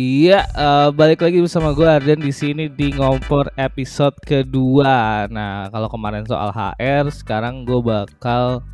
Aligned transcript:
Iya, 0.00 0.48
uh, 0.56 0.88
balik 0.88 1.20
lagi 1.20 1.44
bersama 1.44 1.76
gue 1.76 1.84
Arden 1.84 2.24
di 2.24 2.32
sini 2.32 2.72
di 2.72 2.88
ngompor 2.96 3.52
episode 3.60 4.16
kedua. 4.24 5.28
Nah, 5.28 5.68
kalau 5.68 5.92
kemarin 5.92 6.24
soal 6.24 6.48
HR, 6.56 7.12
sekarang 7.12 7.68
gue 7.68 7.84
bakal 7.84 8.64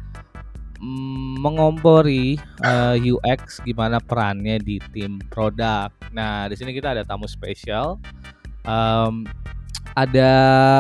mm, 0.79 1.43
mengompori 1.43 2.39
uh, 2.63 2.95
eh, 2.95 3.11
UX 3.11 3.59
gimana 3.67 3.99
perannya 3.99 4.63
di 4.63 4.79
tim 4.95 5.19
produk. 5.27 5.91
Nah, 6.15 6.47
di 6.47 6.55
sini 6.55 6.71
kita 6.71 6.95
ada 6.95 7.03
tamu 7.03 7.27
spesial. 7.27 7.99
Um, 8.63 9.27
ada 9.99 10.31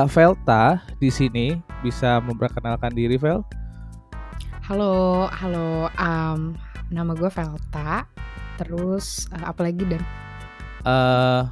Velta 0.07 0.79
di 1.03 1.11
sini, 1.11 1.59
bisa 1.83 2.23
memperkenalkan 2.23 2.95
diri, 2.95 3.19
Vel? 3.19 3.43
Halo, 4.63 5.27
halo. 5.27 5.91
Um, 5.99 6.55
nama 6.95 7.19
gue 7.19 7.35
Velta. 7.35 8.07
Terus 8.63 9.27
uh, 9.35 9.51
apa 9.51 9.67
lagi 9.67 9.83
dan 9.83 10.07
uh, 10.87 11.51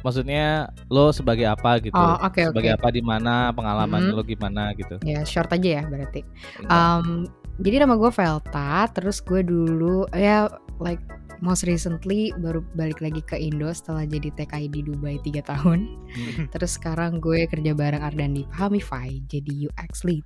maksudnya 0.00 0.72
lo 0.88 1.12
sebagai 1.12 1.46
apa 1.46 1.78
gitu? 1.84 1.94
Oh, 1.94 2.16
okay, 2.24 2.48
sebagai 2.48 2.72
okay. 2.74 2.80
apa 2.80 2.88
di 2.90 3.02
mana 3.04 3.52
pengalaman 3.52 4.10
hmm. 4.10 4.14
lo 4.16 4.22
gimana 4.24 4.72
gitu? 4.74 4.96
Ya 5.04 5.22
short 5.22 5.52
aja 5.52 5.80
ya 5.80 5.82
berarti. 5.86 6.24
Um, 6.66 7.28
jadi 7.60 7.84
nama 7.84 7.94
gue 8.00 8.10
Velta 8.10 8.88
terus 8.96 9.20
gue 9.20 9.44
dulu 9.44 10.08
ya 10.16 10.48
like 10.80 11.00
most 11.44 11.64
recently 11.68 12.32
baru 12.40 12.64
balik 12.76 13.00
lagi 13.04 13.20
ke 13.24 13.36
Indo 13.36 13.68
setelah 13.72 14.04
jadi 14.08 14.32
TKI 14.32 14.66
di 14.72 14.80
Dubai 14.84 15.20
tiga 15.20 15.44
tahun. 15.44 15.88
Hmm. 16.10 16.48
terus 16.52 16.80
sekarang 16.80 17.20
gue 17.20 17.44
kerja 17.48 17.76
bareng 17.76 18.00
Ardan 18.00 18.36
di 18.36 18.48
Hamify 18.56 19.20
jadi 19.28 19.68
UX 19.68 20.08
lead. 20.08 20.24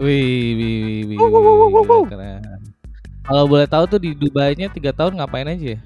Wih 0.00 0.56
wih 0.56 0.78
wih 0.86 1.00
wih, 1.12 1.82
wih 1.84 2.06
keren. 2.08 2.62
Kalau 3.20 3.44
boleh 3.46 3.68
tahu 3.68 3.84
tuh 3.84 4.00
di 4.00 4.16
Dubai-nya 4.16 4.72
tiga 4.72 4.96
tahun 4.96 5.20
ngapain 5.20 5.44
aja 5.44 5.76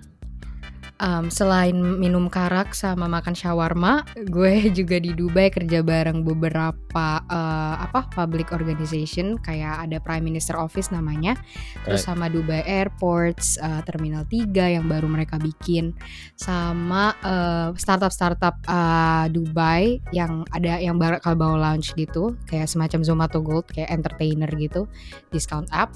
um, 1.02 1.26
selain 1.32 1.74
minum 1.74 2.30
karak 2.30 2.76
sama 2.76 3.10
makan 3.10 3.34
shawarma, 3.34 4.06
gue 4.28 4.66
juga 4.78 5.00
di 5.00 5.16
Dubai 5.16 5.50
kerja 5.50 5.82
bareng 5.82 6.22
beberapa 6.22 7.22
uh, 7.26 7.76
apa 7.82 8.06
public 8.14 8.54
organization. 8.54 9.40
Kayak 9.40 9.88
ada 9.88 9.98
Prime 9.98 10.22
Minister 10.22 10.54
Office 10.58 10.94
namanya, 10.94 11.34
terus 11.82 12.06
sama 12.06 12.30
Dubai 12.30 12.62
Airports, 12.62 13.58
uh, 13.58 13.82
Terminal 13.82 14.26
3 14.28 14.78
yang 14.78 14.86
baru 14.86 15.10
mereka 15.10 15.40
bikin, 15.40 15.96
sama 16.38 17.14
uh, 17.24 17.74
startup-startup 17.74 18.60
uh, 18.68 19.26
Dubai 19.30 19.98
yang 20.14 20.46
ada 20.54 20.78
yang 20.78 21.00
bakal 21.00 21.34
bawa 21.34 21.72
launch 21.72 21.96
gitu, 21.98 22.38
kayak 22.46 22.70
semacam 22.70 23.00
Zomato 23.02 23.38
Gold 23.42 23.66
kayak 23.70 23.90
entertainer 23.90 24.50
gitu, 24.54 24.86
discount 25.34 25.66
app. 25.74 25.90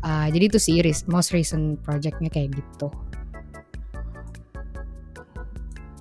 Uh, 0.00 0.32
jadi 0.32 0.48
itu 0.48 0.58
sih 0.58 0.80
most 1.12 1.36
recent 1.36 1.76
projectnya 1.84 2.32
kayak 2.32 2.56
gitu. 2.56 2.88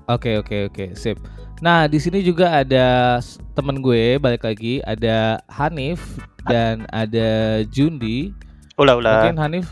Oke 0.10 0.42
oke 0.42 0.74
oke 0.74 0.86
sip. 0.98 1.22
Nah 1.62 1.86
di 1.86 2.02
sini 2.02 2.26
juga 2.26 2.50
ada 2.66 3.20
temen 3.54 3.78
gue 3.78 4.18
balik 4.18 4.42
lagi 4.42 4.82
ada 4.82 5.38
Hanif 5.46 6.18
dan 6.50 6.90
ada 6.90 7.62
Jundi. 7.70 8.34
Ula 8.82 8.98
ula. 8.98 9.22
Mungkin 9.22 9.38
Hanif 9.38 9.70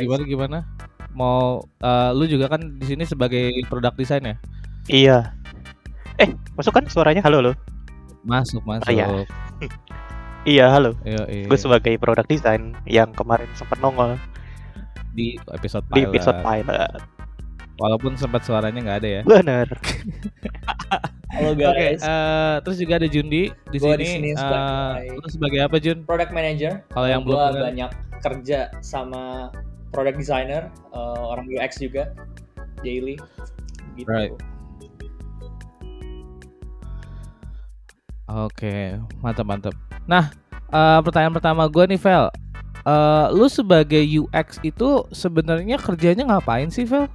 gimana 0.00 0.22
gimana? 0.24 0.58
Mau 1.12 1.68
uh, 1.84 2.10
lu 2.16 2.24
juga 2.24 2.48
kan 2.48 2.80
di 2.80 2.86
sini 2.88 3.04
sebagai 3.04 3.52
produk 3.68 3.92
desain 3.92 4.24
ya? 4.24 4.36
Iya. 4.88 5.18
Eh 6.16 6.32
masuk 6.56 6.72
kan 6.72 6.88
suaranya 6.88 7.20
halo 7.20 7.44
lo? 7.44 7.52
Masuk 8.24 8.64
masuk. 8.64 8.88
Oh, 8.88 8.94
iya. 8.96 9.06
iya 10.56 10.66
halo. 10.72 10.96
Iya, 11.04 11.28
iya. 11.28 11.44
Gue 11.44 11.60
sebagai 11.60 11.92
produk 12.00 12.24
desain 12.24 12.72
yang 12.88 13.12
kemarin 13.12 13.52
sempat 13.52 13.76
nongol 13.84 14.16
di 15.12 15.36
episode 15.52 15.84
pilot. 15.92 16.00
Di 16.00 16.02
episode 16.08 16.40
pilot. 16.40 17.13
Walaupun 17.74 18.14
sempat 18.14 18.46
suaranya 18.46 18.78
nggak 18.78 18.98
ada 19.02 19.08
ya. 19.08 19.22
Benar. 19.26 19.66
Halo 21.34 21.50
guys. 21.58 21.74
Oke, 21.74 21.74
okay, 21.74 21.92
uh, 21.98 22.06
eh, 22.06 22.54
terus 22.62 22.76
juga 22.78 22.92
ada 23.02 23.08
Jundi 23.10 23.50
di 23.50 23.78
gua 23.82 23.98
sini. 23.98 24.02
Di 24.02 24.06
sini 24.06 24.30
sebagai, 24.38 25.06
uh, 25.10 25.30
sebagai 25.30 25.60
apa 25.66 25.76
Jun? 25.82 25.98
Product 26.06 26.30
manager. 26.30 26.72
Kalau 26.94 27.08
yang 27.10 27.26
belum 27.26 27.38
banyak 27.58 27.90
kerja 28.22 28.70
sama 28.78 29.50
product 29.90 30.22
designer, 30.22 30.70
uh, 30.94 31.34
orang 31.34 31.50
UX 31.50 31.82
juga 31.82 32.14
daily 32.86 33.18
gitu. 33.98 34.06
Right. 34.06 34.30
Oke, 38.24 38.70
okay, 38.70 38.82
mantap 39.20 39.46
mantap. 39.50 39.74
Nah, 40.06 40.30
uh, 40.70 41.02
pertanyaan 41.02 41.34
pertama 41.34 41.66
gue 41.66 41.84
nih, 41.90 42.00
Vel. 42.00 42.30
Uh, 42.86 43.26
lu 43.34 43.50
sebagai 43.50 44.00
UX 44.00 44.62
itu 44.62 45.04
sebenarnya 45.10 45.76
kerjanya 45.76 46.24
ngapain 46.30 46.70
sih, 46.70 46.86
Vel? 46.86 47.10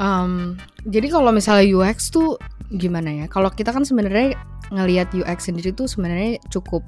Um, 0.00 0.56
jadi 0.88 1.12
kalau 1.12 1.28
misalnya 1.28 1.68
UX 1.68 2.08
tuh 2.08 2.40
gimana 2.72 3.12
ya? 3.12 3.26
Kalau 3.28 3.52
kita 3.52 3.68
kan 3.68 3.84
sebenarnya 3.84 4.32
ngelihat 4.72 5.12
UX 5.12 5.52
sendiri 5.52 5.76
tuh 5.76 5.84
sebenarnya 5.84 6.40
cukup 6.48 6.80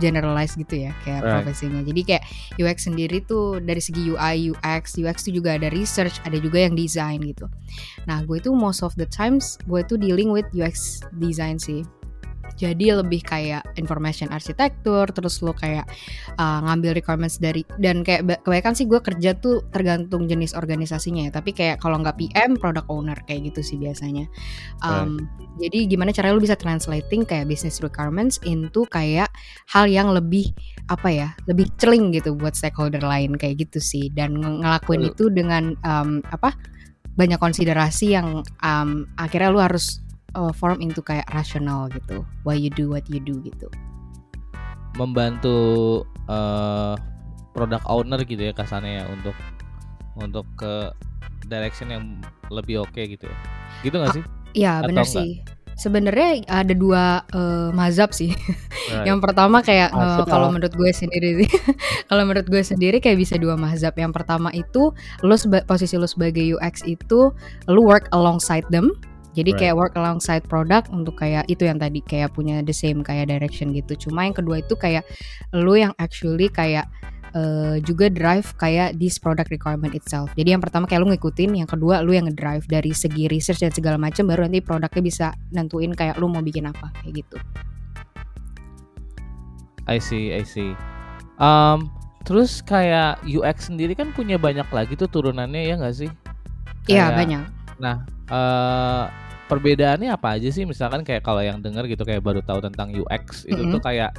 generalize 0.00 0.56
gitu 0.56 0.88
ya 0.88 0.92
kayak 1.04 1.20
right. 1.20 1.32
profesinya. 1.42 1.84
Jadi 1.84 2.00
kayak 2.06 2.24
UX 2.56 2.88
sendiri 2.88 3.20
tuh 3.26 3.60
dari 3.60 3.82
segi 3.82 4.08
UI, 4.08 4.54
UX, 4.54 4.96
UX 4.96 5.26
tuh 5.26 5.34
juga 5.34 5.58
ada 5.58 5.68
research, 5.68 6.22
ada 6.24 6.38
juga 6.40 6.64
yang 6.64 6.78
design 6.78 7.20
gitu. 7.26 7.50
Nah, 8.08 8.24
gue 8.24 8.40
itu 8.40 8.54
most 8.54 8.80
of 8.80 8.94
the 8.96 9.08
times 9.10 9.60
gue 9.68 9.82
tuh 9.84 9.98
dealing 10.00 10.32
with 10.32 10.46
UX 10.54 11.02
design 11.18 11.58
sih 11.58 11.82
jadi 12.56 13.00
lebih 13.00 13.24
kayak 13.24 13.64
information 13.80 14.28
arsitektur 14.30 15.08
terus 15.10 15.40
lo 15.40 15.52
kayak 15.52 15.88
uh, 16.36 16.60
ngambil 16.64 16.96
requirements 16.96 17.40
dari 17.40 17.64
dan 17.80 18.04
kayak 18.04 18.44
kebanyakan 18.44 18.74
sih 18.74 18.86
gue 18.86 19.00
kerja 19.00 19.34
tuh 19.38 19.64
tergantung 19.70 20.28
jenis 20.30 20.54
organisasinya 20.56 21.28
ya. 21.28 21.32
Tapi 21.32 21.50
kayak 21.56 21.80
kalau 21.80 22.00
nggak 22.00 22.18
PM 22.18 22.56
product 22.56 22.88
owner 22.88 23.16
kayak 23.24 23.52
gitu 23.52 23.60
sih 23.64 23.76
biasanya. 23.80 24.28
Um, 24.84 25.18
right. 25.18 25.68
jadi 25.68 25.78
gimana 25.90 26.10
caranya 26.10 26.36
lo 26.36 26.42
bisa 26.42 26.58
translating 26.58 27.26
kayak 27.26 27.48
business 27.48 27.80
requirements 27.80 28.40
into 28.44 28.84
kayak 28.88 29.28
hal 29.70 29.84
yang 29.88 30.12
lebih 30.12 30.52
apa 30.90 31.08
ya 31.08 31.28
lebih 31.46 31.70
celing 31.78 32.10
gitu 32.12 32.34
buat 32.34 32.56
stakeholder 32.58 33.02
lain 33.02 33.34
kayak 33.36 33.68
gitu 33.68 33.78
sih. 33.80 34.08
Dan 34.12 34.38
ng 34.38 34.64
ngelakuin 34.64 35.02
itu 35.08 35.32
dengan 35.32 35.74
um, 35.84 36.20
apa 36.28 36.54
banyak 37.12 37.36
konsiderasi 37.36 38.16
yang 38.16 38.40
um, 38.64 39.04
akhirnya 39.20 39.52
lu 39.52 39.60
harus 39.60 40.00
uh, 40.34 40.52
form 40.52 40.80
into 40.80 41.00
kayak 41.00 41.26
rasional 41.32 41.88
gitu 41.90 42.26
why 42.44 42.56
you 42.56 42.70
do 42.72 42.88
what 42.88 43.04
you 43.08 43.18
do 43.20 43.38
gitu 43.44 43.68
membantu 44.96 46.02
uh, 46.28 46.96
produk 47.52 47.80
owner 47.88 48.20
gitu 48.24 48.48
ya 48.48 48.52
kasarnya 48.52 49.04
ya 49.04 49.04
untuk 49.12 49.36
untuk 50.16 50.44
ke 50.56 50.92
direction 51.48 51.88
yang 51.92 52.04
lebih 52.52 52.84
oke 52.84 52.92
okay 52.92 53.08
gitu 53.08 53.28
ya 53.28 53.36
gitu 53.82 53.94
nggak 53.98 54.12
ah, 54.12 54.16
sih? 54.16 54.24
Iya 54.52 54.72
benar 54.84 55.04
sih. 55.08 55.40
Sebenarnya 55.72 56.44
ada 56.52 56.74
dua 56.76 57.24
uh, 57.32 57.72
mazhab 57.72 58.12
sih. 58.12 58.36
Right. 58.92 59.08
yang 59.08 59.24
pertama 59.24 59.64
kayak 59.64 59.88
uh, 59.96 60.20
kalau 60.28 60.52
menurut 60.52 60.74
gue 60.76 60.90
sendiri 60.92 61.42
sih, 61.42 61.50
kalau 62.12 62.28
menurut 62.28 62.44
gue 62.44 62.60
sendiri 62.60 63.00
kayak 63.00 63.16
bisa 63.16 63.40
dua 63.40 63.56
mazhab. 63.56 63.96
Yang 63.96 64.12
pertama 64.20 64.52
itu 64.52 64.92
lo 65.24 65.34
posisi 65.64 65.96
lo 65.96 66.04
sebagai 66.04 66.44
UX 66.44 66.84
itu 66.84 67.32
lo 67.66 67.80
work 67.80 68.12
alongside 68.12 68.68
them 68.68 68.92
jadi 69.32 69.50
right. 69.52 69.60
kayak 69.60 69.74
work 69.76 69.94
alongside 69.96 70.44
product 70.44 70.92
untuk 70.92 71.16
kayak 71.16 71.48
itu 71.48 71.64
yang 71.64 71.80
tadi 71.80 72.04
kayak 72.04 72.36
punya 72.36 72.60
the 72.60 72.74
same 72.74 73.00
kayak 73.00 73.32
direction 73.32 73.72
gitu. 73.72 74.08
Cuma 74.08 74.28
yang 74.28 74.36
kedua 74.36 74.60
itu 74.60 74.76
kayak 74.76 75.08
lu 75.56 75.72
yang 75.76 75.96
actually 75.96 76.52
kayak 76.52 76.84
uh, 77.32 77.80
juga 77.80 78.12
drive 78.12 78.52
kayak 78.60 78.96
this 79.00 79.16
product 79.16 79.48
requirement 79.48 79.96
itself. 79.96 80.28
Jadi 80.36 80.52
yang 80.52 80.62
pertama 80.62 80.84
kayak 80.84 81.04
lu 81.04 81.08
ngikutin, 81.12 81.64
yang 81.64 81.68
kedua 81.68 82.04
lu 82.04 82.12
yang 82.12 82.28
ngedrive 82.28 82.64
dari 82.68 82.92
segi 82.92 83.28
research 83.28 83.64
dan 83.64 83.72
segala 83.72 83.96
macam 83.96 84.28
baru 84.28 84.46
nanti 84.48 84.60
produknya 84.60 85.02
bisa 85.02 85.26
nentuin 85.52 85.92
kayak 85.96 86.20
lu 86.20 86.28
mau 86.28 86.44
bikin 86.44 86.68
apa 86.68 86.92
kayak 87.00 87.24
gitu. 87.24 87.36
I 89.90 89.98
see, 89.98 90.30
I 90.30 90.46
see. 90.46 90.78
Um, 91.42 91.90
terus 92.22 92.62
kayak 92.62 93.18
UX 93.26 93.66
sendiri 93.66 93.98
kan 93.98 94.14
punya 94.14 94.38
banyak 94.38 94.68
lagi 94.70 94.94
tuh 94.94 95.10
turunannya 95.10 95.66
ya 95.66 95.74
nggak 95.74 95.96
sih? 95.96 96.10
Iya 96.86 97.10
banyak. 97.18 97.42
Nah, 97.82 98.06
uh, 98.30 99.10
perbedaannya 99.52 100.08
apa 100.08 100.40
aja 100.40 100.48
sih 100.48 100.64
misalkan 100.64 101.04
kayak 101.04 101.20
kalau 101.20 101.44
yang 101.44 101.60
denger 101.60 101.84
gitu 101.84 102.08
kayak 102.08 102.24
baru 102.24 102.40
tahu 102.40 102.64
tentang 102.64 102.96
UX 102.96 103.44
itu 103.44 103.60
mm 103.60 103.68
-hmm. 103.68 103.74
tuh 103.76 103.82
kayak 103.84 104.10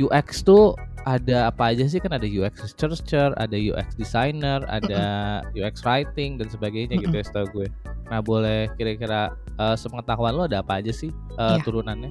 UX 0.00 0.40
tuh 0.40 0.72
ada 1.04 1.50
apa 1.50 1.74
aja 1.74 1.84
sih 1.84 1.98
kan 1.98 2.14
ada 2.14 2.24
UX 2.24 2.72
researcher, 2.72 3.34
ada 3.36 3.56
UX 3.58 3.98
designer, 3.98 4.62
ada 4.70 5.02
mm 5.44 5.52
-hmm. 5.52 5.58
UX 5.60 5.74
writing 5.84 6.40
dan 6.40 6.48
sebagainya 6.48 6.96
gitu 7.02 7.12
ya 7.12 7.24
setahu 7.26 7.46
gue. 7.52 7.68
Nah 8.08 8.24
boleh 8.24 8.70
kira-kira 8.78 9.34
uh, 9.60 9.76
sepengetahuan 9.76 10.32
lo 10.36 10.44
ada 10.48 10.64
apa 10.64 10.80
aja 10.80 10.92
sih 10.94 11.12
uh, 11.36 11.58
yeah. 11.58 11.64
turunannya? 11.64 12.10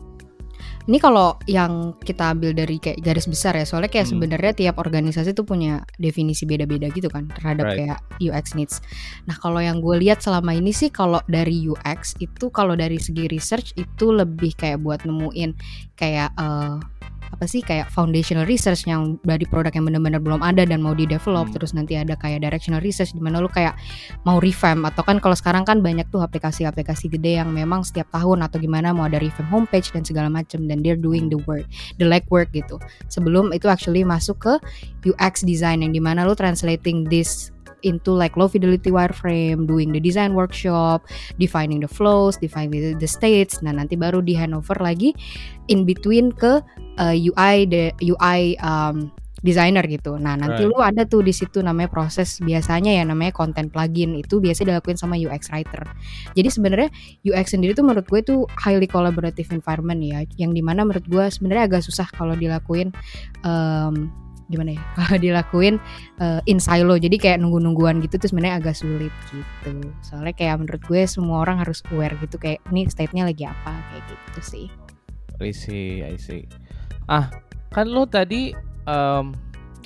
Ini 0.88 0.98
kalau 0.98 1.38
yang 1.46 1.96
kita 2.02 2.34
ambil 2.34 2.52
dari 2.56 2.78
kayak 2.78 3.02
garis 3.02 3.30
besar 3.30 3.58
ya, 3.58 3.66
soalnya 3.66 3.92
kayak 3.92 4.10
hmm. 4.10 4.14
sebenarnya 4.18 4.54
tiap 4.58 4.76
organisasi 4.82 5.34
tuh 5.38 5.46
punya 5.46 5.86
definisi 5.98 6.44
beda-beda 6.50 6.90
gitu 6.90 7.08
kan 7.08 7.30
terhadap 7.32 7.72
right. 7.72 7.78
kayak 7.78 8.00
UX 8.22 8.58
needs. 8.58 8.80
Nah 9.30 9.38
kalau 9.38 9.62
yang 9.62 9.80
gue 9.80 9.98
lihat 10.02 10.22
selama 10.22 10.54
ini 10.56 10.74
sih 10.74 10.90
kalau 10.90 11.22
dari 11.30 11.68
UX 11.68 12.18
itu 12.20 12.50
kalau 12.50 12.74
dari 12.74 12.98
segi 12.98 13.30
research 13.30 13.74
itu 13.78 14.12
lebih 14.12 14.54
kayak 14.58 14.82
buat 14.82 15.04
nemuin 15.06 15.54
kayak 15.96 16.34
uh, 16.38 16.82
apa 17.32 17.48
sih 17.48 17.64
kayak 17.64 17.88
foundational 17.90 18.44
research 18.44 18.84
yang 18.86 19.16
dari 19.24 19.48
produk 19.48 19.72
yang 19.72 19.88
benar-benar 19.88 20.20
belum 20.20 20.42
ada 20.44 20.68
dan 20.68 20.84
mau 20.84 20.92
di 20.92 21.08
develop 21.08 21.50
hmm. 21.50 21.56
terus 21.56 21.72
nanti 21.72 21.96
ada 21.96 22.14
kayak 22.20 22.44
directional 22.44 22.84
research 22.84 23.16
di 23.16 23.24
mana 23.24 23.40
lu 23.40 23.48
kayak 23.48 23.74
mau 24.28 24.38
revamp 24.38 24.84
atau 24.92 25.02
kan 25.02 25.18
kalau 25.24 25.36
sekarang 25.36 25.64
kan 25.64 25.80
banyak 25.80 26.06
tuh 26.12 26.20
aplikasi-aplikasi 26.20 27.08
gede 27.08 27.40
yang 27.40 27.50
memang 27.56 27.88
setiap 27.88 28.12
tahun 28.12 28.44
atau 28.44 28.60
gimana 28.60 28.92
mau 28.92 29.08
ada 29.08 29.18
revamp 29.18 29.48
homepage 29.48 29.90
dan 29.96 30.04
segala 30.04 30.28
macam 30.28 30.68
dan 30.68 30.84
they're 30.84 31.00
doing 31.00 31.32
the 31.32 31.40
work 31.48 31.66
the 31.98 32.06
legwork 32.06 32.52
gitu 32.52 32.78
sebelum 33.08 33.56
itu 33.56 33.72
actually 33.72 34.04
masuk 34.04 34.38
ke 34.38 34.54
UX 35.08 35.42
design 35.48 35.82
yang 35.82 35.96
di 35.96 36.04
mana 36.04 36.28
lu 36.28 36.36
translating 36.36 37.08
this 37.08 37.50
into 37.84 38.12
like 38.12 38.38
low 38.38 38.48
fidelity 38.48 38.90
wireframe, 38.90 39.68
doing 39.68 39.92
the 39.92 40.00
design 40.00 40.34
workshop, 40.34 41.06
defining 41.38 41.82
the 41.82 41.92
flows, 41.92 42.38
defining 42.38 42.98
the, 42.98 43.10
states. 43.10 43.60
Nah 43.60 43.76
nanti 43.76 44.00
baru 44.00 44.24
di 44.24 44.38
handover 44.38 44.80
lagi 44.80 45.12
in 45.68 45.84
between 45.84 46.32
ke 46.32 46.64
uh, 46.98 47.16
UI 47.16 47.68
the 47.68 47.92
UI 48.02 48.56
um, 48.64 49.12
designer 49.42 49.82
gitu. 49.90 50.16
Nah, 50.22 50.38
nanti 50.38 50.64
right. 50.66 50.72
lu 50.72 50.78
ada 50.80 51.04
tuh 51.04 51.26
di 51.26 51.34
situ 51.34 51.66
namanya 51.66 51.90
proses 51.90 52.38
biasanya 52.40 52.94
ya 52.94 53.04
namanya 53.04 53.34
content 53.34 53.74
plugin 53.74 54.14
itu 54.14 54.38
biasa 54.38 54.64
dilakuin 54.64 54.98
sama 54.98 55.18
UX 55.18 55.50
writer. 55.50 55.84
Jadi 56.38 56.50
sebenarnya 56.50 56.90
UX 57.26 57.58
sendiri 57.58 57.74
tuh 57.74 57.86
menurut 57.86 58.06
gue 58.06 58.22
itu 58.22 58.36
highly 58.56 58.86
collaborative 58.86 59.50
environment 59.50 60.00
ya, 60.02 60.24
yang 60.38 60.54
di 60.54 60.62
mana 60.62 60.86
menurut 60.86 61.06
gue 61.10 61.26
sebenarnya 61.28 61.68
agak 61.68 61.82
susah 61.84 62.08
kalau 62.14 62.38
dilakuin 62.38 62.94
um, 63.42 64.14
gimana 64.52 64.76
ya 64.76 64.84
kalau 65.00 65.18
dilakuin 65.18 65.76
uh, 66.20 66.44
in 66.46 66.60
silo. 66.60 67.00
Jadi 67.00 67.16
kayak 67.16 67.40
nunggu-nungguan 67.40 68.04
gitu 68.04 68.20
tuh 68.20 68.28
sebenarnya 68.30 68.60
agak 68.60 68.76
sulit 68.76 69.14
gitu. 69.32 69.72
Soalnya 70.04 70.36
kayak 70.36 70.62
menurut 70.62 70.82
gue 70.86 71.02
semua 71.08 71.42
orang 71.48 71.64
harus 71.64 71.80
aware 71.90 72.14
gitu 72.20 72.36
kayak 72.36 72.60
ini 72.70 72.86
state-nya 72.92 73.26
lagi 73.26 73.48
apa 73.48 73.72
kayak 73.72 74.04
gitu 74.12 74.42
sih. 74.44 74.68
I 75.42 75.50
see 75.56 76.06
I 76.06 76.20
see. 76.20 76.46
Ah 77.08 77.32
kan 77.72 77.88
lo 77.88 78.04
tadi 78.04 78.52
um, 78.86 79.32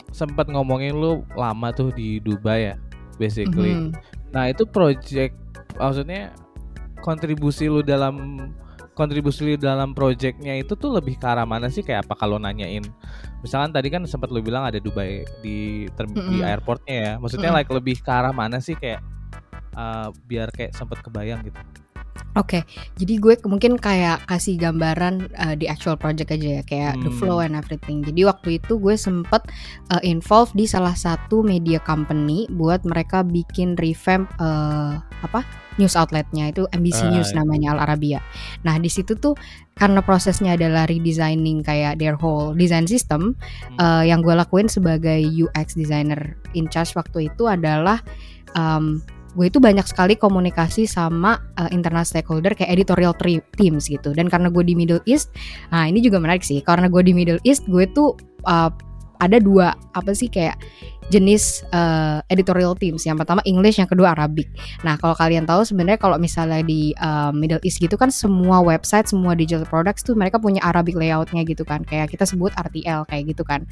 sempat 0.10 0.50
ngomongin 0.50 0.98
lo 0.98 1.22
lama 1.38 1.70
tuh 1.72 1.94
di 1.94 2.18
Dubai 2.20 2.74
ya 2.74 2.76
basically. 3.22 3.72
Mm 3.72 3.82
-hmm. 3.90 3.92
nah 4.34 4.52
itu 4.52 4.68
project 4.68 5.38
maksudnya 5.80 6.34
kontribusi 7.06 7.70
lo 7.70 7.86
dalam 7.86 8.50
kontribusi 8.96 9.60
dalam 9.60 9.92
projectnya 9.92 10.56
itu 10.56 10.74
tuh 10.74 10.96
lebih 10.96 11.20
ke 11.20 11.28
arah 11.28 11.44
mana 11.44 11.68
sih 11.68 11.84
kayak 11.84 12.08
apa 12.08 12.16
kalau 12.16 12.40
nanyain 12.40 12.88
misalkan 13.44 13.76
tadi 13.76 13.92
kan 13.92 14.08
sempat 14.08 14.32
lu 14.32 14.40
bilang 14.40 14.64
ada 14.64 14.80
Dubai 14.80 15.28
di 15.44 15.86
term 15.94 16.16
mm 16.16 16.18
-hmm. 16.18 16.32
di 16.32 16.38
airportnya 16.42 16.96
ya 16.96 17.12
maksudnya 17.20 17.52
mm 17.52 17.60
-hmm. 17.60 17.68
like 17.68 17.76
lebih 17.76 17.96
ke 18.00 18.12
arah 18.12 18.32
mana 18.32 18.58
sih 18.64 18.74
kayak 18.74 19.04
uh, 19.76 20.10
biar 20.26 20.50
kayak 20.56 20.74
sempat 20.74 21.04
kebayang 21.04 21.44
gitu 21.46 21.60
Oke, 22.36 22.60
okay, 22.60 22.62
jadi 23.00 23.16
gue 23.16 23.36
mungkin 23.48 23.80
kayak 23.80 24.28
kasih 24.28 24.60
gambaran 24.60 25.32
uh, 25.40 25.56
di 25.56 25.72
actual 25.72 25.96
project 25.96 26.36
aja 26.36 26.60
ya, 26.60 26.64
kayak 26.68 27.00
hmm. 27.00 27.08
the 27.08 27.12
flow 27.16 27.40
and 27.40 27.56
everything. 27.56 28.04
Jadi 28.04 28.28
waktu 28.28 28.60
itu 28.60 28.76
gue 28.76 28.96
sempet 29.00 29.40
uh, 29.88 30.04
involve 30.04 30.52
di 30.52 30.68
salah 30.68 30.92
satu 31.00 31.48
media 31.48 31.80
company 31.80 32.44
buat 32.52 32.84
mereka 32.84 33.24
bikin 33.24 33.80
revamp 33.80 34.28
uh, 34.44 35.00
apa 35.24 35.48
news 35.76 35.96
outletnya 36.00 36.52
itu 36.52 36.68
MBC 36.72 37.00
uh, 37.06 37.12
News 37.12 37.32
namanya 37.36 37.76
Al 37.76 37.80
Arabia. 37.88 38.20
Nah 38.64 38.80
di 38.80 38.88
situ 38.88 39.16
tuh 39.20 39.36
karena 39.76 40.00
prosesnya 40.00 40.56
adalah 40.56 40.88
redesigning 40.88 41.60
kayak 41.60 42.00
their 42.00 42.16
whole 42.16 42.56
design 42.56 42.88
system, 42.88 43.36
hmm. 43.36 43.78
uh, 43.80 44.04
yang 44.04 44.24
gue 44.24 44.32
lakuin 44.32 44.72
sebagai 44.72 45.20
UX 45.20 45.76
designer 45.76 46.40
in 46.56 46.72
charge 46.72 46.96
waktu 46.96 47.28
itu 47.28 47.44
adalah 47.48 48.00
um, 48.56 49.04
gue 49.36 49.52
itu 49.52 49.60
banyak 49.60 49.84
sekali 49.84 50.16
komunikasi 50.16 50.88
sama 50.88 51.44
uh, 51.60 51.68
internal 51.76 52.08
stakeholder 52.08 52.56
kayak 52.56 52.72
editorial 52.72 53.12
teams 53.60 53.92
gitu 53.92 54.16
dan 54.16 54.32
karena 54.32 54.48
gue 54.48 54.64
di 54.64 54.80
Middle 54.80 55.04
East 55.04 55.36
nah 55.76 55.84
ini 55.92 56.00
juga 56.00 56.24
menarik 56.24 56.42
sih 56.42 56.64
karena 56.64 56.88
gue 56.88 57.04
di 57.04 57.12
Middle 57.12 57.44
East 57.44 57.68
gue 57.68 57.84
tuh 57.92 58.16
uh, 58.48 58.72
ada 59.20 59.38
dua 59.40 59.76
apa 59.96 60.12
sih 60.12 60.32
kayak 60.32 60.60
jenis 61.14 61.62
uh, 61.70 62.22
editorial 62.32 62.74
teams. 62.74 63.06
Yang 63.06 63.26
pertama 63.26 63.42
English, 63.46 63.78
yang 63.78 63.90
kedua 63.90 64.18
Arabic. 64.18 64.50
Nah, 64.82 64.98
kalau 64.98 65.14
kalian 65.14 65.46
tahu 65.46 65.62
sebenarnya 65.62 66.02
kalau 66.02 66.18
misalnya 66.18 66.66
di 66.66 66.92
uh, 66.98 67.30
Middle 67.30 67.62
East 67.62 67.78
gitu 67.78 67.94
kan 67.96 68.10
semua 68.10 68.62
website, 68.62 69.06
semua 69.10 69.38
digital 69.38 69.68
products 69.70 70.02
tuh 70.02 70.18
mereka 70.18 70.42
punya 70.42 70.62
Arabic 70.66 70.98
layoutnya 70.98 71.46
gitu 71.46 71.62
kan. 71.62 71.86
Kayak 71.86 72.14
kita 72.14 72.26
sebut 72.26 72.54
RTL 72.58 73.06
kayak 73.06 73.24
gitu 73.36 73.44
kan. 73.46 73.68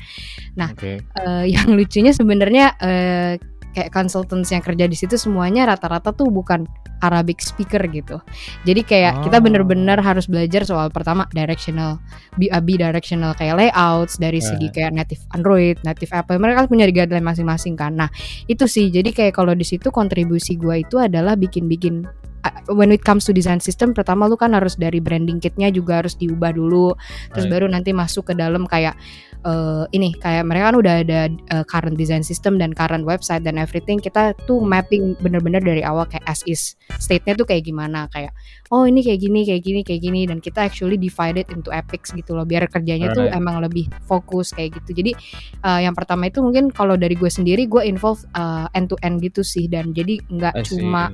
Nah, 0.53 0.71
okay. 0.74 1.01
uh, 1.18 1.45
yang 1.53 1.74
lucunya 1.74 2.13
sebenarnya 2.13 2.77
uh, 2.77 3.33
kayak 3.74 3.90
consultants 3.92 4.54
yang 4.54 4.62
kerja 4.62 4.86
di 4.86 4.96
situ 4.96 5.18
semuanya 5.18 5.66
rata-rata 5.68 6.14
tuh 6.14 6.30
bukan 6.30 6.70
Arabic 7.04 7.44
speaker 7.44 7.84
gitu. 7.92 8.24
Jadi 8.64 8.81
kayak 8.88 9.20
oh. 9.20 9.22
kita 9.28 9.44
bener-bener 9.44 10.00
harus 10.00 10.31
belajar 10.31 10.64
soal 10.64 10.88
pertama 10.88 11.28
directional, 11.36 12.00
BAB 12.40 12.80
directional 12.80 13.36
kayak 13.36 13.60
layouts 13.60 14.16
dari 14.16 14.40
yeah. 14.40 14.48
segi 14.56 14.68
kayak 14.72 14.96
native 14.96 15.22
Android, 15.36 15.75
native 15.84 16.14
Apple. 16.16 16.40
Mereka 16.40 16.64
kan 16.64 16.68
punya 16.72 16.88
guideline 16.88 17.28
masing-masing 17.28 17.75
kan. 17.75 18.00
Nah 18.00 18.08
itu 18.48 18.64
sih. 18.70 18.88
Jadi 18.88 19.12
kayak 19.12 19.36
kalau 19.36 19.52
di 19.52 19.68
situ 19.68 19.92
kontribusi 19.92 20.56
gue 20.56 20.88
itu 20.88 20.96
adalah 20.96 21.36
bikin-bikin 21.36 22.08
when 22.72 22.92
it 22.92 23.04
comes 23.04 23.24
to 23.24 23.31
design 23.31 23.60
system 23.64 23.96
pertama 23.96 24.28
lu 24.28 24.36
kan 24.36 24.52
harus 24.52 24.76
dari 24.76 25.00
branding 25.00 25.40
kitnya 25.40 25.72
juga 25.72 26.04
harus 26.04 26.19
diubah 26.19 26.52
dulu 26.52 26.92
terus 27.31 27.48
right. 27.48 27.54
baru 27.56 27.72
nanti 27.72 27.96
masuk 27.96 28.31
ke 28.31 28.34
dalam 28.36 28.68
kayak 28.68 29.00
uh, 29.45 29.86
ini 29.95 30.16
kayak 30.18 30.48
mereka 30.48 30.74
kan 30.74 30.78
udah 30.80 30.94
ada 31.04 31.22
uh, 31.54 31.63
current 31.68 31.95
design 31.95 32.24
system 32.25 32.57
dan 32.57 32.72
current 32.74 33.04
website 33.04 33.44
dan 33.44 33.60
everything 33.60 34.00
kita 34.00 34.36
tuh 34.50 34.63
mapping 34.63 35.16
bener-bener 35.19 35.60
dari 35.60 35.84
awal 35.86 36.07
kayak 36.07 36.24
as 36.28 36.42
is. 36.50 36.75
State-nya 37.00 37.38
tuh 37.38 37.48
kayak 37.48 37.68
gimana 37.68 38.07
kayak 38.12 38.31
oh 38.74 38.88
ini 38.88 39.06
kayak 39.06 39.19
gini 39.22 39.45
kayak 39.45 39.62
gini 39.62 39.81
kayak 39.86 40.01
gini 40.01 40.22
dan 40.25 40.38
kita 40.42 40.66
actually 40.66 40.98
divided 40.98 41.45
into 41.54 41.69
epics 41.69 42.10
gitu 42.16 42.34
loh 42.34 42.48
biar 42.48 42.66
kerjanya 42.68 43.12
right. 43.13 43.18
tuh 43.18 43.25
emang 43.30 43.62
lebih 43.62 43.88
fokus 44.07 44.56
kayak 44.56 44.80
gitu. 44.81 45.04
Jadi 45.04 45.12
uh, 45.63 45.80
yang 45.84 45.94
pertama 45.94 46.28
itu 46.28 46.42
mungkin 46.42 46.72
kalau 46.74 46.98
dari 46.98 47.13
gue 47.13 47.30
sendiri 47.30 47.68
gue 47.69 47.84
involve 47.86 48.24
uh, 48.34 48.66
end 48.74 48.90
to 48.90 48.98
end 49.06 49.22
gitu 49.22 49.45
sih 49.45 49.69
dan 49.69 49.92
jadi 49.94 50.19
nggak 50.31 50.66
cuma 50.68 51.13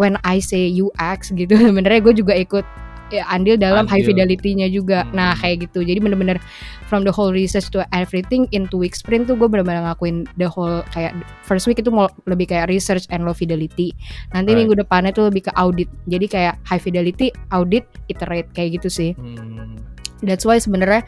when 0.00 0.18
I 0.24 0.40
say 0.42 0.68
UX 0.68 1.30
gitu 1.32 1.54
sebenarnya 1.68 2.00
gue 2.02 2.14
juga 2.16 2.34
ikut 2.34 2.85
ya, 3.12 3.24
andil 3.30 3.54
dalam 3.58 3.84
andil. 3.84 3.92
high 3.92 4.04
fidelity-nya 4.04 4.66
juga. 4.70 5.06
Hmm. 5.06 5.14
Nah, 5.16 5.32
kayak 5.38 5.68
gitu. 5.68 5.82
Jadi 5.86 5.98
bener-bener 6.02 6.38
from 6.86 7.02
the 7.02 7.10
whole 7.10 7.34
research 7.34 7.70
to 7.74 7.82
everything 7.90 8.46
in 8.54 8.70
two 8.70 8.78
week 8.78 8.94
sprint 8.94 9.26
tuh 9.26 9.34
gue 9.34 9.48
bener-bener 9.50 9.82
ngakuin 9.82 10.26
the 10.38 10.46
whole 10.46 10.86
kayak 10.94 11.14
first 11.42 11.66
week 11.66 11.82
itu 11.82 11.90
mau 11.90 12.06
lebih 12.30 12.50
kayak 12.50 12.70
research 12.70 13.06
and 13.10 13.26
low 13.26 13.34
fidelity. 13.34 13.90
Nanti 14.34 14.54
right. 14.54 14.58
minggu 14.64 14.74
depannya 14.78 15.10
tuh 15.10 15.28
lebih 15.30 15.50
ke 15.50 15.52
audit. 15.58 15.90
Jadi 16.06 16.26
kayak 16.30 16.54
high 16.66 16.80
fidelity, 16.80 17.34
audit, 17.50 17.86
iterate 18.06 18.48
kayak 18.54 18.82
gitu 18.82 18.88
sih. 18.88 19.10
Hmm. 19.14 19.78
That's 20.24 20.48
why 20.48 20.56
sebenarnya 20.56 21.04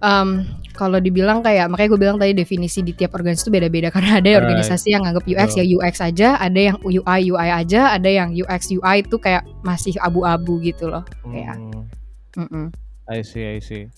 um, 0.00 0.44
kalau 0.74 0.96
dibilang 0.96 1.44
kayak 1.44 1.68
makanya 1.68 1.88
gue 1.92 2.00
bilang 2.00 2.16
tadi 2.16 2.32
definisi 2.32 2.80
di 2.80 2.96
tiap 2.96 3.12
organisasi 3.12 3.48
itu 3.48 3.52
beda-beda 3.52 3.88
karena 3.94 4.18
ada 4.18 4.28
right. 4.28 4.40
organisasi 4.40 4.96
yang 4.96 5.04
nganggap 5.04 5.24
UX 5.28 5.48
ya 5.60 5.64
UX 5.64 5.94
aja, 6.00 6.28
ada 6.40 6.60
yang 6.60 6.76
UI 6.80 7.20
UI 7.30 7.48
aja, 7.52 7.94
ada 7.94 8.08
yang 8.08 8.32
UX 8.32 8.72
UI 8.72 9.04
itu 9.04 9.16
kayak 9.20 9.44
masih 9.60 9.94
abu-abu 10.00 10.60
gitu 10.64 10.88
loh. 10.88 11.04
Hmm. 11.24 11.32
Kayak. 11.36 11.56
Mm 12.38 12.48
-mm. 12.48 12.66
I 13.10 13.20
see, 13.26 13.42
I 13.42 13.58
see. 13.58 13.90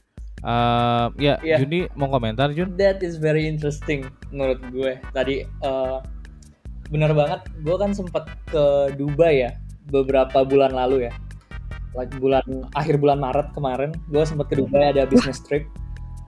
Uh, 0.43 1.15
ya, 1.23 1.39
yeah. 1.47 1.63
Juni 1.63 1.87
mau 1.95 2.11
komentar 2.11 2.51
Jun? 2.51 2.75
That 2.75 2.99
is 3.05 3.21
very 3.21 3.47
interesting 3.47 4.11
menurut 4.35 4.59
gue. 4.75 4.99
Tadi 5.15 5.47
uh, 5.63 6.03
bener 6.91 7.15
banget, 7.15 7.47
gue 7.63 7.77
kan 7.79 7.95
sempat 7.95 8.27
ke 8.51 8.97
Dubai 8.99 9.47
ya 9.47 9.55
beberapa 9.93 10.43
bulan 10.43 10.75
lalu 10.75 11.07
ya. 11.07 11.13
Like 11.93 12.11
bulan 12.19 12.43
akhir 12.75 12.99
bulan 12.99 13.21
Maret 13.21 13.53
kemarin, 13.55 13.93
gue 14.11 14.25
sempat 14.25 14.51
ke 14.51 14.59
Dubai 14.59 14.91
ada 14.97 15.07
business 15.07 15.39
trip 15.45 15.69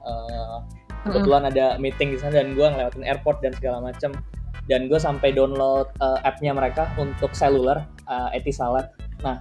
uh, 0.04 0.64
kebetulan 1.04 1.48
ada 1.48 1.76
meeting 1.76 2.16
di 2.16 2.18
sana 2.20 2.40
dan 2.40 2.56
gue 2.56 2.64
ngelewatin 2.64 3.04
airport 3.04 3.44
dan 3.44 3.52
segala 3.56 3.84
macam 3.84 4.16
dan 4.64 4.88
gue 4.88 4.96
sampai 4.96 5.36
download 5.36 5.92
uh, 6.00 6.18
appnya 6.24 6.56
mereka 6.56 6.88
untuk 6.96 7.36
seluler 7.36 7.84
uh, 8.08 8.32
Etisalat. 8.32 8.88
Nah, 9.20 9.36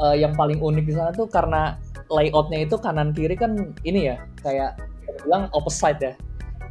uh, 0.00 0.16
yang 0.16 0.32
paling 0.32 0.56
unik 0.64 0.84
di 0.88 0.94
sana 0.96 1.12
tuh 1.12 1.28
karena 1.28 1.76
layoutnya 2.08 2.64
itu 2.64 2.80
kanan 2.80 3.12
kiri 3.12 3.36
kan 3.36 3.76
ini 3.84 4.14
ya 4.14 4.16
kayak 4.40 4.80
bilang 5.24 5.52
opposite 5.52 6.00
ya. 6.00 6.14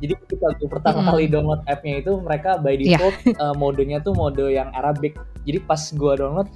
Jadi 0.03 0.11
ketika 0.27 0.51
gue 0.59 0.67
pertama 0.67 1.05
mm. 1.05 1.07
kali 1.07 1.23
download 1.31 1.61
appnya 1.71 2.03
itu 2.03 2.19
mereka 2.19 2.59
by 2.59 2.75
iya. 2.75 2.99
default 2.99 3.15
yeah. 3.23 3.37
uh, 3.39 3.55
modenya 3.55 3.97
tuh 4.03 4.11
mode 4.17 4.43
yang 4.49 4.67
Arabic. 4.75 5.15
Jadi 5.45 5.61
pas 5.63 5.79
gue 5.79 6.13
download 6.17 6.49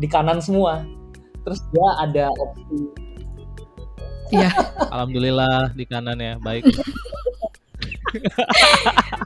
di 0.00 0.08
kanan 0.08 0.40
semua. 0.42 0.82
Terus 1.44 1.60
dia 1.70 1.88
ada 2.02 2.24
opsi 2.40 3.09
Iya. 4.30 4.50
Alhamdulillah 4.90 5.74
di 5.74 5.84
kanan 5.86 6.18
ya, 6.18 6.34
baik. 6.38 6.66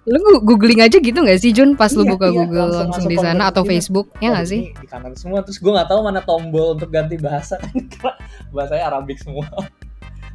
lu 0.04 0.44
googling 0.44 0.84
aja 0.84 1.00
gitu 1.00 1.24
gak 1.24 1.40
sih 1.40 1.50
Jun 1.56 1.72
pas 1.72 1.88
iya, 1.88 1.96
lu 1.96 2.04
buka 2.04 2.28
iya, 2.28 2.36
Google 2.36 2.68
langsung, 2.68 2.88
langsung 2.92 3.04
di 3.08 3.16
sana 3.16 3.48
atau 3.48 3.64
Facebook 3.64 4.12
ya 4.20 4.36
gak 4.36 4.48
sih? 4.48 4.76
Di 4.76 4.88
kanan 4.88 5.16
semua 5.16 5.40
terus 5.40 5.56
gue 5.56 5.72
nggak 5.72 5.88
tahu 5.88 6.00
mana 6.04 6.20
tombol 6.20 6.76
untuk 6.76 6.92
ganti 6.92 7.16
bahasa 7.16 7.56
kan 7.60 8.16
bahasanya 8.54 8.92
Arabik 8.92 9.16
semua. 9.20 9.48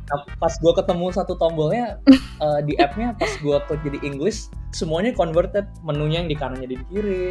Nah, 0.10 0.26
pas 0.42 0.54
gue 0.58 0.74
ketemu 0.74 1.06
satu 1.14 1.38
tombolnya 1.38 2.02
uh, 2.42 2.60
di 2.68 2.74
appnya 2.82 3.14
pas 3.14 3.30
gue 3.30 3.58
klik 3.70 3.82
jadi 3.86 4.00
English 4.02 4.50
semuanya 4.74 5.14
converted 5.14 5.70
menunya 5.86 6.26
yang 6.26 6.30
di 6.30 6.38
kanan 6.38 6.58
jadi 6.66 6.76
di 6.82 6.86
kiri 6.90 7.24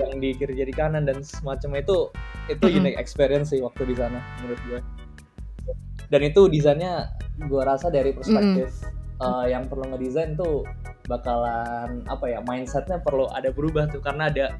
yang 0.00 0.18
di 0.18 0.32
kiri 0.32 0.56
jadi 0.56 0.72
kanan 0.72 1.04
dan 1.04 1.20
semacam 1.20 1.84
itu 1.84 2.08
itu 2.48 2.64
mm 2.64 2.70
-hmm. 2.72 2.80
unique 2.80 2.96
experience 2.96 3.52
sih 3.52 3.60
waktu 3.60 3.92
di 3.92 3.94
sana 3.94 4.24
menurut 4.40 4.60
gue 4.64 4.80
dan 6.12 6.20
itu 6.24 6.48
desainnya 6.48 7.12
gue 7.38 7.62
rasa 7.62 7.88
dari 7.88 8.12
perspektif 8.14 8.68
mm 8.70 9.04
uh, 9.20 9.46
yang 9.46 9.68
perlu 9.68 9.94
ngedesain 9.94 10.34
tuh 10.34 10.66
bakalan 11.06 12.02
apa 12.08 12.24
ya 12.32 12.38
mindsetnya 12.42 12.98
perlu 13.02 13.28
ada 13.30 13.52
berubah 13.52 13.86
tuh. 13.92 14.00
Karena 14.02 14.32
ada 14.32 14.56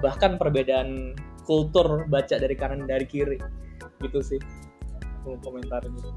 bahkan 0.00 0.38
perbedaan 0.40 1.12
kultur 1.44 2.06
baca 2.06 2.36
dari 2.38 2.54
kanan 2.54 2.86
dari 2.86 3.04
kiri. 3.04 3.38
Gitu 4.00 4.20
sih. 4.22 4.40
Komentar 5.26 5.84
gitu. 5.84 6.10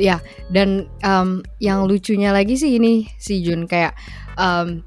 Ya, 0.00 0.16
dan 0.48 0.88
um, 1.04 1.44
yang 1.60 1.84
lucunya 1.84 2.32
lagi 2.32 2.56
sih 2.56 2.80
ini 2.80 3.04
si 3.20 3.44
Jun 3.44 3.68
kayak 3.68 3.92
um, 4.40 4.80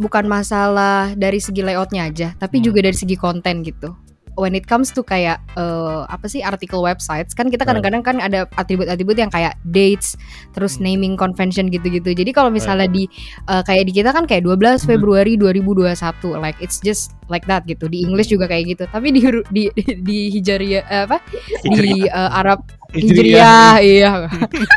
bukan 0.00 0.24
masalah 0.24 1.12
dari 1.12 1.36
segi 1.36 1.60
layoutnya 1.60 2.08
aja, 2.08 2.32
tapi 2.40 2.62
hmm. 2.62 2.64
juga 2.72 2.88
dari 2.88 2.96
segi 2.96 3.20
konten 3.20 3.60
gitu 3.60 3.92
when 4.36 4.56
it 4.56 4.64
comes 4.64 4.88
to 4.92 5.04
kayak 5.04 5.40
uh, 5.60 6.08
apa 6.08 6.24
sih 6.28 6.40
artikel 6.40 6.80
websites 6.80 7.36
kan 7.36 7.52
kita 7.52 7.68
kadang-kadang 7.68 8.00
kan 8.00 8.16
ada 8.18 8.48
atribut-atribut 8.56 9.16
yang 9.16 9.28
kayak 9.28 9.56
dates 9.68 10.16
terus 10.56 10.76
hmm. 10.78 10.88
naming 10.88 11.14
convention 11.14 11.68
gitu-gitu. 11.68 12.16
Jadi 12.16 12.30
kalau 12.32 12.48
misalnya 12.48 12.88
di 12.88 13.08
uh, 13.48 13.60
kayak 13.60 13.88
di 13.88 13.92
kita 14.00 14.10
kan 14.10 14.24
kayak 14.24 14.44
12 14.44 14.56
hmm. 14.56 14.88
Februari 14.88 15.34
2021 15.36 15.92
like 16.40 16.56
it's 16.64 16.80
just 16.80 17.12
like 17.28 17.44
that 17.44 17.64
gitu. 17.68 17.88
Di 17.88 18.04
English 18.04 18.32
juga 18.32 18.48
kayak 18.48 18.76
gitu. 18.76 18.84
Tapi 18.88 19.12
di 19.12 19.20
di 19.52 19.62
di, 19.76 19.82
di 20.00 20.18
Hijaria 20.32 20.84
eh, 20.88 21.04
apa? 21.04 21.20
Di 21.64 22.08
uh, 22.08 22.30
Arab 22.32 22.64
Hijriah, 22.92 23.80
iya. 23.80 24.28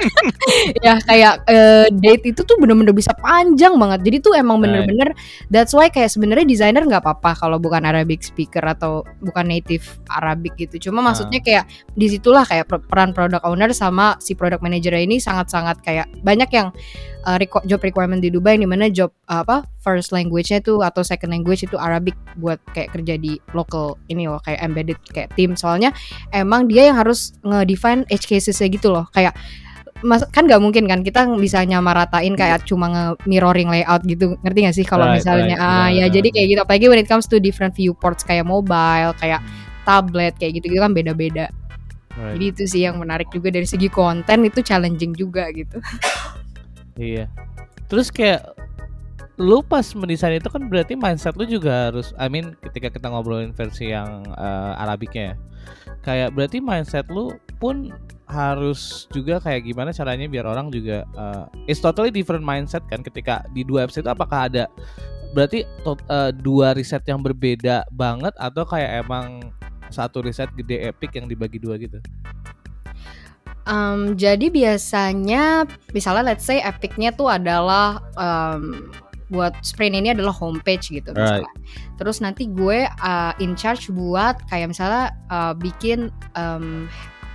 ya 0.85 0.93
kayak 1.03 1.33
uh, 1.45 1.85
date 1.91 2.31
itu 2.31 2.41
tuh 2.47 2.55
bener-bener 2.55 2.95
bisa 2.95 3.11
panjang 3.15 3.75
banget. 3.75 3.99
Jadi 4.07 4.17
tuh 4.23 4.33
emang 4.33 4.63
bener-bener 4.63 5.11
that's 5.51 5.75
why 5.75 5.91
kayak 5.91 6.07
sebenarnya 6.07 6.47
desainer 6.47 6.83
nggak 6.87 7.03
apa-apa 7.03 7.35
kalau 7.35 7.59
bukan 7.59 7.83
Arabic 7.83 8.23
speaker 8.23 8.63
atau 8.63 9.03
bukan 9.19 9.51
native 9.51 9.83
Arabic 10.07 10.55
gitu. 10.55 10.89
Cuma 10.89 11.03
uh. 11.03 11.11
maksudnya 11.11 11.43
kayak 11.43 11.67
di 11.93 12.07
situlah 12.07 12.47
kayak 12.47 12.71
peran 12.87 13.11
product 13.11 13.43
owner 13.43 13.69
sama 13.75 14.15
si 14.23 14.33
product 14.33 14.63
manager 14.63 14.95
ini 14.95 15.19
sangat-sangat 15.19 15.83
kayak 15.83 16.07
banyak 16.23 16.47
yang 16.55 16.71
uh, 17.27 17.37
job 17.67 17.81
requirement 17.83 18.23
di 18.23 18.31
Dubai 18.31 18.55
di 18.55 18.69
mana 18.69 18.87
job 18.87 19.11
uh, 19.27 19.43
apa 19.43 19.74
first 19.85 20.09
language-nya 20.09 20.65
itu 20.65 20.81
atau 20.81 21.05
second 21.05 21.29
language 21.29 21.61
itu 21.61 21.77
Arabic 21.77 22.17
buat 22.41 22.57
kayak 22.73 22.97
kerja 22.97 23.21
di 23.21 23.37
local 23.53 24.01
ini 24.09 24.25
loh 24.25 24.41
kayak 24.41 24.65
embedded 24.65 24.97
kayak 25.13 25.29
tim 25.37 25.53
soalnya 25.53 25.93
emang 26.33 26.65
dia 26.65 26.89
yang 26.89 26.97
harus 26.97 27.37
ngedefine 27.45 28.01
edge 28.09 28.25
cases-nya 28.25 28.65
gitu 28.73 28.89
loh. 28.89 29.05
Kayak 29.13 29.37
mas 30.03 30.25
kan 30.33 30.49
nggak 30.49 30.59
mungkin 30.59 30.89
kan 30.89 31.05
kita 31.05 31.29
bisa 31.37 31.61
nyamaratain 31.63 32.33
kayak 32.33 32.65
cuma 32.65 32.89
nge-mirroring 32.89 33.69
layout 33.69 34.01
gitu. 34.09 34.33
Ngerti 34.41 34.59
gak 34.65 34.75
sih 34.75 34.85
kalau 34.89 35.05
right, 35.05 35.21
misalnya? 35.21 35.55
right, 35.55 35.69
ah 35.69 35.87
yeah. 35.93 36.09
ya 36.09 36.17
jadi 36.17 36.27
kayak 36.33 36.47
gitu. 36.49 36.59
Apalagi 36.65 36.85
when 36.89 37.01
it 37.01 37.07
comes 37.07 37.29
to 37.29 37.37
different 37.37 37.77
viewports 37.77 38.25
kayak 38.25 38.43
mobile 38.43 39.13
kayak 39.21 39.45
tablet 39.85 40.33
kayak 40.41 40.57
gitu 40.57 40.73
gitu 40.73 40.81
kan 40.81 40.97
beda-beda. 40.97 41.53
Right. 42.15 42.39
jadi 42.39 42.45
itu 42.47 42.63
sih 42.63 42.81
yang 42.87 42.95
menarik 42.95 43.27
juga 43.27 43.51
dari 43.51 43.67
segi 43.67 43.91
konten 43.91 44.47
itu 44.47 44.63
challenging 44.63 45.11
juga 45.19 45.51
gitu. 45.51 45.83
Iya. 46.95 47.27
Terus 47.91 48.07
kayak 48.07 48.55
lu 49.35 49.59
pas 49.59 49.83
mendesain 49.91 50.39
itu 50.39 50.47
kan 50.47 50.71
berarti 50.71 50.95
mindset 50.95 51.35
lu 51.35 51.43
juga 51.43 51.91
harus 51.91 52.15
I 52.15 52.31
mean 52.31 52.55
ketika 52.63 52.87
kita 52.87 53.11
ngobrolin 53.11 53.51
versi 53.51 53.91
yang 53.91 54.23
uh, 54.35 54.79
Arabiknya 54.79 55.33
ya. 55.33 55.35
Kayak 56.05 56.29
berarti 56.37 56.57
mindset 56.63 57.09
lu 57.11 57.35
pun 57.59 57.91
harus 58.25 59.05
juga 59.13 59.37
kayak 59.37 59.69
gimana 59.69 59.93
caranya 59.93 60.25
biar 60.25 60.49
orang 60.49 60.73
juga 60.73 61.05
uh, 61.13 61.45
it's 61.69 61.83
totally 61.83 62.09
different 62.09 62.41
mindset 62.41 62.81
kan 62.89 63.05
ketika 63.05 63.45
di 63.53 63.61
dua 63.61 63.85
website 63.85 64.01
itu 64.01 64.13
apakah 64.13 64.49
ada 64.49 64.65
berarti 65.35 65.67
to, 65.83 65.93
uh, 66.09 66.31
dua 66.31 66.73
riset 66.73 67.03
yang 67.05 67.19
berbeda 67.19 67.85
banget 67.91 68.31
atau 68.39 68.63
kayak 68.63 69.03
emang 69.03 69.51
satu 69.91 70.23
riset 70.23 70.49
gede 70.55 70.89
epic 70.89 71.13
yang 71.13 71.27
dibagi 71.27 71.59
dua 71.59 71.75
gitu? 71.75 71.99
Um, 73.65 74.13
jadi 74.13 74.53
biasanya 74.53 75.65
misalnya 75.89 76.33
let's 76.33 76.45
say 76.45 76.61
epicnya 76.61 77.09
tuh 77.09 77.33
adalah 77.33 77.97
um, 78.13 78.93
buat 79.29 79.57
sprint 79.65 79.97
ini 79.97 80.13
adalah 80.13 80.33
homepage 80.33 80.93
gitu 80.93 81.09
misalnya. 81.13 81.49
Right. 81.49 81.97
Terus 81.97 82.21
nanti 82.21 82.45
gue 82.45 82.85
uh, 82.85 83.33
in 83.41 83.57
charge 83.57 83.89
buat 83.89 84.37
kayak 84.49 84.69
misalnya 84.69 85.13
uh, 85.33 85.53
bikin 85.57 86.13
um, 86.37 86.85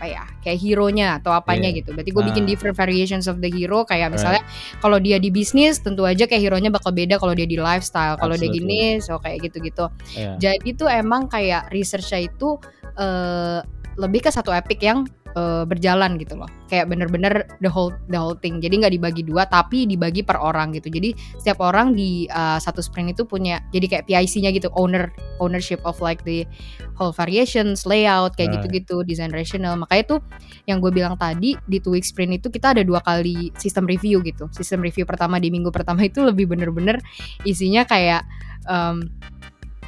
apa 0.00 0.08
ya 0.08 0.24
kayak 0.40 0.58
hero-nya 0.64 1.20
atau 1.20 1.28
apanya 1.36 1.68
yeah. 1.68 1.84
gitu. 1.84 1.92
Berarti 1.92 2.10
gue 2.16 2.24
bikin 2.32 2.44
ah. 2.46 2.48
different 2.48 2.72
variations 2.72 3.28
of 3.28 3.44
the 3.44 3.52
hero 3.52 3.84
kayak 3.84 4.08
misalnya 4.08 4.40
right. 4.40 4.80
kalau 4.80 4.96
dia 4.96 5.20
di 5.20 5.28
bisnis 5.28 5.76
tentu 5.84 6.08
aja 6.08 6.24
kayak 6.24 6.40
hero-nya 6.40 6.72
bakal 6.72 6.88
beda 6.96 7.20
kalau 7.20 7.36
dia 7.36 7.44
di 7.44 7.60
lifestyle. 7.60 8.16
Kalau 8.16 8.32
dia 8.32 8.48
gini 8.48 8.96
so 9.04 9.20
kayak 9.20 9.44
gitu-gitu. 9.44 9.92
Yeah. 10.16 10.40
Jadi 10.40 10.72
tuh 10.72 10.88
emang 10.88 11.28
kayak 11.28 11.68
researchnya 11.68 12.32
itu 12.32 12.56
uh, 12.96 13.60
lebih 14.00 14.24
ke 14.24 14.30
satu 14.32 14.56
epic 14.56 14.80
yang 14.80 15.04
uh, 15.36 15.64
berjalan 15.66 16.16
gitu 16.18 16.38
loh. 16.38 16.48
Kayak 16.70 16.90
bener-bener 16.90 17.46
the 17.58 17.70
whole 17.70 17.94
the 18.10 18.18
whole 18.18 18.38
thing. 18.38 18.58
Jadi 18.62 18.82
nggak 18.82 18.94
dibagi 18.94 19.22
dua 19.26 19.46
tapi 19.46 19.86
dibagi 19.86 20.22
per 20.22 20.38
orang 20.38 20.74
gitu. 20.74 20.90
Jadi 20.90 21.14
setiap 21.38 21.62
orang 21.62 21.94
di 21.94 22.30
uh, 22.30 22.58
satu 22.58 22.82
sprint 22.82 23.14
itu 23.14 23.26
punya 23.26 23.62
jadi 23.74 23.86
kayak 23.86 24.04
PIC-nya 24.06 24.50
gitu 24.54 24.70
owner 24.78 25.10
ownership 25.42 25.82
of 25.82 25.98
like 25.98 26.22
the 26.22 26.46
whole 26.94 27.14
variations 27.14 27.84
layout 27.88 28.36
kayak 28.36 28.60
gitu-gitu 28.60 29.02
design 29.06 29.32
rational 29.32 29.72
makanya 29.74 30.16
tuh 30.16 30.20
yang 30.68 30.78
gue 30.84 30.92
bilang 30.92 31.16
tadi 31.16 31.56
di 31.64 31.78
two 31.80 31.96
week 31.96 32.04
sprint 32.04 32.36
itu 32.36 32.52
kita 32.52 32.76
ada 32.76 32.82
dua 32.84 33.00
kali 33.02 33.50
sistem 33.58 33.86
review 33.86 34.22
gitu. 34.22 34.46
Sistem 34.54 34.82
review 34.84 35.04
pertama 35.08 35.40
di 35.42 35.48
minggu 35.48 35.72
pertama 35.72 36.06
itu 36.06 36.22
lebih 36.22 36.50
bener-bener 36.50 37.00
isinya 37.42 37.82
kayak 37.86 38.22
um, 38.68 39.08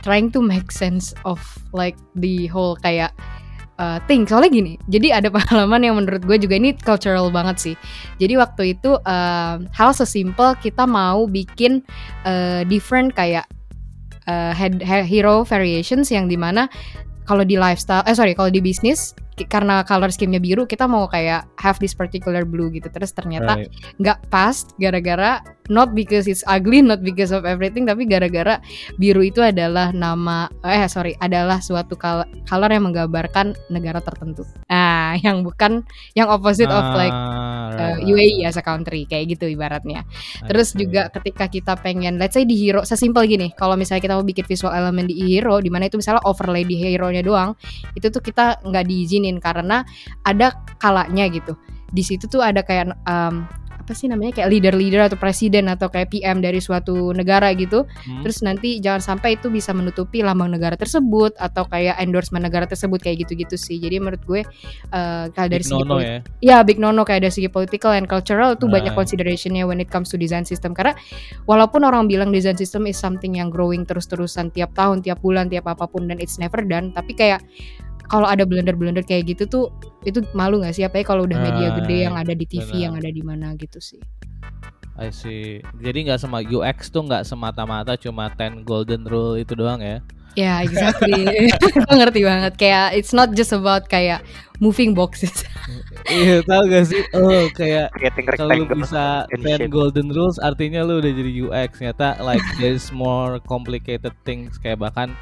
trying 0.03 0.29
to 0.35 0.43
make 0.43 0.75
sense 0.75 1.15
of 1.23 1.39
like 1.71 1.97
the 2.19 2.51
whole 2.51 2.75
kayak 2.83 3.15
uh, 3.83 3.99
thing 4.07 4.23
soalnya 4.23 4.55
gini 4.55 4.73
jadi 4.87 5.19
ada 5.19 5.29
pengalaman 5.35 5.83
yang 5.83 5.99
menurut 5.99 6.23
gue 6.23 6.39
juga 6.39 6.55
ini 6.55 6.77
cultural 6.79 7.33
banget 7.35 7.57
sih. 7.59 7.75
Jadi 8.23 8.39
waktu 8.39 8.63
itu 8.79 8.95
uh, 9.03 9.57
hal 9.59 9.91
sesimpel 9.91 10.55
kita 10.63 10.87
mau 10.87 11.27
bikin 11.27 11.83
uh, 12.23 12.63
different 12.71 13.17
kayak 13.19 13.49
uh, 14.31 14.55
head, 14.55 14.79
hero 14.85 15.43
variations 15.43 16.13
yang 16.13 16.31
di 16.31 16.39
mana 16.39 16.71
kalau 17.27 17.47
di 17.47 17.55
lifestyle 17.59 18.03
eh 18.07 18.15
sorry 18.15 18.35
kalau 18.35 18.51
di 18.51 18.59
bisnis 18.59 19.15
karena 19.49 19.81
color 19.83 20.13
scheme-nya 20.13 20.39
biru 20.39 20.69
kita 20.69 20.85
mau 20.85 21.09
kayak 21.09 21.49
have 21.57 21.81
this 21.81 21.97
particular 21.97 22.45
blue 22.45 22.69
gitu 22.69 22.93
terus 22.93 23.17
ternyata 23.17 23.65
nggak 23.97 24.19
right. 24.21 24.31
pas 24.31 24.69
gara-gara 24.77 25.41
not 25.73 25.97
because 25.97 26.29
it's 26.29 26.45
ugly 26.45 26.85
not 26.85 27.01
because 27.01 27.33
of 27.33 27.49
everything 27.49 27.89
tapi 27.89 28.05
gara-gara 28.05 28.61
biru 29.01 29.25
itu 29.25 29.41
adalah 29.41 29.89
nama 29.95 30.53
eh 30.67 30.85
sorry 30.85 31.17
adalah 31.25 31.65
suatu 31.65 31.97
color 31.97 32.71
yang 32.71 32.93
menggambarkan 32.93 33.57
negara 33.73 34.05
tertentu 34.05 34.45
yang 35.17 35.41
bukan 35.47 35.87
yang 36.13 36.29
opposite 36.29 36.69
ah, 36.69 36.79
of 36.79 36.87
like 36.99 37.17
uh, 37.79 37.97
UAE 38.05 38.45
as 38.45 38.61
a 38.61 38.65
country 38.65 39.09
kayak 39.09 39.39
gitu 39.39 39.49
ibaratnya. 39.49 40.05
Terus 40.45 40.77
juga 40.77 41.09
ketika 41.09 41.49
kita 41.49 41.73
pengen 41.81 42.21
let's 42.21 42.37
say 42.37 42.45
di 42.45 42.59
hero 42.59 42.85
sesimpel 42.85 43.25
gini 43.25 43.55
kalau 43.57 43.79
misalnya 43.79 44.05
kita 44.05 44.15
mau 44.19 44.27
bikin 44.27 44.45
visual 44.45 44.75
element 44.75 45.09
di 45.09 45.17
hero 45.17 45.57
di 45.63 45.71
mana 45.73 45.89
itu 45.89 45.97
misalnya 45.97 46.21
overlay 46.29 46.67
di 46.67 46.77
hero-nya 46.77 47.25
doang 47.25 47.57
itu 47.97 48.13
tuh 48.13 48.21
kita 48.21 48.61
nggak 48.67 48.85
diizinin 48.85 49.23
diizinin 49.23 49.39
karena 49.39 49.87
ada 50.27 50.57
kalanya 50.81 51.31
gitu. 51.31 51.55
Di 51.93 52.01
situ 52.01 52.25
tuh 52.25 52.41
ada 52.41 52.65
kayak 52.65 52.97
um, 53.05 53.45
apa 53.83 53.99
sih 53.99 54.07
namanya 54.07 54.39
kayak 54.39 54.49
leader-leader 54.55 55.11
atau 55.11 55.19
presiden 55.19 55.67
atau 55.67 55.91
kayak 55.91 56.15
PM 56.15 56.39
dari 56.39 56.63
suatu 56.63 57.11
negara 57.11 57.51
gitu. 57.59 57.83
Hmm. 57.83 58.23
Terus 58.23 58.47
nanti 58.47 58.79
jangan 58.79 59.03
sampai 59.03 59.35
itu 59.35 59.51
bisa 59.51 59.75
menutupi 59.75 60.23
lambang 60.23 60.55
negara 60.55 60.79
tersebut 60.79 61.35
atau 61.35 61.67
kayak 61.67 61.99
endorsement 61.99 62.47
negara 62.47 62.71
tersebut 62.71 63.03
kayak 63.03 63.27
gitu-gitu 63.27 63.59
sih. 63.59 63.83
Jadi 63.83 63.99
menurut 63.99 64.23
gue 64.23 64.47
uh, 64.95 65.27
kalau 65.35 65.49
dari 65.51 65.67
segi 65.67 65.83
nono 65.83 65.99
ya. 65.99 66.23
ya 66.39 66.57
big 66.63 66.79
nono 66.79 67.03
kayak 67.03 67.27
dari 67.27 67.35
segi 67.35 67.51
political 67.51 67.91
and 67.91 68.07
cultural 68.07 68.55
itu 68.55 68.71
nah. 68.71 68.79
banyak 68.79 68.95
considerationnya 68.95 69.67
when 69.67 69.83
it 69.83 69.91
comes 69.91 70.07
to 70.07 70.17
design 70.17 70.47
system 70.47 70.71
karena 70.71 70.95
walaupun 71.51 71.83
orang 71.83 72.07
bilang 72.07 72.31
design 72.31 72.55
system 72.55 72.87
is 72.87 72.95
something 72.95 73.35
yang 73.43 73.51
growing 73.51 73.83
terus-terusan 73.83 74.55
tiap 74.55 74.71
tahun, 74.79 75.03
tiap 75.03 75.19
bulan, 75.19 75.51
tiap 75.51 75.67
apa 75.67 75.91
pun 75.91 76.07
dan 76.07 76.23
it's 76.23 76.39
never 76.39 76.63
done, 76.63 76.95
tapi 76.95 77.19
kayak 77.19 77.43
kalau 78.11 78.27
ada 78.27 78.43
blender-blender 78.47 79.05
kayak 79.07 79.35
gitu 79.37 79.45
tuh 79.47 79.65
itu 80.03 80.23
malu 80.35 80.63
nggak 80.63 80.75
sih 80.75 80.85
apa 80.87 81.01
ya 81.01 81.05
kalau 81.07 81.27
udah 81.27 81.39
media 81.39 81.69
uh, 81.71 81.75
gede 81.83 81.97
yang 82.11 82.15
ada 82.19 82.33
di 82.35 82.47
TV 82.47 82.69
bener. 82.69 82.83
yang 82.89 82.95
ada 82.99 83.11
di 83.11 83.23
mana 83.23 83.47
gitu 83.59 83.79
sih. 83.79 84.01
I 85.01 85.09
see. 85.09 85.65
Jadi 85.81 86.11
nggak 86.11 86.21
sama 86.21 86.45
UX 86.45 86.93
tuh 86.93 87.09
nggak 87.09 87.25
semata-mata 87.25 87.97
cuma 87.97 88.29
ten 88.37 88.61
golden 88.61 89.09
rule 89.09 89.41
itu 89.41 89.57
doang 89.57 89.81
ya? 89.81 90.05
Ya, 90.33 90.45
yeah, 90.49 90.59
exactly. 90.65 91.29
Gue 91.85 91.93
ngerti 91.93 92.25
banget. 92.25 92.57
Kayak 92.57 92.97
it's 92.97 93.13
not 93.13 93.37
just 93.37 93.53
about 93.53 93.85
kayak 93.93 94.25
moving 94.65 94.97
boxes. 94.97 95.45
iya, 96.09 96.41
tau 96.49 96.65
gak 96.65 96.89
sih? 96.89 97.05
Oh, 97.13 97.53
kayak 97.53 97.93
kalau 98.41 98.65
lu 98.65 98.67
bisa 98.73 99.29
ten 99.29 99.69
golden 99.69 100.09
rules 100.09 100.41
artinya 100.41 100.81
lu 100.89 101.05
udah 101.05 101.13
jadi 101.13 101.33
UX. 101.45 101.85
Nyata 101.85 102.25
like 102.25 102.41
there's 102.57 102.89
more 102.97 103.45
complicated 103.45 104.17
things 104.25 104.57
kayak 104.57 104.81
bahkan 104.81 105.13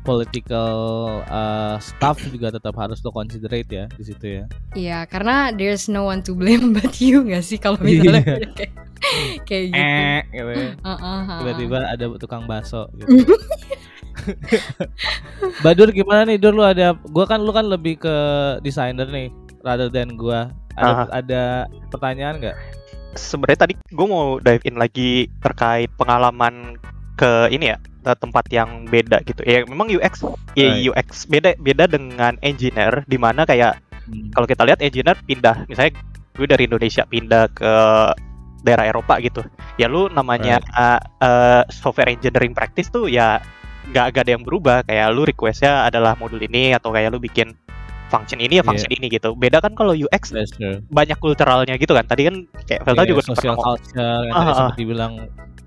political 0.00 0.72
uh, 1.28 1.76
stuff 1.76 2.20
juga 2.32 2.56
tetap 2.56 2.72
harus 2.80 3.04
lo 3.04 3.12
considerate 3.12 3.68
ya 3.68 3.84
di 3.92 4.04
situ 4.04 4.26
ya. 4.40 4.44
Iya, 4.72 4.98
karena 5.06 5.52
there's 5.52 5.86
no 5.92 6.08
one 6.08 6.24
to 6.24 6.32
blame 6.32 6.72
but 6.76 6.96
you 6.98 7.20
gak 7.24 7.44
sih 7.44 7.60
kalau 7.60 7.76
misalnya 7.80 8.24
iya. 8.24 8.48
kayak, 8.56 8.72
kayak 9.48 9.64
gitu. 9.72 9.80
Eh, 9.80 10.20
gitu 10.32 10.52
ya. 10.56 10.72
Uh, 10.80 10.92
uh, 10.92 11.04
uh, 11.04 11.38
Tiba-tiba 11.44 11.78
ada 11.84 12.04
tukang 12.16 12.44
bakso 12.48 12.88
gitu. 12.96 13.08
Badur 15.64 15.88
gimana 15.96 16.28
nih 16.28 16.36
Dur 16.36 16.52
lu 16.52 16.60
ada 16.60 16.92
gua 17.08 17.24
kan 17.24 17.40
lu 17.40 17.56
kan 17.56 17.64
lebih 17.64 17.96
ke 18.04 18.16
desainer 18.60 19.08
nih 19.08 19.32
rather 19.64 19.88
than 19.88 20.16
gua. 20.16 20.52
Ada 20.76 20.92
uh. 20.92 21.08
ada 21.12 21.42
pertanyaan 21.92 22.40
nggak? 22.40 22.56
Sebenarnya 23.16 23.66
tadi 23.66 23.74
gue 23.74 24.06
mau 24.06 24.38
dive 24.38 24.62
in 24.62 24.78
lagi 24.78 25.26
terkait 25.42 25.90
pengalaman 25.98 26.78
ke 27.18 27.50
ini 27.50 27.74
ya 27.74 27.78
tempat 28.04 28.44
yang 28.48 28.88
beda 28.88 29.20
gitu. 29.28 29.44
Ya 29.44 29.64
memang 29.68 29.88
UX 29.92 30.24
ya 30.56 30.72
right. 30.72 30.88
UX 30.90 31.28
beda 31.28 31.56
beda 31.60 31.84
dengan 31.86 32.34
engineer 32.40 33.04
di 33.06 33.18
mana 33.20 33.44
kayak 33.44 33.78
hmm. 34.08 34.32
kalau 34.34 34.46
kita 34.48 34.62
lihat 34.64 34.80
engineer 34.80 35.16
pindah 35.24 35.68
misalnya 35.68 35.94
gue 36.34 36.46
dari 36.48 36.64
Indonesia 36.64 37.04
pindah 37.04 37.44
ke 37.52 37.72
daerah 38.60 38.84
Eropa 38.88 39.16
gitu 39.24 39.40
ya 39.80 39.88
lu 39.88 40.12
namanya 40.12 40.60
right. 40.60 40.76
uh, 40.76 41.00
uh, 41.24 41.62
software 41.72 42.12
engineering 42.12 42.52
practice 42.52 42.92
tuh 42.92 43.08
ya 43.08 43.40
nggak 43.90 44.12
gak 44.14 44.22
ada 44.28 44.32
yang 44.36 44.44
berubah 44.44 44.84
kayak 44.84 45.06
lu 45.16 45.24
requestnya 45.24 45.88
adalah 45.88 46.14
modul 46.20 46.38
ini 46.38 46.76
atau 46.76 46.92
kayak 46.92 47.10
lu 47.10 47.18
bikin 47.18 47.56
function 48.12 48.38
ini 48.42 48.60
ya 48.60 48.64
function 48.66 48.90
yeah. 48.90 48.98
ini 49.00 49.06
gitu 49.08 49.32
beda 49.38 49.62
kan 49.62 49.72
kalau 49.72 49.94
UX 49.94 50.34
banyak 50.90 51.18
kulturalnya 51.18 51.74
gitu 51.78 51.94
kan 51.94 52.04
tadi 52.04 52.28
kan 52.28 52.36
kayak 52.66 52.82
Velta 52.84 53.02
yeah, 53.02 53.10
juga 53.14 53.22
social 53.24 53.56
culture 53.56 54.20
yang 54.26 54.34
uh, 54.34 54.54
seperti 54.54 54.82
bilang 54.84 55.12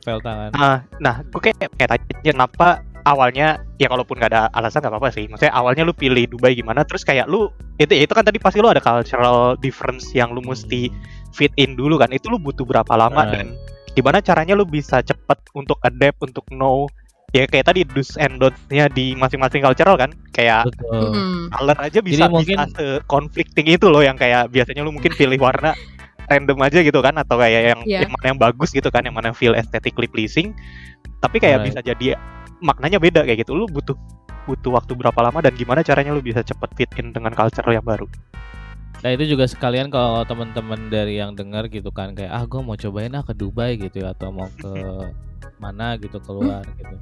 Velta 0.03 0.31
kan 0.31 0.51
uh, 0.53 0.77
nah 0.99 1.23
gue 1.23 1.41
kayak 1.41 1.71
kayak 1.79 1.89
tanya 1.95 2.31
kenapa 2.35 2.67
awalnya 3.03 3.59
ya 3.77 3.91
kalaupun 3.91 4.19
gak 4.19 4.31
ada 4.31 4.47
alasan 4.55 4.83
gak 4.83 4.91
apa-apa 4.91 5.11
sih. 5.11 5.27
Maksudnya 5.27 5.53
awalnya 5.53 5.83
lu 5.83 5.93
pilih 5.93 6.25
Dubai 6.27 6.55
gimana 6.55 6.87
terus 6.87 7.03
kayak 7.03 7.27
lu 7.27 7.51
itu 7.77 7.91
itu 7.91 8.11
kan 8.11 8.23
tadi 8.23 8.39
pasti 8.39 8.63
lu 8.63 8.71
ada 8.71 8.79
cultural 8.79 9.59
difference 9.59 10.11
yang 10.15 10.31
lu 10.31 10.41
mesti 10.43 10.87
fit 11.35 11.51
in 11.59 11.75
dulu 11.75 11.99
kan. 11.99 12.09
Itu 12.11 12.31
lu 12.31 12.39
butuh 12.39 12.63
berapa 12.63 12.93
lama 12.95 13.27
right. 13.27 13.31
dan 13.35 13.45
gimana 13.93 14.23
caranya 14.23 14.57
lu 14.57 14.65
bisa 14.65 15.03
cepet 15.03 15.39
untuk 15.53 15.77
adapt 15.85 16.17
untuk 16.23 16.47
know 16.49 16.89
ya 17.33 17.49
kayak 17.49 17.65
tadi 17.65 17.81
do's 17.81 18.13
and 18.21 18.37
don'ts-nya 18.37 18.89
di 18.93 19.13
masing-masing 19.19 19.61
cultural 19.61 19.99
kan. 19.99 20.15
Kayak 20.31 20.71
Betul. 20.71 21.51
color 21.51 21.77
aja 21.77 21.99
bisa 21.99 22.25
Jadi 22.25 22.31
mungkin 22.31 22.57
se 22.71 22.85
conflicting 23.05 23.67
itu 23.67 23.85
loh 23.91 24.01
yang 24.01 24.15
kayak 24.15 24.49
biasanya 24.49 24.81
lu 24.81 24.95
mungkin 24.95 25.11
pilih 25.13 25.37
warna 25.37 25.75
random 26.29 26.59
aja 26.63 26.79
gitu 26.83 26.99
kan 26.99 27.15
atau 27.19 27.35
kayak 27.39 27.73
yang 27.73 27.79
yeah. 27.87 28.01
yang 28.05 28.11
mana 28.11 28.25
yang 28.35 28.39
bagus 28.39 28.69
gitu 28.71 28.87
kan 28.89 29.03
yang 29.03 29.15
mana 29.15 29.31
feel 29.35 29.55
aesthetically 29.55 30.07
pleasing 30.07 30.55
tapi 31.19 31.39
kayak 31.39 31.63
right. 31.63 31.67
bisa 31.71 31.79
jadi 31.83 32.19
maknanya 32.63 32.99
beda 32.99 33.27
kayak 33.27 33.43
gitu 33.43 33.55
lu 33.55 33.67
butuh 33.67 33.95
butuh 34.43 34.75
waktu 34.75 34.91
berapa 34.95 35.19
lama 35.23 35.39
dan 35.39 35.55
gimana 35.55 35.83
caranya 35.83 36.11
lu 36.11 36.19
bisa 36.19 36.43
cepet 36.43 36.69
fit 36.75 36.91
in 36.99 37.15
dengan 37.15 37.31
culture 37.31 37.67
yang 37.71 37.83
baru 37.83 38.07
Nah 39.03 39.11
itu 39.11 39.35
juga 39.35 39.43
sekalian 39.51 39.91
kalau 39.91 40.23
teman-teman 40.23 40.87
dari 40.87 41.19
yang 41.19 41.35
dengar 41.35 41.67
gitu 41.67 41.91
kan 41.91 42.15
kayak 42.15 42.31
ah 42.31 42.47
gue 42.47 42.63
mau 42.63 42.79
cobain 42.79 43.11
ah 43.11 43.19
ke 43.19 43.35
Dubai 43.35 43.75
gitu 43.75 43.99
ya 43.99 44.15
atau 44.15 44.31
mau 44.31 44.47
ke 44.47 44.71
mana 45.63 45.99
gitu 45.99 46.23
keluar 46.23 46.63
gitu. 46.79 46.95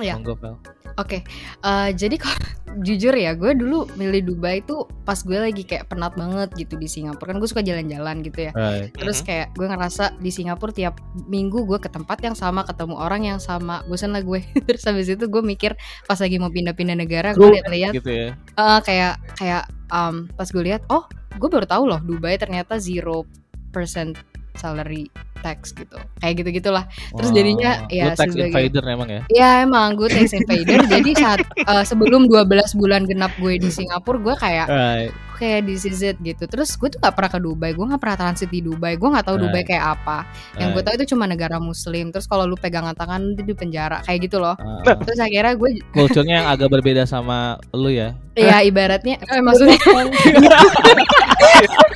Ya. 0.00 0.16
Monggo 0.16 0.36
Oke, 0.36 0.56
okay. 1.00 1.20
uh, 1.64 1.88
eh, 1.88 1.96
jadi 1.96 2.20
kalau 2.20 2.36
jujur 2.86 3.16
ya, 3.16 3.32
gue 3.32 3.56
dulu 3.56 3.88
milih 3.96 4.28
Dubai 4.28 4.60
itu 4.60 4.84
pas 5.08 5.16
gue 5.16 5.40
lagi 5.40 5.64
kayak 5.64 5.88
penat 5.88 6.12
banget 6.20 6.52
gitu 6.52 6.76
di 6.76 6.84
Singapura 6.84 7.32
kan 7.32 7.40
gue 7.40 7.48
suka 7.48 7.64
jalan-jalan 7.64 8.20
gitu 8.20 8.48
ya. 8.48 8.52
Right. 8.52 8.92
Terus 8.92 9.24
kayak 9.24 9.56
gue 9.56 9.64
ngerasa 9.64 10.20
di 10.20 10.28
Singapura 10.28 10.68
tiap 10.68 11.00
minggu 11.32 11.64
gue 11.64 11.80
ke 11.80 11.88
tempat 11.88 12.20
yang 12.20 12.36
sama, 12.36 12.68
ketemu 12.68 13.00
orang 13.00 13.24
yang 13.24 13.40
sama, 13.40 13.80
bosan 13.88 14.12
lah 14.12 14.20
gue. 14.20 14.44
Terus 14.68 14.84
habis 14.84 15.08
itu 15.08 15.24
gue 15.24 15.40
mikir 15.40 15.72
pas 16.04 16.20
lagi 16.20 16.36
mau 16.36 16.52
pindah-pindah 16.52 16.96
negara, 17.00 17.32
gue 17.32 17.48
lihat-lihat, 17.56 17.92
gitu 17.96 18.12
ya. 18.12 18.28
uh, 18.60 18.84
kayak 18.84 19.16
kayak 19.40 19.64
um, 19.88 20.28
pas 20.36 20.48
gue 20.48 20.60
lihat, 20.60 20.84
oh 20.92 21.08
gue 21.40 21.48
baru 21.48 21.64
tahu 21.64 21.88
loh 21.88 22.04
Dubai 22.04 22.36
ternyata 22.36 22.76
zero 22.76 23.24
percent 23.72 24.20
salary 24.56 25.08
tax 25.42 25.74
gitu. 25.74 25.98
Kayak 26.22 26.34
gitu 26.38 26.48
gitulah 26.62 26.84
terus 27.18 27.34
wow. 27.34 27.36
jadinya 27.36 27.70
ya 27.90 28.14
lu 28.14 28.16
tax 28.16 28.30
sebagai, 28.32 28.54
invader 28.54 28.84
emang 28.86 29.08
ya? 29.10 29.22
Ya 29.28 29.50
emang 29.66 29.98
gue 29.98 30.08
tax 30.08 30.32
invader. 30.32 30.86
Jadi 30.94 31.10
saat 31.18 31.42
uh, 31.66 31.84
sebelum 31.84 32.30
12 32.30 32.78
bulan 32.78 33.02
genap 33.04 33.34
gue 33.42 33.58
di 33.58 33.68
Singapura 33.68 34.22
gue 34.22 34.34
kayak 34.38 34.66
right. 34.70 35.12
kayak 35.42 35.66
this 35.66 35.82
is 35.82 36.00
it 36.00 36.14
gitu. 36.22 36.46
Terus 36.46 36.78
gue 36.78 36.88
tuh 36.94 37.02
gak 37.02 37.18
pernah 37.18 37.30
ke 37.34 37.40
Dubai. 37.42 37.70
Gue 37.74 37.90
gak 37.90 37.98
pernah 37.98 38.16
transit 38.16 38.48
di 38.48 38.62
Dubai. 38.62 38.94
Gue 38.94 39.10
gak 39.10 39.26
tahu 39.26 39.36
right. 39.42 39.44
Dubai 39.50 39.62
kayak 39.66 39.84
apa. 39.98 40.18
Yang 40.54 40.68
right. 40.70 40.74
gue 40.78 40.82
tahu 40.86 40.94
itu 41.02 41.06
cuma 41.12 41.24
negara 41.26 41.58
muslim. 41.58 42.14
Terus 42.14 42.30
kalau 42.30 42.46
lu 42.46 42.54
pegangan 42.54 42.94
tangan 42.94 43.34
di 43.34 43.54
penjara. 43.58 43.98
Kayak 44.06 44.30
gitu 44.30 44.38
loh. 44.38 44.54
Uh, 44.62 44.94
terus 45.02 45.18
akhirnya 45.18 45.58
gue 45.58 45.70
culture-nya 45.90 46.34
yang 46.44 46.48
agak 46.48 46.70
berbeda 46.70 47.02
sama 47.02 47.58
lu 47.74 47.90
ya? 47.90 48.14
Iya 48.32 48.64
ibaratnya 48.64 49.20
eh, 49.20 49.42
maksudnya 49.44 49.76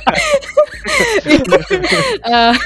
uh, 2.23 2.57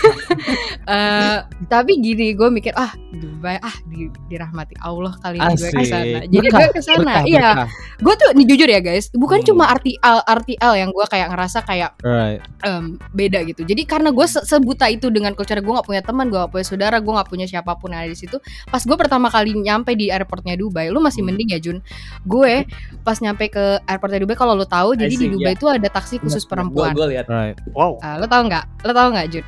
uh, 0.91 1.39
tapi 1.73 2.03
gini 2.03 2.35
gue 2.35 2.51
mikir 2.51 2.75
ah 2.75 2.91
Dubai 3.15 3.57
ah 3.63 3.75
di, 3.87 4.11
dirahmati 4.27 4.75
Allah 4.83 5.15
kali 5.23 5.39
ini 5.39 5.55
gue 5.55 5.69
ke 5.71 5.83
sana 5.87 6.19
jadi 6.27 6.47
gue 6.51 6.67
ke 6.75 6.81
sana 6.83 7.13
iya. 7.23 7.65
gue 8.03 8.13
tuh 8.19 8.29
nih 8.35 8.45
jujur 8.51 8.67
ya 8.67 8.83
guys 8.83 9.07
bukan 9.15 9.39
hmm. 9.39 9.47
cuma 9.47 9.71
RTL 9.71 10.19
RTL 10.25 10.73
yang 10.75 10.89
gue 10.91 11.05
kayak 11.07 11.27
ngerasa 11.31 11.59
kayak 11.63 11.91
right. 12.03 12.41
um, 12.65 12.97
beda 13.13 13.45
gitu. 13.47 13.61
Jadi 13.63 13.87
karena 13.87 14.09
gue 14.11 14.25
se 14.25 14.43
sebuta 14.43 14.89
itu 14.91 15.07
dengan 15.13 15.31
culture 15.37 15.61
gue 15.61 15.73
gak 15.73 15.87
punya 15.87 16.01
teman 16.03 16.27
gue 16.27 16.39
gak 16.39 16.51
punya 16.51 16.65
saudara 16.65 16.97
gue 16.99 17.13
gak 17.13 17.29
punya 17.29 17.45
siapa 17.47 17.77
pun 17.77 17.93
yang 17.93 18.03
ada 18.03 18.11
di 18.11 18.19
situ. 18.19 18.37
Pas 18.67 18.81
gue 18.81 18.97
pertama 18.97 19.31
kali 19.31 19.55
nyampe 19.55 19.93
di 19.95 20.09
airportnya 20.09 20.57
Dubai 20.57 20.89
lu 20.89 20.99
masih 20.99 21.21
hmm. 21.21 21.27
mending 21.31 21.49
ya 21.53 21.59
Jun? 21.61 21.77
Gue 22.25 22.65
pas 23.05 23.17
nyampe 23.21 23.47
ke 23.47 23.79
airportnya 23.85 24.19
Dubai 24.21 24.35
kalau 24.35 24.57
lu 24.57 24.67
tahu 24.67 24.97
jadi 24.97 25.13
di 25.13 25.27
Dubai 25.31 25.53
itu 25.55 25.65
yeah. 25.69 25.77
ada 25.77 25.87
taksi 25.87 26.19
khusus 26.19 26.43
perempuan. 26.43 26.93
gue 26.97 27.07
lihat. 27.15 27.29
Right. 27.31 27.55
wow 27.71 27.95
uh, 28.01 28.15
lo 28.19 28.27
tau 28.27 28.43
nggak? 28.43 28.65
Lo 28.83 28.91
tau 28.91 29.09
nggak 29.13 29.27
Jun 29.31 29.45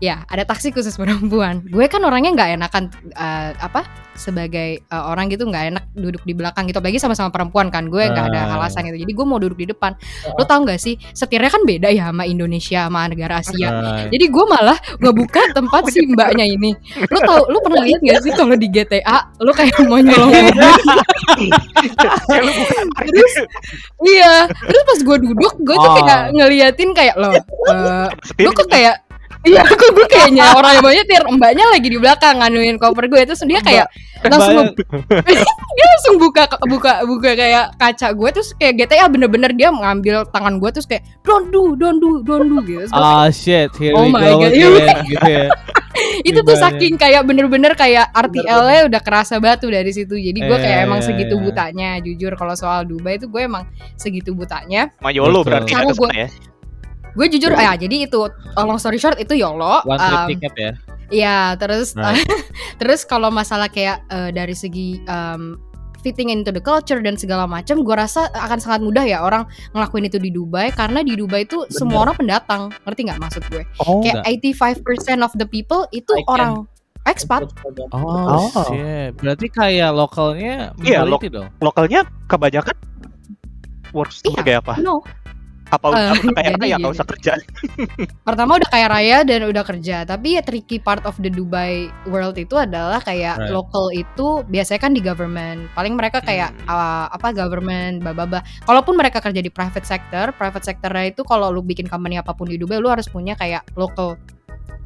ya 0.00 0.24
ada 0.26 0.42
taksi 0.48 0.72
khusus 0.72 0.96
perempuan. 0.96 1.60
Gue 1.68 1.86
kan 1.86 2.00
orangnya 2.02 2.32
nggak 2.32 2.50
enakan 2.56 2.84
uh, 3.14 3.52
apa 3.60 3.84
sebagai 4.16 4.84
uh, 4.92 5.08
orang 5.08 5.32
gitu 5.32 5.48
nggak 5.48 5.64
enak 5.72 5.84
duduk 5.92 6.24
di 6.24 6.32
belakang 6.32 6.68
gitu. 6.68 6.80
Apalagi 6.80 7.00
sama-sama 7.00 7.28
perempuan 7.28 7.68
kan 7.68 7.86
gue 7.92 8.00
nggak 8.00 8.26
ada 8.32 8.40
ah. 8.48 8.56
alasan 8.58 8.88
gitu. 8.88 9.04
Jadi 9.04 9.12
gue 9.12 9.26
mau 9.28 9.36
duduk 9.36 9.60
di 9.60 9.68
depan. 9.70 9.92
Lo 10.34 10.44
tau 10.48 10.64
nggak 10.64 10.80
sih 10.80 10.96
setirnya 11.12 11.52
kan 11.52 11.62
beda 11.68 11.92
ya 11.92 12.08
sama 12.10 12.24
Indonesia 12.24 12.88
sama 12.88 13.06
negara 13.12 13.44
Asia. 13.44 13.68
Jadi 14.08 14.24
gue 14.24 14.44
malah 14.48 14.80
gue 14.96 15.12
buka 15.12 15.52
tempat 15.52 15.92
si 15.92 16.00
mbaknya 16.08 16.48
ini. 16.48 16.72
Lo 17.12 17.20
tau 17.20 17.44
lo 17.52 17.60
pernah 17.60 17.84
lihat 17.84 18.00
nggak 18.00 18.20
sih 18.24 18.32
kalau 18.32 18.56
di 18.56 18.72
GTA 18.72 19.36
lo 19.40 19.52
kayak 19.52 19.84
mau 19.84 20.00
nyolong 20.00 20.32
terus 23.04 23.32
iya. 24.04 24.48
Terus 24.48 24.82
pas 24.88 24.98
gue 25.04 25.16
duduk 25.28 25.54
gue 25.60 25.76
tuh 25.76 25.90
kayak 26.00 26.32
ngeliatin 26.32 26.90
kayak 26.96 27.14
lo 27.20 27.36
uh, 27.68 28.08
lo 28.40 28.50
kok 28.56 28.68
kayak 28.68 29.09
Iya, 29.40 29.64
aku 29.64 29.84
gue 29.96 30.06
kayaknya 30.08 30.52
orang 30.58 30.76
yang 30.76 30.84
banyak 30.84 31.04
tir 31.08 31.24
mbaknya 31.32 31.64
lagi 31.72 31.88
di 31.88 31.98
belakang 31.98 32.44
nganuin 32.44 32.76
koper 32.76 33.08
gue 33.08 33.22
terus 33.24 33.40
dia 33.48 33.60
kayak 33.64 33.88
langsung 34.20 34.76
dia 35.76 35.86
langsung 35.96 36.14
buka 36.20 36.44
buka 36.68 36.92
buka 37.08 37.30
kayak 37.32 37.72
kaca 37.80 38.12
gue 38.12 38.28
terus 38.36 38.52
kayak 38.60 38.84
GTA 38.84 39.08
bener-bener 39.08 39.56
dia 39.56 39.72
mengambil 39.72 40.28
tangan 40.28 40.60
gue 40.60 40.70
terus 40.76 40.84
kayak 40.84 41.08
don't 41.24 41.48
do 41.48 41.72
don't 41.80 41.96
do 42.04 42.20
don't 42.20 42.52
do 42.52 42.60
gitu. 42.68 42.92
Ah 42.92 43.24
oh, 43.24 43.26
shit, 43.32 43.72
here 43.80 43.96
oh 43.96 44.04
we 44.04 44.12
my 44.12 44.28
go 44.28 44.44
God. 44.44 44.52
again, 44.52 44.98
gitu 45.08 45.30
ya. 45.30 45.48
itu 46.22 46.38
tuh 46.44 46.56
saking 46.60 46.94
kayak 47.00 47.24
bener-bener 47.24 47.72
kayak 47.72 48.12
RTL-nya 48.12 48.92
udah 48.92 49.00
kerasa 49.00 49.40
batu 49.40 49.72
dari 49.72 49.88
situ. 49.90 50.20
Jadi 50.20 50.36
gue 50.36 50.58
kayak 50.60 50.84
eh, 50.84 50.86
emang 50.86 51.00
segitu 51.00 51.40
butanya. 51.40 51.96
Jujur 52.04 52.36
kalau 52.36 52.52
soal 52.52 52.84
Dubai 52.84 53.16
itu 53.16 53.26
gue 53.26 53.42
emang 53.42 53.64
segitu 53.96 54.36
butanya. 54.36 54.92
Mayolo 55.00 55.42
berarti 55.42 55.72
Karena 55.72 55.92
gue, 55.96 56.10
ya 56.12 56.28
gue 57.14 57.26
jujur 57.26 57.52
ya 57.54 57.74
jadi 57.74 58.06
itu 58.06 58.20
long 58.56 58.78
story 58.78 58.98
short 58.98 59.18
itu 59.18 59.34
YOLO 59.34 59.82
one 59.86 59.98
trip 59.98 60.20
um, 60.20 60.28
ticket 60.30 60.54
ya 60.56 60.72
Iya 61.10 61.58
terus 61.58 61.92
right. 61.98 62.22
terus 62.80 63.02
kalau 63.02 63.34
masalah 63.34 63.66
kayak 63.66 64.06
uh, 64.14 64.30
dari 64.30 64.54
segi 64.54 65.02
um, 65.10 65.58
fitting 66.00 66.32
into 66.32 66.48
the 66.48 66.62
culture 66.62 67.02
dan 67.02 67.14
segala 67.18 67.44
macam 67.44 67.84
gue 67.84 67.96
rasa 67.96 68.30
akan 68.32 68.58
sangat 68.62 68.80
mudah 68.80 69.04
ya 69.04 69.20
orang 69.20 69.44
ngelakuin 69.76 70.08
itu 70.08 70.16
di 70.16 70.32
Dubai 70.32 70.72
karena 70.72 71.04
di 71.04 71.12
Dubai 71.18 71.44
itu 71.44 71.66
Bener. 71.68 71.76
semua 71.76 71.98
orang 72.08 72.16
pendatang 72.16 72.62
ngerti 72.88 73.00
nggak 73.10 73.20
maksud 73.20 73.42
gue 73.52 73.62
oh, 73.84 74.00
kayak 74.00 74.24
enggak. 74.24 74.80
85% 75.20 75.26
of 75.26 75.32
the 75.36 75.44
people 75.44 75.84
itu 75.92 76.14
I 76.16 76.24
orang 76.32 76.64
can. 76.64 77.10
expat 77.12 77.40
oh, 77.92 78.48
oh. 78.48 78.66
shit 78.72 79.12
berarti 79.20 79.46
kayak 79.52 79.92
lokalnya 79.92 80.72
iya 80.80 81.04
lo 81.04 81.20
dong 81.20 81.52
lokalnya 81.60 82.08
kebanyakan 82.32 82.76
works 83.92 84.24
iya, 84.24 84.40
sebagai 84.40 84.54
apa 84.64 84.72
no 84.80 85.04
apa 85.70 85.84
udah 85.90 86.02
uh, 86.12 86.34
kaya 86.34 86.54
raya? 86.58 86.76
Nggak 86.76 86.94
usah 86.98 87.06
kerja. 87.06 87.32
Pertama 88.28 88.58
udah 88.58 88.70
kaya 88.70 88.86
raya 88.90 89.18
dan 89.22 89.46
udah 89.46 89.64
kerja 89.64 90.02
tapi 90.04 90.36
ya 90.36 90.42
tricky 90.42 90.82
part 90.82 91.02
of 91.06 91.14
the 91.22 91.30
Dubai 91.30 91.88
world 92.10 92.36
itu 92.36 92.58
adalah 92.58 92.98
kayak 93.00 93.38
right. 93.38 93.50
local 93.54 93.88
itu 93.94 94.42
biasanya 94.50 94.80
kan 94.82 94.92
di 94.92 95.02
government. 95.02 95.70
Paling 95.78 95.94
mereka 95.94 96.18
kayak 96.20 96.52
hmm. 96.52 96.68
uh, 96.68 97.06
apa 97.10 97.30
government 97.32 98.02
bababa 98.02 98.42
kalaupun 98.66 98.98
mereka 98.98 99.22
kerja 99.22 99.40
di 99.40 99.48
private 99.48 99.86
sector 99.86 100.34
private 100.34 100.66
sector 100.66 100.90
itu 101.00 101.22
kalau 101.22 101.48
lu 101.54 101.62
bikin 101.62 101.86
company 101.86 102.18
apa 102.18 102.34
pun 102.34 102.50
di 102.50 102.58
Dubai 102.58 102.82
lu 102.82 102.90
harus 102.90 103.06
punya 103.06 103.38
kayak 103.38 103.62
local 103.78 104.18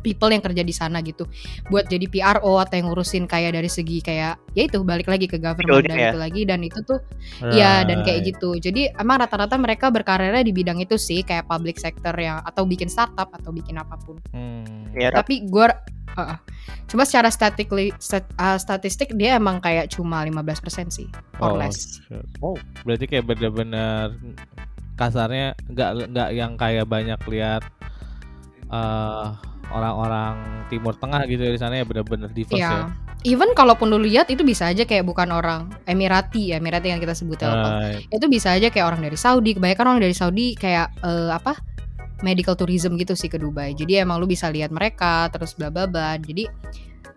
people 0.04 0.28
yang 0.28 0.44
kerja 0.44 0.60
di 0.60 0.70
sana 0.70 1.00
gitu 1.00 1.24
buat 1.66 1.88
jadi 1.88 2.04
PRO 2.04 2.60
atau 2.60 2.74
yang 2.76 2.86
ngurusin 2.86 3.24
kayak 3.24 3.56
dari 3.56 3.66
segi 3.66 3.98
kayak 3.98 4.36
ya 4.52 4.62
itu 4.62 4.84
balik 4.84 5.08
lagi 5.08 5.24
ke 5.24 5.40
government 5.40 5.88
dan 5.88 5.96
ya. 5.96 6.08
itu 6.12 6.18
lagi 6.20 6.42
dan 6.44 6.60
itu 6.60 6.78
tuh 6.84 7.00
ya 7.50 7.80
dan 7.82 8.04
kayak 8.04 8.20
Right. 8.20 8.30
gitu 8.30 8.50
jadi 8.60 8.92
emang 8.94 9.18
rata-rata 9.18 9.56
mereka 9.56 9.88
berkarirnya 9.88 10.44
di 10.44 10.52
bidang 10.52 10.78
itu 10.78 10.94
sih 10.94 11.24
kayak 11.24 11.48
public 11.48 11.80
sector 11.80 12.12
yang 12.14 12.44
atau 12.44 12.62
bikin 12.62 12.86
startup 12.86 13.32
atau 13.32 13.48
bikin 13.50 13.74
apa 13.74 13.96
pun 13.98 14.20
Hmm. 14.30 14.92
Ya, 14.92 15.10
tapi 15.10 15.42
gue 15.44 15.66
cuma 16.86 17.02
secara 17.02 17.26
statically 17.26 17.90
stat- 17.98 18.30
uh, 18.36 18.54
statistik 18.54 19.10
dia 19.14 19.34
emang 19.34 19.58
kayak 19.58 19.90
cuma 19.90 20.22
15% 20.22 20.86
sih 20.88 21.08
or 21.42 21.50
Oh, 21.50 21.58
less. 21.58 21.98
Oh. 22.38 22.54
Berarti 22.86 23.08
kayak 23.08 23.26
bener-bener 23.26 24.14
kasarnya 24.94 25.58
nggak 25.66 25.90
nggak 26.14 26.28
yang 26.30 26.54
kayak 26.54 26.86
banyak 26.86 27.18
lihat 27.26 27.66
eh, 28.64 29.26
orang-orang 29.72 30.34
Timur 30.68 30.96
Tengah 30.96 31.24
gitu 31.28 31.42
ya 31.44 31.52
di 31.54 31.60
sana 31.60 31.74
ya 31.80 31.84
bener-bener 31.84 32.28
diverse 32.32 32.60
ya. 32.60 32.88
ya 32.90 33.04
even 33.24 33.50
kalaupun 33.56 33.88
lu 33.88 33.98
lihat 34.04 34.28
itu 34.28 34.44
bisa 34.44 34.68
aja 34.68 34.84
kayak 34.84 35.08
bukan 35.08 35.32
orang 35.32 35.72
Emirati 35.88 36.52
Emirati 36.52 36.92
yang 36.92 37.00
kita 37.00 37.16
sebut 37.16 37.40
Right. 37.40 38.04
itu 38.12 38.26
bisa 38.28 38.52
aja 38.52 38.68
kayak 38.68 38.86
orang 38.94 39.00
dari 39.04 39.16
Saudi 39.16 39.56
kebanyakan 39.56 39.96
orang 39.96 40.02
dari 40.04 40.16
Saudi 40.16 40.52
kayak 40.54 40.92
eh, 41.00 41.32
apa 41.32 41.56
medical 42.22 42.54
tourism 42.56 42.96
gitu 43.00 43.16
sih 43.16 43.28
ke 43.32 43.40
Dubai 43.40 43.72
jadi 43.76 44.04
emang 44.04 44.20
lu 44.20 44.28
bisa 44.28 44.48
lihat 44.52 44.70
mereka 44.70 45.28
terus 45.32 45.56
bla 45.56 45.68
bla 45.72 45.84
bla 45.88 46.16
jadi 46.20 46.46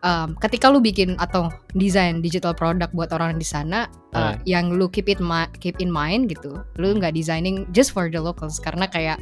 em, 0.04 0.30
ketika 0.42 0.68
lu 0.72 0.80
bikin 0.84 1.16
atau 1.20 1.48
desain 1.76 2.20
digital 2.20 2.52
product 2.56 2.92
buat 2.96 3.12
orang 3.16 3.36
di 3.40 3.46
sana 3.48 3.88
eh, 4.16 4.20
Right. 4.36 4.40
yang 4.48 4.76
lu 4.76 4.88
keep 4.90 5.08
it 5.12 5.20
keep 5.60 5.78
in 5.84 5.92
mind 5.92 6.32
gitu 6.32 6.60
lu 6.80 6.88
nggak 6.98 7.14
designing 7.14 7.68
just 7.76 7.92
for 7.96 8.08
the 8.12 8.20
locals 8.20 8.58
karena 8.60 8.88
kayak 8.90 9.20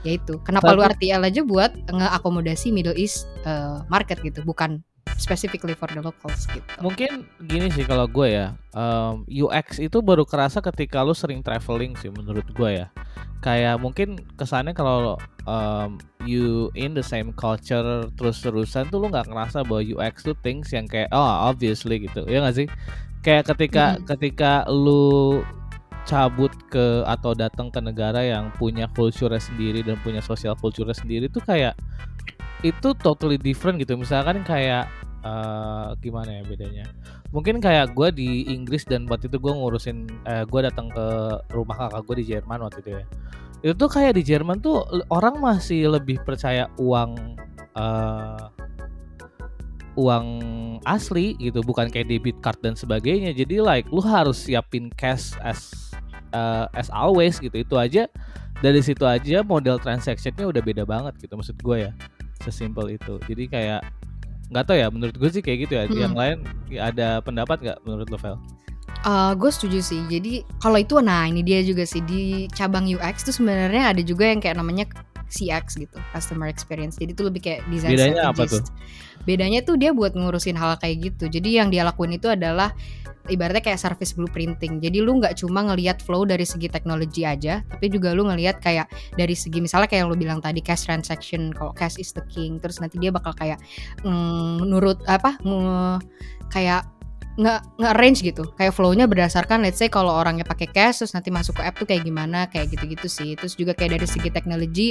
ya 0.00 0.12
itu 0.14 0.40
kenapa 0.40 0.72
lu 0.72 0.80
Tapi- 0.80 0.96
RTL 0.96 1.22
aja 1.22 1.42
buat 1.42 1.70
ngeakomodasi 1.86 2.70
Middle 2.70 2.96
East 2.96 3.24
eh, 3.42 3.78
market 3.86 4.20
gitu 4.20 4.40
bukan 4.42 4.80
specifically 5.12 5.74
for 5.74 5.86
the 5.86 6.00
locals 6.00 6.46
gitu 6.46 6.64
Mungkin 6.78 7.28
gini 7.42 7.68
sih 7.68 7.84
kalau 7.84 8.06
gue 8.06 8.32
ya, 8.32 8.56
em, 8.72 9.20
UX 9.28 9.76
itu 9.76 10.00
baru 10.00 10.24
kerasa 10.24 10.60
ketika 10.62 11.02
lu 11.02 11.12
sering 11.12 11.40
traveling 11.40 11.92
sih 11.94 12.08
menurut 12.08 12.46
gue 12.46 12.70
ya. 12.74 12.88
Kayak 13.40 13.80
mungkin 13.80 14.16
kesannya 14.34 14.72
kalau 14.72 15.20
em, 15.44 15.96
you 16.22 16.46
in 16.72 16.92
the 16.92 17.02
same 17.02 17.32
culture 17.34 17.84
terus-terusan 18.14 18.88
tuh 18.88 18.96
lu 18.98 19.08
nggak 19.08 19.28
ngerasa 19.28 19.60
bahwa 19.60 19.82
UX 19.82 20.22
tuh 20.22 20.36
things 20.38 20.70
yang 20.70 20.84
kayak 20.84 21.08
oh 21.10 21.20
obviously 21.44 22.00
gitu, 22.00 22.24
ya 22.24 22.40
nggak 22.40 22.56
sih? 22.56 22.68
Kayak 23.20 23.44
ketika 23.50 23.84
Mhm. 23.96 24.04
ketika 24.08 24.52
lu 24.68 25.44
cabut 26.10 26.50
ke 26.66 27.06
atau 27.06 27.38
datang 27.38 27.70
ke 27.70 27.78
negara 27.78 28.18
yang 28.18 28.50
punya 28.58 28.90
culture 28.90 29.30
sendiri 29.38 29.86
dan 29.86 29.94
punya 30.02 30.18
social 30.18 30.58
culture 30.58 30.90
sendiri 30.90 31.30
tuh 31.30 31.38
kayak 31.46 31.78
itu 32.66 32.90
totally 32.98 33.38
different 33.38 33.78
gitu. 33.78 33.94
Misalkan 33.94 34.42
kayak 34.42 34.90
eh 35.22 35.88
gimana 36.02 36.40
ya 36.40 36.42
bedanya? 36.42 36.90
Mungkin 37.30 37.62
kayak 37.62 37.94
gue 37.94 38.10
di 38.10 38.50
Inggris 38.50 38.82
dan 38.82 39.06
waktu 39.06 39.30
itu 39.30 39.38
gue 39.38 39.52
ngurusin, 39.54 40.10
eh, 40.26 40.42
gue 40.50 40.60
datang 40.66 40.90
ke 40.90 41.06
rumah 41.54 41.86
kakak 41.86 42.02
gue 42.10 42.16
di 42.18 42.26
Jerman 42.34 42.58
waktu 42.66 42.78
itu 42.82 42.90
ya. 42.98 43.04
Itu 43.62 43.74
tuh 43.86 43.90
kayak 43.94 44.18
di 44.18 44.22
Jerman 44.26 44.58
tuh 44.58 44.82
orang 45.14 45.38
masih 45.38 45.94
lebih 45.94 46.18
percaya 46.26 46.66
uang 46.82 47.38
eh 47.78 48.44
uang 49.94 50.26
asli 50.86 51.36
gitu, 51.38 51.60
bukan 51.62 51.86
kayak 51.92 52.08
debit 52.08 52.38
card 52.42 52.58
dan 52.64 52.74
sebagainya. 52.74 53.30
Jadi 53.30 53.62
like 53.62 53.86
lu 53.94 54.02
harus 54.02 54.42
siapin 54.42 54.90
cash 54.98 55.36
as 55.44 55.89
eh, 56.32 56.66
as 56.78 56.88
always 56.90 57.38
gitu. 57.38 57.54
Itu 57.54 57.76
aja 57.76 58.06
dari 58.60 58.80
situ 58.84 59.04
aja 59.08 59.40
model 59.44 59.80
transactionnya 59.80 60.46
udah 60.48 60.62
beda 60.62 60.84
banget 60.84 61.16
gitu 61.20 61.34
maksud 61.36 61.56
gue 61.60 61.90
ya. 61.90 61.92
Sesimpel 62.40 62.96
itu. 62.96 63.20
Jadi 63.28 63.44
kayak 63.50 63.80
nggak 64.50 64.64
tahu 64.66 64.76
ya 64.80 64.88
menurut 64.90 65.14
gue 65.14 65.30
sih 65.30 65.42
kayak 65.44 65.58
gitu 65.68 65.72
ya. 65.76 65.84
Yang 65.86 66.12
Mm-mm. 66.14 66.20
lain 66.20 66.38
ada 66.80 67.20
pendapat 67.20 67.58
nggak 67.62 67.78
menurut 67.86 68.08
lo 68.10 68.18
Vel? 68.18 68.36
gue 69.36 69.50
setuju 69.50 69.80
sih. 69.80 70.02
Jadi 70.10 70.44
kalau 70.60 70.76
itu 70.80 71.00
nah 71.00 71.24
ini 71.24 71.40
dia 71.40 71.64
juga 71.64 71.88
sih 71.88 72.04
di 72.04 72.44
cabang 72.52 72.84
UX 72.84 73.24
tuh 73.24 73.34
sebenarnya 73.34 73.96
ada 73.96 74.02
juga 74.04 74.28
yang 74.28 74.40
kayak 74.42 74.60
namanya 74.60 74.84
CX 75.30 75.78
gitu, 75.78 75.96
customer 76.10 76.50
experience. 76.50 76.98
Jadi 76.98 77.14
itu 77.14 77.22
lebih 77.22 77.40
kayak 77.40 77.60
design 77.70 77.94
Bedanya 77.94 78.22
apa 78.34 78.44
strategist. 78.44 78.74
Bedanya 79.22 79.60
tuh 79.62 79.76
dia 79.78 79.94
buat 79.94 80.12
ngurusin 80.18 80.58
hal 80.58 80.76
kayak 80.82 81.12
gitu. 81.12 81.30
Jadi 81.30 81.62
yang 81.62 81.70
dia 81.70 81.86
lakuin 81.86 82.18
itu 82.18 82.26
adalah 82.26 82.74
ibaratnya 83.30 83.62
kayak 83.62 83.78
service 83.78 84.16
blueprinting. 84.16 84.82
Jadi 84.82 84.98
lu 84.98 85.22
nggak 85.22 85.38
cuma 85.38 85.62
ngelihat 85.62 86.02
flow 86.02 86.26
dari 86.26 86.42
segi 86.42 86.66
teknologi 86.66 87.22
aja, 87.22 87.62
tapi 87.62 87.86
juga 87.92 88.10
lu 88.10 88.26
ngelihat 88.26 88.58
kayak 88.58 88.90
dari 89.14 89.38
segi 89.38 89.62
misalnya 89.62 89.86
kayak 89.86 90.04
yang 90.04 90.10
lu 90.10 90.18
bilang 90.18 90.40
tadi 90.42 90.58
cash 90.58 90.88
transaction. 90.88 91.54
Kalau 91.54 91.70
cash 91.76 92.00
is 92.00 92.10
the 92.16 92.24
king, 92.26 92.58
terus 92.58 92.82
nanti 92.82 92.98
dia 92.98 93.14
bakal 93.14 93.30
kayak 93.36 93.62
mm, 94.02 94.66
menurut 94.66 94.98
apa 95.06 95.38
nge- 95.46 96.02
kayak 96.50 96.82
nggak 97.40 97.80
nggak 97.80 97.92
arrange 97.96 98.20
gitu. 98.20 98.44
Kayak 98.54 98.76
flow-nya 98.76 99.08
berdasarkan 99.08 99.64
let's 99.64 99.80
say 99.80 99.88
kalau 99.88 100.12
orangnya 100.12 100.44
pakai 100.44 100.68
cash 100.68 101.00
terus 101.00 101.16
nanti 101.16 101.32
masuk 101.32 101.56
ke 101.56 101.62
app 101.64 101.76
tuh 101.80 101.88
kayak 101.88 102.04
gimana 102.04 102.46
kayak 102.52 102.68
gitu-gitu 102.70 103.08
sih. 103.08 103.32
Terus 103.34 103.56
juga 103.56 103.72
kayak 103.72 103.96
dari 103.96 104.06
segi 104.06 104.28
teknologi 104.28 104.88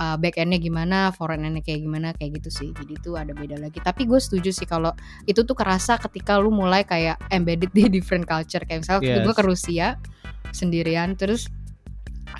uh, 0.00 0.16
back 0.16 0.40
end-nya 0.40 0.56
gimana 0.56 1.12
front 1.12 1.44
end-nya 1.44 1.60
kayak 1.60 1.80
gimana 1.84 2.08
kayak 2.16 2.40
gitu 2.40 2.48
sih. 2.48 2.68
Jadi 2.72 2.92
itu 2.96 3.12
ada 3.12 3.36
beda 3.36 3.60
lagi. 3.60 3.76
Tapi 3.78 4.08
gue 4.08 4.16
setuju 4.16 4.50
sih 4.50 4.64
kalau 4.64 4.96
itu 5.28 5.44
tuh 5.44 5.52
kerasa 5.52 6.00
ketika 6.00 6.40
lu 6.40 6.48
mulai 6.48 6.82
kayak 6.88 7.20
embedded 7.28 7.68
di 7.76 7.90
different 8.00 8.24
culture. 8.24 8.64
Kayak 8.64 8.88
misalnya 8.88 8.98
waktu 9.04 9.12
itu 9.12 9.20
gue 9.20 9.28
Yes. 9.28 9.38
ke 9.38 9.44
Rusia 9.44 9.86
sendirian 10.52 11.16
terus 11.16 11.48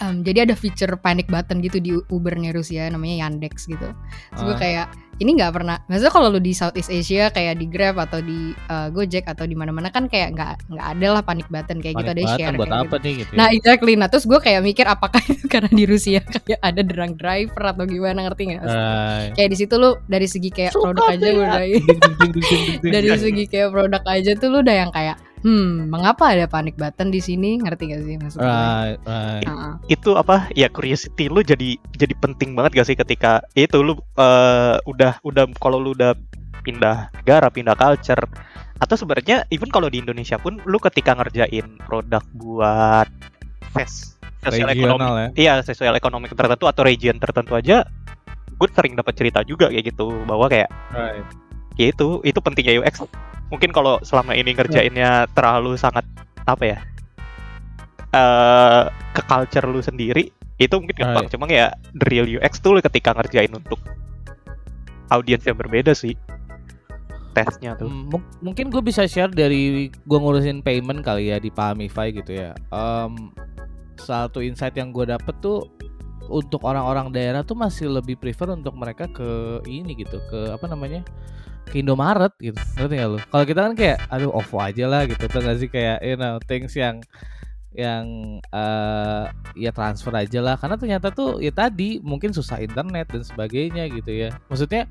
um, 0.01 0.21
jadi 0.21 0.45
ada 0.49 0.55
feature 0.57 0.97
panic 0.97 1.29
button 1.29 1.61
gitu 1.61 1.81
di 1.81 1.93
Ubernya 2.13 2.53
Rusia 2.53 2.89
namanya 2.89 3.29
Yandex 3.29 3.69
gitu. 3.69 3.89
Terus 4.33 4.43
gue 4.43 4.57
Ah. 4.57 4.61
kayak 4.61 4.87
ini 5.21 5.37
nggak 5.37 5.53
pernah. 5.53 5.77
Maksudnya 5.91 6.13
kalau 6.13 6.29
lu 6.33 6.41
di 6.41 6.57
Southeast 6.57 6.89
Asia 6.89 7.29
kayak 7.29 7.61
di 7.61 7.67
Grab 7.69 8.01
atau 8.01 8.25
di 8.25 8.57
uh, 8.73 8.89
Gojek 8.89 9.29
atau 9.29 9.45
di 9.45 9.53
mana-mana 9.53 9.93
kan 9.93 10.09
kayak 10.09 10.33
nggak 10.33 10.53
nggak 10.73 10.87
ada 10.97 11.07
lah 11.19 11.23
panic 11.23 11.49
button 11.53 11.79
kayak 11.85 12.01
gitu 12.01 12.11
Panik 12.13 12.25
ada 12.25 12.37
share 12.39 12.55
buat 12.57 12.73
apa 12.73 12.97
gitu. 12.97 13.05
nih 13.05 13.13
gitu? 13.21 13.33
ya? 13.33 13.39
Nah 13.39 13.49
exactly. 13.53 13.93
Nah 13.99 14.09
terus 14.09 14.25
gue 14.25 14.41
kayak 14.41 14.61
mikir 14.65 14.87
apakah 14.89 15.21
itu 15.29 15.45
karena 15.53 15.71
di 15.71 15.85
Rusia 15.85 16.21
kayak 16.25 16.61
ada 16.65 16.81
drunk 16.81 17.21
driver 17.21 17.63
atau 17.77 17.85
gimana 17.85 18.19
ngerti 18.31 18.43
nggak? 18.57 18.63
Right. 18.65 19.31
Kayak 19.37 19.49
di 19.53 19.57
situ 19.61 19.75
lu 19.77 19.91
dari 20.09 20.27
segi 20.31 20.49
kayak 20.49 20.73
Suka 20.73 20.85
produk 20.91 21.05
aja 21.13 21.21
deh, 21.21 21.35
udah 21.37 21.55
dari 22.81 23.11
segi 23.19 23.45
kayak 23.51 23.69
produk 23.71 24.03
aja 24.09 24.31
tuh 24.39 24.49
lu 24.49 24.59
udah 24.65 24.77
yang 24.77 24.91
kayak 24.95 25.17
hmm 25.43 25.91
mengapa 25.91 26.33
ada 26.33 26.47
panic 26.47 26.79
button 26.79 27.11
di 27.11 27.19
sini 27.19 27.59
ngerti 27.59 27.83
gak 27.91 28.03
sih 28.07 28.17
maksud 28.19 28.39
gue? 28.39 28.47
Right, 28.47 28.99
right. 29.03 29.45
Heeh. 29.47 29.73
itu 29.91 30.11
apa 30.15 30.47
ya 30.55 30.71
curiosity 30.71 31.27
lu 31.27 31.43
jadi 31.43 31.77
jadi 31.99 32.15
penting 32.19 32.55
banget 32.55 32.83
gak 32.83 32.89
sih 32.89 32.97
ketika 32.97 33.43
itu 33.55 33.83
lu 33.83 33.99
eh, 34.17 34.77
udah 34.87 35.19
udah 35.27 35.45
kalau 35.59 35.83
lu 35.83 35.93
udah 35.95 36.15
pindah 36.63 37.11
negara 37.23 37.51
pindah 37.51 37.75
culture 37.75 38.23
atau 38.79 38.95
sebenarnya 38.99 39.47
even 39.55 39.71
kalau 39.71 39.87
di 39.87 40.03
Indonesia 40.03 40.39
pun 40.39 40.59
lu 40.67 40.79
ketika 40.83 41.15
ngerjain 41.15 41.79
produk 41.87 42.23
buat 42.35 43.07
face 43.75 44.19
sosial 44.43 44.71
ekonomi 44.75 45.07
ya. 45.07 45.29
iya 45.39 45.55
sosial 45.63 45.95
ekonomi 45.95 46.27
tertentu 46.31 46.67
atau 46.67 46.83
region 46.83 47.19
tertentu 47.23 47.55
aja 47.55 47.87
gue 48.59 48.69
sering 48.75 48.95
dapat 48.99 49.15
cerita 49.19 49.43
juga 49.47 49.71
kayak 49.71 49.95
gitu 49.95 50.23
bahwa 50.27 50.47
kayak 50.51 50.71
Right. 50.95 51.25
ya 51.79 51.87
itu 51.95 52.21
itu 52.23 52.39
pentingnya 52.43 52.83
UX 52.83 53.07
mungkin 53.53 53.69
kalau 53.69 54.01
selama 54.01 54.33
ini 54.33 54.57
ngerjainnya 54.57 55.11
terlalu 55.31 55.77
sangat 55.77 56.09
apa 56.43 56.65
ya 56.67 56.79
eh 58.11 58.83
ke 59.13 59.23
culture 59.23 59.67
lu 59.67 59.81
sendiri 59.81 60.29
itu 60.57 60.75
mungkin 60.75 60.97
gampang 60.97 61.25
Right. 61.27 61.33
cuma 61.33 61.45
ya 61.47 61.67
the 61.93 62.07
real 62.07 62.25
UX 62.25 62.57
tuh 62.59 62.73
lu 62.73 62.81
ketika 62.81 63.13
ngerjain 63.13 63.51
untuk 63.51 63.77
audiens 65.09 65.43
yang 65.43 65.55
berbeda 65.55 65.93
sih 65.93 66.17
tesnya 67.33 67.73
tuh 67.75 67.89
Hmm, 67.89 68.09
mung- 68.11 68.31
mungkin 68.43 68.69
gue 68.69 68.81
bisa 68.81 69.05
share 69.05 69.29
dari 69.29 69.63
gue 69.89 70.19
ngurusin 70.19 70.61
payment 70.61 71.01
kali 71.01 71.29
ya 71.29 71.37
di 71.37 71.49
Pamify 71.49 72.09
gitu 72.11 72.29
ya. 72.31 72.53
Em, 72.69 73.33
satu 73.97 74.41
insight 74.41 74.73
yang 74.75 74.93
gue 74.93 75.05
dapet 75.07 75.33
tuh 75.39 75.65
untuk 76.29 76.61
orang-orang 76.63 77.09
daerah 77.09 77.41
tuh 77.41 77.55
masih 77.55 77.89
lebih 77.91 78.17
prefer 78.17 78.53
untuk 78.53 78.73
mereka 78.73 79.09
ke 79.09 79.29
ini 79.65 79.93
gitu 79.95 80.21
ke 80.27 80.53
apa 80.53 80.65
namanya 80.67 81.01
ke 81.69 81.81
Indomaret 81.81 82.35
gitu 82.43 82.59
ngerti 82.79 82.95
gak 82.99 83.09
lu? 83.09 83.19
Kalau 83.31 83.45
kita 83.47 83.61
kan 83.71 83.75
kayak 83.79 83.99
aduh 84.11 84.33
OVO 84.35 84.57
aja 84.59 84.85
lah 84.89 85.03
gitu 85.07 85.25
tuh 85.29 85.41
gak 85.41 85.57
sih? 85.61 85.69
Kayak 85.71 85.99
you 86.03 86.17
know 86.19 86.41
things 86.45 86.75
yang 86.75 86.99
yang 87.73 88.05
eh 88.53 89.25
ya 89.57 89.71
transfer 89.73 90.13
aja 90.13 90.41
lah. 90.43 90.55
Karena 90.59 90.77
ternyata 90.77 91.09
tuh 91.15 91.39
ya 91.39 91.55
tadi 91.55 92.03
mungkin 92.03 92.35
susah 92.35 92.61
internet 92.61 93.13
dan 93.13 93.23
sebagainya 93.23 93.89
gitu 93.93 94.29
ya. 94.29 94.31
Maksudnya 94.51 94.89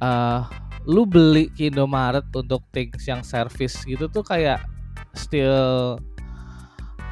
eh 0.00 0.42
lu 0.88 1.04
beli 1.04 1.52
ke 1.52 1.68
Indomaret 1.68 2.24
untuk 2.32 2.64
things 2.72 3.04
yang 3.04 3.20
service 3.20 3.84
gitu 3.84 4.08
tuh 4.08 4.24
kayak 4.24 4.64
still 5.12 6.00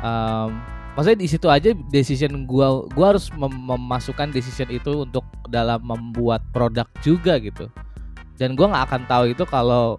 um, 0.00 0.56
maksudnya 0.96 1.20
di 1.20 1.28
situ 1.28 1.46
aja 1.52 1.70
decision 1.92 2.48
gua 2.48 2.88
gua 2.96 3.14
harus 3.14 3.28
mem- 3.36 3.64
memasukkan 3.68 4.32
decision 4.32 4.72
itu 4.72 5.04
untuk 5.04 5.24
dalam 5.52 5.84
membuat 5.84 6.40
produk 6.50 6.88
juga 7.04 7.36
gitu 7.38 7.68
dan 8.38 8.54
gua 8.54 8.70
nggak 8.70 8.84
akan 8.88 9.02
tahu 9.10 9.24
itu 9.34 9.44
kalau 9.44 9.98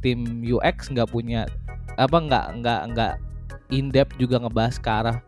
tim 0.00 0.42
UX 0.42 0.90
nggak 0.90 1.08
punya 1.12 1.46
apa 2.00 2.16
nggak 2.18 2.46
nggak 2.60 2.80
nggak 2.92 3.12
in 3.70 3.92
depth 3.92 4.16
juga 4.18 4.42
ngebahas 4.42 4.76
ke 4.80 4.90
arah 4.90 5.18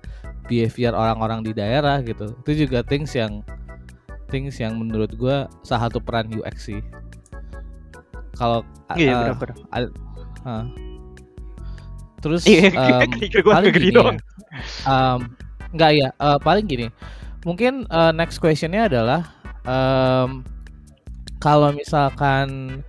behavior 0.51 0.93
orang-orang 0.97 1.45
di 1.47 1.53
daerah 1.55 2.03
gitu 2.03 2.35
itu 2.43 2.67
juga 2.67 2.83
things 2.83 3.15
yang 3.15 3.45
things 4.27 4.59
yang 4.59 4.75
menurut 4.77 5.15
gua 5.15 5.47
salah 5.63 5.89
satu 5.89 6.03
peran 6.03 6.27
UX 6.31 6.71
sih. 6.71 6.81
Kalau 8.37 8.67
Iya, 8.95 9.35
uh, 9.35 9.89
uh, 10.47 10.65
terus 12.23 12.47
um, 12.47 13.11
gue 13.33 13.43
paling 13.43 13.73
gini 13.75 13.91
ya. 13.99 14.15
Um, 14.87 15.19
enggak 15.75 15.91
ya, 15.99 16.09
eh, 16.15 16.39
paling 16.39 16.65
gini. 16.71 16.87
Mungkin 17.43 17.87
eh, 17.91 18.13
next 18.15 18.39
questionnya 18.39 18.87
adalah 18.87 19.27
em, 19.67 20.47
kalau 21.39 21.73
misalkan 21.73 22.81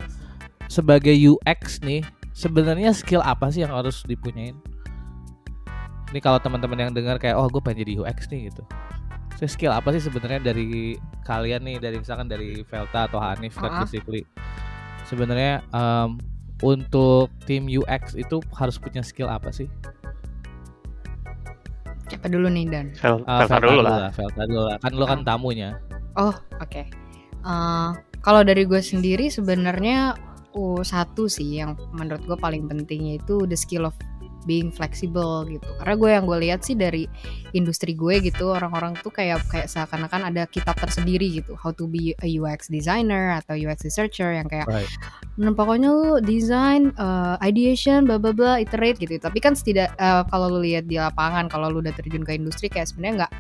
sebagai 0.67 1.13
UX 1.13 1.79
nih, 1.81 2.03
sebenarnya 2.31 2.91
skill 2.91 3.23
apa 3.23 3.51
sih 3.51 3.63
yang 3.63 3.73
harus 3.73 4.03
dipunyain? 4.03 4.55
Ini 6.07 6.19
kalau 6.23 6.39
teman-teman 6.39 6.87
yang 6.87 6.91
dengar 6.95 7.19
kayak, 7.19 7.35
oh 7.35 7.51
gue 7.51 7.59
pengen 7.59 7.83
jadi 7.83 7.93
UX 7.99 8.31
nih 8.31 8.47
gitu. 8.51 8.63
So, 9.37 9.45
skill 9.45 9.69
apa 9.69 9.93
sih 9.93 10.01
sebenarnya 10.01 10.39
dari 10.41 10.97
kalian 11.27 11.61
nih, 11.67 11.77
dari 11.77 11.99
misalkan 11.99 12.25
dari 12.25 12.63
Velta 12.63 13.05
atau 13.05 13.19
Hanif 13.21 13.53
kan 13.59 13.69
Ah. 13.69 13.79
basically. 13.85 14.23
Sebenarnya 15.05 15.61
em, 15.71 16.17
untuk 16.63 17.29
tim 17.45 17.69
UX 17.69 18.17
itu 18.17 18.41
harus 18.57 18.81
punya 18.81 19.05
skill 19.05 19.29
apa 19.29 19.53
sih? 19.53 19.69
Siapa 22.07 22.31
dulu 22.31 22.47
nih 22.47 22.65
Dan? 22.71 22.85
Ah, 23.27 23.43
Velta 23.45 23.59
dulu 23.61 23.79
lah. 23.83 24.09
Velta 24.15 24.41
dulu 24.47 24.63
lah. 24.73 24.77
Kan 24.79 24.91
lo 24.95 25.05
kan 25.05 25.19
tamunya. 25.27 25.75
Oh, 26.15 26.33
oke. 26.57 26.81
Eh, 27.45 27.89
kalau 28.21 28.41
dari 28.41 28.63
gue 28.67 28.81
sendiri 28.81 29.29
sebenarnya 29.31 30.17
uh, 30.57 30.81
satu 30.81 31.29
sih 31.29 31.61
yang 31.61 31.77
menurut 31.93 32.23
gue 32.25 32.37
paling 32.37 32.65
penting 32.65 33.15
yaitu 33.15 33.45
the 33.45 33.57
skill 33.57 33.87
of 33.87 33.95
being 34.47 34.71
flexible 34.71 35.43
gitu. 35.43 35.67
Karena 35.83 35.95
gue 35.99 36.09
yang 36.15 36.23
gue 36.23 36.37
lihat 36.47 36.63
sih 36.63 36.73
dari 36.73 37.03
industri 37.51 37.91
gue 37.91 38.23
gitu 38.23 38.55
orang-orang 38.55 38.95
tuh 39.03 39.11
kayak 39.11 39.43
kayak 39.51 39.67
seakan-akan 39.67 40.31
ada 40.31 40.47
kitab 40.47 40.79
tersendiri 40.79 41.43
gitu 41.43 41.59
how 41.59 41.75
to 41.75 41.83
be 41.83 42.15
a 42.23 42.29
UX 42.39 42.71
designer 42.71 43.35
atau 43.43 43.59
UX 43.59 43.83
researcher 43.83 44.31
yang 44.31 44.47
kayak 44.47 44.65
Right. 44.67 44.89
Nah, 45.37 45.53
pokoknya 45.53 45.93
lu 45.93 46.17
design, 46.25 46.95
uh, 46.97 47.37
ideation, 47.45 48.09
bla 48.09 48.17
bla 48.17 48.33
bla, 48.33 48.57
iterate 48.57 48.97
gitu. 48.97 49.21
Tapi 49.21 49.37
kan 49.37 49.53
setidak 49.53 49.93
uh, 50.01 50.25
kalau 50.33 50.49
lu 50.57 50.65
lihat 50.65 50.89
di 50.89 50.97
lapangan, 50.97 51.45
kalau 51.45 51.69
lu 51.69 51.83
udah 51.83 51.93
terjun 51.93 52.25
ke 52.25 52.33
industri 52.33 52.73
kayak 52.73 52.89
sebenarnya 52.89 53.27
nggak 53.27 53.33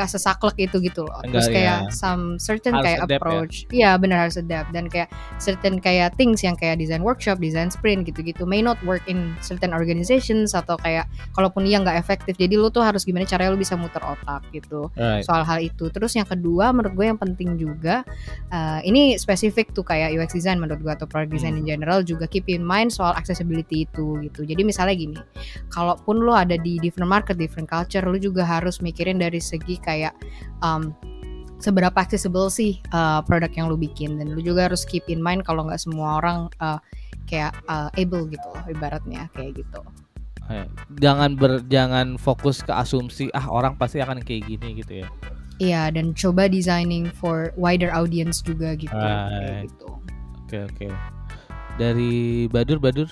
nggak 0.00 0.08
sesaklek 0.08 0.56
itu 0.56 0.80
gitu 0.80 1.04
loh. 1.04 1.20
Terus 1.20 1.52
kayak 1.52 1.78
ya. 1.84 1.92
some 1.92 2.40
certain 2.40 2.72
Harus 2.72 2.84
kayak 2.88 2.98
ya. 3.04 3.16
approach. 3.20 3.54
Iya, 3.68 3.90
benar 4.00 4.24
harus 4.24 4.40
adapt 4.40 4.72
dan 4.72 4.88
kayak 4.88 5.12
certain 5.36 5.76
kayak 5.76 6.16
things 6.16 6.40
yang 6.40 6.56
kayak 6.56 6.80
design 6.80 7.04
workshop, 7.04 7.36
design 7.36 7.68
sprint 7.68 8.08
gitu-gitu 8.08 8.48
may 8.48 8.64
not 8.64 8.80
work 8.88 9.04
in 9.04 9.36
certain 9.44 9.76
organizations 9.76 10.56
atau 10.56 10.80
kayak 10.80 11.04
kalaupun 11.36 11.68
iya 11.68 11.76
nggak 11.84 12.00
efektif. 12.00 12.40
Jadi 12.40 12.56
lu 12.56 12.72
tuh 12.72 12.80
harus 12.80 13.04
gimana 13.04 13.28
caranya 13.28 13.52
lu 13.52 13.60
bisa 13.60 13.76
muter 13.76 14.00
otak 14.00 14.40
gitu 14.56 14.88
Right. 14.96 15.26
soal 15.26 15.44
hal 15.44 15.60
itu. 15.60 15.92
Terus 15.92 16.16
yang 16.16 16.24
kedua 16.24 16.70
menurut 16.72 16.96
gue 16.96 17.06
yang 17.10 17.20
penting 17.20 17.58
juga 17.60 18.06
uh, 18.54 18.80
ini 18.86 19.18
spesifik 19.20 19.74
tuh 19.74 19.82
kayak 19.82 20.14
UX 20.16 20.32
design 20.32 20.62
menurut 20.62 20.80
gue 20.80 20.92
atau 20.94 21.04
product 21.10 21.34
design 21.34 21.58
in 21.58 21.66
general 21.66 22.00
juga 22.06 22.30
keep 22.30 22.46
in 22.46 22.62
mind 22.62 22.94
soal 22.94 23.12
accessibility 23.12 23.84
itu 23.84 24.22
gitu. 24.22 24.46
Jadi 24.46 24.62
misalnya 24.62 24.94
gini, 24.96 25.18
kalaupun 25.68 26.22
lo 26.22 26.32
ada 26.32 26.54
di 26.54 26.78
different 26.78 27.10
market, 27.10 27.34
different 27.34 27.66
culture, 27.66 28.06
lo 28.06 28.16
juga 28.16 28.46
harus 28.46 28.78
mikirin 28.78 29.18
dari 29.18 29.42
segi 29.42 29.76
kayak 29.76 29.89
um, 30.62 30.94
seberapa 31.60 31.94
accessible 31.94 32.48
sih 32.48 32.80
uh, 32.90 33.20
produk 33.24 33.52
yang 33.52 33.66
lo 33.68 33.76
bikin 33.76 34.16
dan 34.16 34.32
lo 34.32 34.40
juga 34.40 34.72
harus 34.72 34.82
keep 34.88 35.04
in 35.12 35.20
mind 35.20 35.44
kalau 35.44 35.68
nggak 35.68 35.80
semua 35.80 36.18
orang 36.22 36.48
uh, 36.62 36.80
kayak 37.28 37.52
uh, 37.68 37.92
able 38.00 38.26
gitu 38.26 38.46
loh 38.50 38.64
ibaratnya 38.66 39.28
kayak 39.36 39.60
gitu. 39.60 39.80
Eh, 40.50 40.66
jangan 40.98 41.38
ber 41.38 41.62
jangan 41.70 42.18
fokus 42.18 42.58
ke 42.64 42.74
asumsi 42.74 43.30
ah 43.36 43.46
orang 43.46 43.78
pasti 43.78 44.02
akan 44.02 44.18
kayak 44.24 44.50
gini 44.50 44.82
gitu 44.82 45.06
ya. 45.06 45.08
Iya 45.60 45.82
dan 45.92 46.16
coba 46.16 46.48
designing 46.48 47.12
for 47.12 47.52
wider 47.54 47.92
audience 47.92 48.40
juga 48.40 48.74
gitu. 48.74 48.90
Right. 48.90 49.30
Kayak 49.30 49.58
gitu. 49.70 49.88
Oke 50.42 50.58
oke. 50.66 50.86
Dari 51.78 52.48
Badur 52.50 52.82
Badur 52.82 53.08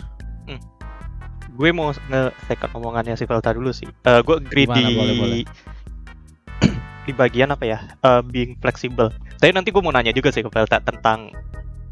Gue 1.59 1.75
mau 1.75 1.91
nge-second 1.91 2.71
omongannya 2.79 3.19
si 3.19 3.27
Velta 3.27 3.51
dulu 3.51 3.75
sih. 3.75 3.91
Eh 4.07 4.21
gue 4.23 4.37
agree 4.39 4.63
Gimana? 4.63 4.89
di 4.89 4.95
Boleh, 4.95 5.15
boleh. 5.19 5.43
Di 7.09 7.17
bagian 7.17 7.49
apa 7.49 7.65
ya? 7.65 7.79
Eh, 8.05 8.21
being 8.29 8.61
flexible. 8.61 9.09
Tapi 9.41 9.57
nanti 9.57 9.73
gue 9.73 9.81
mau 9.81 9.89
nanya 9.91 10.13
juga 10.13 10.29
sih 10.29 10.45
ke 10.45 10.51
Velta 10.53 10.85
tentang 10.85 11.33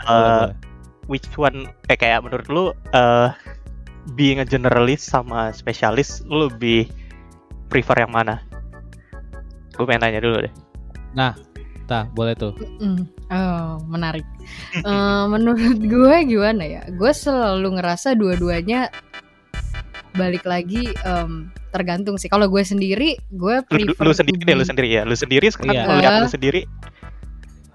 eh, 0.04 0.52
boleh. 0.52 0.52
which 1.08 1.26
one 1.40 1.64
eh 1.88 1.96
kayak 1.96 2.20
menurut 2.20 2.46
lu 2.52 2.64
eh 2.92 3.32
being 4.12 4.38
a 4.38 4.46
generalist 4.46 5.08
sama 5.08 5.50
spesialis 5.50 6.20
lu 6.28 6.52
lebih 6.52 6.86
prefer 7.72 8.04
yang 8.04 8.12
mana? 8.12 8.44
Gue 9.72 9.88
pengen 9.88 10.04
tanya 10.04 10.20
dulu 10.20 10.44
deh. 10.44 10.52
Tah, 11.86 12.02
boleh 12.12 12.34
tuh. 12.34 12.50
Mm, 12.82 13.06
Oh, 13.26 13.82
menarik. 13.90 14.22
Eh, 14.74 15.24
menurut 15.26 15.78
gue 15.82 16.16
gimana 16.26 16.62
ya? 16.62 16.82
Gue 16.94 17.10
selalu 17.10 17.78
ngerasa 17.78 18.14
dua-duanya 18.14 18.90
balik 20.14 20.46
lagi 20.46 20.94
em, 21.02 21.50
tergantung 21.76 22.16
sih. 22.16 22.26
Kalau 22.26 22.48
gue 22.48 22.64
sendiri, 22.64 23.20
gue 23.28 23.54
Lu, 23.60 23.68
prefer 23.68 24.02
lu 24.02 24.12
to 24.12 24.16
sendiri 24.16 24.40
deh, 24.42 24.56
lu 24.56 24.64
sendiri 24.64 24.88
ya. 24.88 25.02
Lu 25.04 25.12
sendiri 25.12 25.46
sekarang 25.52 25.76
Iya. 25.76 25.84
melihat 25.86 26.12
lu 26.18 26.26
Eh. 26.26 26.32
sendiri 26.32 26.62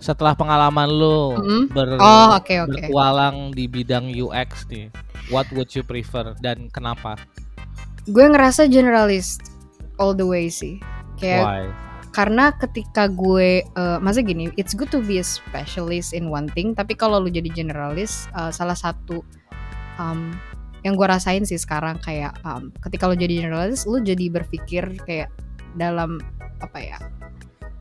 Setelah 0.02 0.34
pengalaman 0.34 0.90
lu 0.90 1.38
Mm-mm. 1.38 1.64
ber 1.70 1.94
Oh, 2.02 2.34
oke 2.34 2.50
oke. 2.66 2.90
bertualang 2.90 3.54
di 3.54 3.70
bidang 3.70 4.10
UX 4.10 4.66
nih, 4.66 4.90
what 5.30 5.46
would 5.54 5.70
you 5.78 5.86
prefer 5.86 6.34
dan 6.42 6.74
kenapa? 6.74 7.22
Gue 8.10 8.26
ngerasa 8.26 8.66
generalist 8.66 9.46
all 10.02 10.18
the 10.18 10.26
way 10.26 10.50
sih. 10.50 10.82
Kayak 11.22 11.46
Why? 11.46 11.64
karena 12.12 12.50
ketika 12.58 13.08
gue 13.08 13.62
eh 13.64 13.98
masa 14.02 14.20
gini 14.20 14.50
it's 14.58 14.74
good 14.74 14.90
to 14.90 15.00
be 15.00 15.16
a 15.16 15.24
specialist 15.24 16.12
in 16.12 16.28
one 16.28 16.50
thing 16.52 16.76
tapi 16.76 16.92
kalau 16.92 17.24
lu 17.24 17.30
jadi 17.30 17.48
generalis 17.48 18.26
eh, 18.36 18.52
salah 18.52 18.76
satu 18.76 19.24
um, 19.96 20.34
yang 20.82 20.98
gue 20.98 21.08
rasain 21.08 21.46
sih 21.46 21.62
sekarang 21.62 22.02
kayak 22.02 22.34
um, 22.42 22.74
ketika 22.82 23.06
lu 23.06 23.16
jadi 23.18 23.46
generalis 23.46 23.86
lu 23.86 24.02
jadi 24.02 24.34
berpikir 24.34 24.98
kayak 25.06 25.30
dalam 25.78 26.18
apa 26.62 26.80
ya 26.82 26.98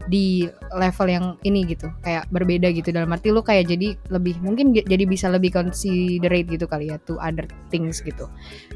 di 0.09 0.49
level 0.75 1.07
yang 1.07 1.27
ini 1.47 1.63
gitu 1.71 1.87
kayak 2.03 2.27
berbeda 2.35 2.73
gitu. 2.75 2.91
Dalam 2.91 3.13
arti 3.13 3.31
lu 3.31 3.45
kayak 3.45 3.71
jadi 3.71 3.95
lebih 4.11 4.43
mungkin 4.43 4.73
jadi 4.75 5.05
bisa 5.07 5.31
lebih 5.31 5.55
considerate 5.55 6.49
gitu 6.51 6.67
kali 6.67 6.91
ya 6.91 6.99
to 7.07 7.21
other 7.23 7.47
things 7.71 8.03
gitu. 8.03 8.27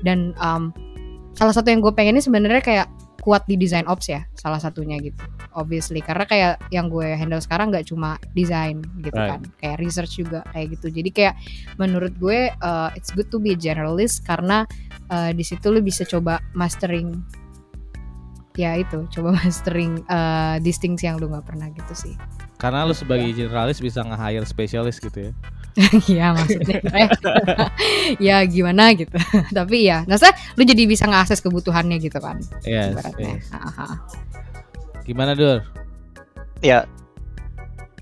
Dan 0.06 0.37
um, 0.38 0.70
salah 1.35 1.55
satu 1.55 1.70
yang 1.70 1.83
gue 1.83 1.92
pengen 1.94 2.16
ini 2.18 2.23
sebenarnya 2.23 2.62
kayak 2.62 2.88
kuat 3.25 3.40
di 3.49 3.57
design 3.57 3.88
ops 3.88 4.12
ya 4.12 4.20
salah 4.37 4.61
satunya 4.61 5.01
gitu 5.01 5.16
obviously 5.57 6.05
karena 6.05 6.29
kayak 6.29 6.53
yang 6.68 6.92
gue 6.92 7.16
handle 7.16 7.40
sekarang 7.40 7.73
nggak 7.73 7.88
cuma 7.88 8.20
desain 8.37 8.85
gitu 9.01 9.16
Right. 9.16 9.31
kan 9.33 9.40
kayak 9.64 9.77
research 9.81 10.20
juga 10.20 10.44
kayak 10.53 10.77
gitu 10.77 10.92
jadi 10.92 11.11
kayak 11.11 11.35
menurut 11.81 12.12
gue 12.20 12.53
uh, 12.61 12.92
it's 12.92 13.09
good 13.16 13.33
to 13.33 13.40
be 13.40 13.57
a 13.57 13.59
generalist 13.59 14.20
karena 14.29 14.68
uh, 15.09 15.33
di 15.33 15.40
situ 15.40 15.73
lu 15.73 15.81
bisa 15.81 16.05
coba 16.05 16.37
mastering 16.53 17.16
ya 18.55 18.79
itu 18.79 19.09
coba 19.11 19.35
mastering 19.40 20.05
uh, 20.07 20.61
things 20.61 21.03
yang 21.03 21.16
lu 21.18 21.27
nggak 21.33 21.49
pernah 21.49 21.73
gitu 21.73 21.94
sih 21.97 22.14
Karena 22.55 22.87
lu 22.87 22.94
sebagai 22.94 23.29
generalis 23.35 23.83
bisa 23.83 24.01
nge-hire 24.07 24.47
spesialis 24.47 24.97
gitu 25.03 25.29
ya. 25.29 25.33
Iya 26.10 26.34
maksudnya 26.38 26.78
eh, 26.94 27.08
ya 28.30 28.37
gimana 28.46 28.94
gitu 28.94 29.14
tapi 29.58 29.90
ya 29.90 30.06
nasa 30.06 30.30
lu 30.54 30.62
jadi 30.62 30.87
bisa 30.87 31.04
ngakses 31.10 31.42
kebutuhannya 31.42 31.98
gitu 31.98 32.18
kan 32.22 32.38
Yes, 32.62 32.94
ibaratnya 32.94 33.42
yes. 33.42 33.50
Aha. 33.50 33.87
Gimana 35.04 35.37
Dur? 35.37 35.60
ya 36.64 36.88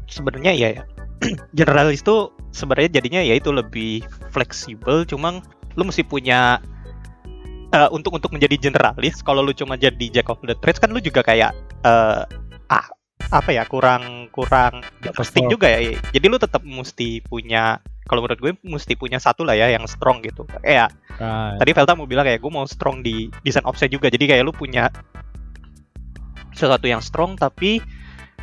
sebenarnya 0.07 0.55
ya 0.55 0.69
ya 0.79 0.83
generalis 1.59 2.07
tuh 2.07 2.31
sebenarnya 2.55 3.03
jadinya 3.03 3.21
ya 3.25 3.35
itu 3.35 3.51
lebih 3.51 4.07
fleksibel 4.31 5.03
cuma 5.03 5.43
lu 5.75 5.83
mesti 5.83 6.07
punya 6.07 6.63
eh, 7.75 7.89
untuk 7.91 8.15
untuk 8.15 8.31
menjadi 8.31 8.71
generalis 8.71 9.19
kalau 9.25 9.43
lu 9.43 9.51
cuma 9.51 9.75
jadi 9.75 10.23
jack 10.23 10.31
of 10.31 10.39
the 10.47 10.55
trades 10.63 10.79
kan 10.79 10.95
lu 10.95 11.03
juga 11.03 11.27
kayak 11.27 11.51
eh, 11.83 12.23
ah 12.71 12.87
apa 13.31 13.51
ya 13.55 13.63
kurang 13.69 14.33
kurang 14.33 14.83
interesting 15.05 15.47
juga 15.47 15.69
ya. 15.71 15.95
Jadi 16.11 16.27
lu 16.27 16.39
tetap 16.41 16.65
mesti 16.65 17.23
punya 17.23 17.79
kalau 18.09 18.25
menurut 18.27 18.41
gue 18.43 18.53
mesti 18.67 18.99
punya 18.99 19.23
satu 19.23 19.47
lah 19.47 19.55
ya 19.55 19.71
yang 19.71 19.87
strong 19.87 20.25
gitu. 20.25 20.43
Kayak 20.63 20.91
Right. 21.21 21.61
tadi 21.61 21.71
Velta 21.77 21.93
mau 21.93 22.09
bilang 22.09 22.25
kayak 22.25 22.41
gue 22.41 22.51
mau 22.51 22.65
strong 22.65 23.05
di 23.05 23.29
desain 23.45 23.63
offset 23.69 23.93
juga. 23.93 24.09
Jadi 24.09 24.27
kayak 24.27 24.43
lu 24.49 24.51
punya 24.51 24.89
sesuatu 26.57 26.89
yang 26.89 27.05
strong 27.05 27.37
tapi 27.37 27.85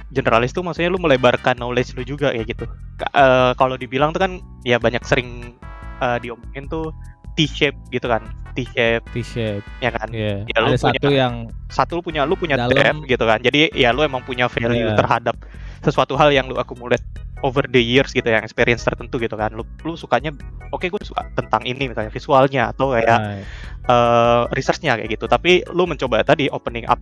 generalis 0.09 0.53
tuh 0.53 0.65
maksudnya 0.65 0.89
lu 0.89 1.01
melebarkan 1.01 1.57
knowledge 1.57 1.93
lu 1.97 2.05
juga 2.05 2.33
kayak 2.33 2.47
gitu. 2.55 2.65
Eh, 3.03 3.51
kalau 3.57 3.75
dibilang 3.77 4.13
tuh 4.13 4.21
kan 4.21 4.31
ya 4.65 4.77
banyak 4.77 5.01
sering 5.05 5.53
eh, 5.99 6.17
diomongin 6.23 6.69
tuh 6.69 6.93
T-shape 7.33 7.77
gitu 7.89 8.05
kan 8.05 8.23
T-shape 8.51 9.05
T-shape. 9.11 9.63
ya 9.79 9.89
kan 9.89 10.09
Iya. 10.09 10.43
Ya, 10.45 10.57
lu 10.59 10.73
Ada 10.73 10.79
satu 10.81 10.97
punya- 11.03 11.17
yang 11.17 11.33
satu 11.67 11.91
lu 11.95 12.01
punya 12.01 12.21
lu 12.23 12.33
punya 12.33 12.55
Dalam- 12.55 12.73
depth 12.73 13.01
gitu 13.07 13.23
kan 13.23 13.39
jadi 13.39 13.69
ya 13.71 13.89
lu 13.91 14.01
emang 14.01 14.21
punya 14.21 14.47
value 14.47 14.89
Iya. 14.89 14.97
terhadap 14.97 15.35
sesuatu 15.79 16.13
hal 16.13 16.29
yang 16.29 16.45
lu 16.45 16.57
accumulate 16.57 17.03
over 17.39 17.63
the 17.63 17.79
years 17.79 18.11
gitu 18.11 18.25
yang 18.25 18.43
experience 18.43 18.83
tertentu 18.83 19.15
gitu 19.15 19.33
kan 19.33 19.51
lu 19.51 19.63
lu 19.81 19.95
sukanya 19.95 20.35
oke 20.69 20.83
gue 20.83 21.01
suka 21.01 21.23
tentang 21.33 21.63
ini 21.63 21.87
misalnya 21.87 22.11
visualnya 22.11 22.67
atau 22.69 22.91
kayak 22.91 23.15
Right. 23.17 23.45
eh 23.87 24.41
researchnya 24.51 24.99
kayak 24.99 25.09
gitu 25.09 25.25
tapi 25.25 25.63
lu 25.69 25.87
mencoba 25.87 26.19
tadi 26.21 26.51
opening 26.51 26.83
up 26.85 26.99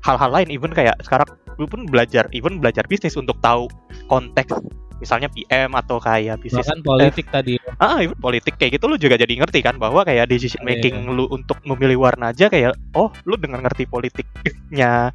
hal-hal 0.00 0.32
lain 0.32 0.48
even 0.48 0.72
kayak 0.72 0.96
sekarang 1.02 1.28
lu 1.54 1.66
pun 1.66 1.84
belajar 1.84 2.24
even 2.30 2.56
belajar 2.56 2.86
bisnis 2.86 3.14
untuk 3.14 3.36
tahu 3.38 3.68
konteks 4.06 4.54
misalnya 4.96 5.28
PM 5.28 5.76
atau 5.76 6.00
kayak 6.00 6.40
bisnis 6.40 6.64
bahkan 6.64 6.80
politik 6.80 7.26
tadi. 7.28 7.60
Ah 7.76 8.00
even 8.00 8.16
politik 8.16 8.56
kayak 8.56 8.80
gitu 8.80 8.88
lu 8.88 8.96
juga 8.96 9.20
jadi 9.20 9.28
ngerti 9.36 9.60
kan 9.60 9.76
bahwa 9.76 10.02
kayak 10.02 10.28
decision 10.28 10.64
Iya, 10.64 10.80
making 10.80 10.96
lu 11.12 11.28
untuk 11.28 11.60
memilih 11.68 12.00
warna 12.00 12.32
aja 12.32 12.48
kayak 12.48 12.72
oh 12.96 13.12
lu 13.28 13.36
dengan 13.36 13.60
ngerti 13.60 13.84
politiknya 13.84 15.12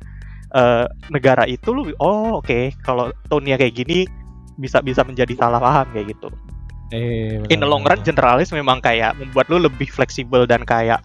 eh, 0.54 0.86
negara 1.10 1.50
itu 1.50 1.74
lu 1.74 1.90
oh 1.98 2.40
oke 2.40 2.78
kalau 2.86 3.10
tone-nya 3.28 3.58
kayak 3.58 3.74
gini 3.74 4.06
bisa 4.62 4.84
bisa 4.86 5.02
menjadi 5.02 5.34
salah 5.34 5.58
paham 5.58 5.90
kayak 5.90 6.14
gitu. 6.14 6.30
Eh 6.94 7.42
in 7.50 7.58
the 7.64 7.68
long 7.68 7.82
run 7.82 8.04
generalis 8.06 8.54
memang 8.54 8.84
kayak 8.84 9.18
membuat 9.18 9.50
lu 9.50 9.58
lebih 9.66 9.90
fleksibel 9.90 10.46
dan 10.46 10.62
kayak 10.62 11.02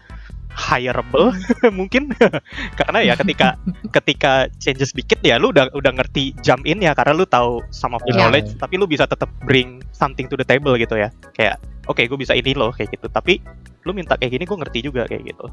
hireable 0.57 1.37
mungkin. 1.79 2.11
Karena 2.81 2.99
ya 3.05 3.15
ketika 3.15 3.61
ketika 4.01 4.33
changes 4.57 4.97
dikit 4.97 5.21
ya 5.21 5.37
lu 5.37 5.53
udah 5.53 5.69
udah 5.77 5.93
ngerti 6.01 6.33
jump 6.41 6.65
in 6.65 6.81
ya 6.81 6.97
karena 6.97 7.13
lu 7.13 7.29
tahu 7.29 7.61
some 7.71 7.93
of 7.93 8.01
the 8.09 8.17
Iya. 8.17 8.27
knowledge 8.27 8.51
tapi 8.57 8.81
lu 8.81 8.89
bisa 8.89 9.05
tetap 9.05 9.29
bring 9.45 9.85
something 9.93 10.25
to 10.27 10.35
the 10.41 10.47
table 10.49 10.73
gitu 10.81 10.97
ya. 10.97 11.13
Kayak 11.37 11.61
oke 11.87 12.01
gue 12.01 12.19
bisa 12.19 12.33
ini 12.33 12.57
loh 12.57 12.73
kayak 12.73 12.97
gitu. 12.97 13.07
Tapi 13.13 13.39
lu 13.87 13.95
minta 13.95 14.17
kayak 14.19 14.35
gini 14.35 14.45
gue 14.49 14.59
ngerti 14.59 14.79
juga 14.83 15.07
kayak 15.07 15.31
gitu 15.31 15.47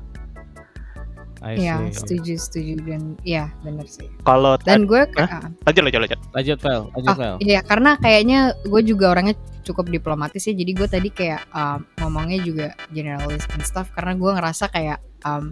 Iya, 1.45 1.75
setuju 1.91 2.33
setuju 2.35 2.73
dan 2.81 3.01
iya 3.21 3.51
bener 3.59 3.83
sih. 3.83 4.07
kalau 4.21 4.55
Dan 4.57 4.87
gue 4.87 5.03
Hah? 5.13 5.27
ah, 5.27 5.51
lanjut 5.65 5.83
lanjut 5.83 5.99
lanjut 6.01 6.19
lanjut 6.31 6.57
Vel 6.57 6.81
lanjut 6.89 7.09
Ah, 7.09 7.17
Vel 7.17 7.35
iya 7.39 7.59
karena 7.59 7.91
kayaknya 7.97 8.39
gue 8.61 8.81
juga 8.81 9.11
orangnya 9.11 9.35
cukup 9.61 9.87
diplomatis 9.87 10.39
ya. 10.41 10.51
Jadi 10.51 10.71
gue 10.71 10.87
tadi 10.87 11.07
kayak 11.07 11.47
um, 11.49 11.83
ngomongnya 11.97 12.39
juga 12.39 12.67
generalis 12.89 13.43
and 13.49 13.63
stuff 13.63 13.91
karena 13.91 14.11
gue 14.13 14.31
ngerasa 14.31 14.67
kayak 14.67 14.97
um, 15.21 15.51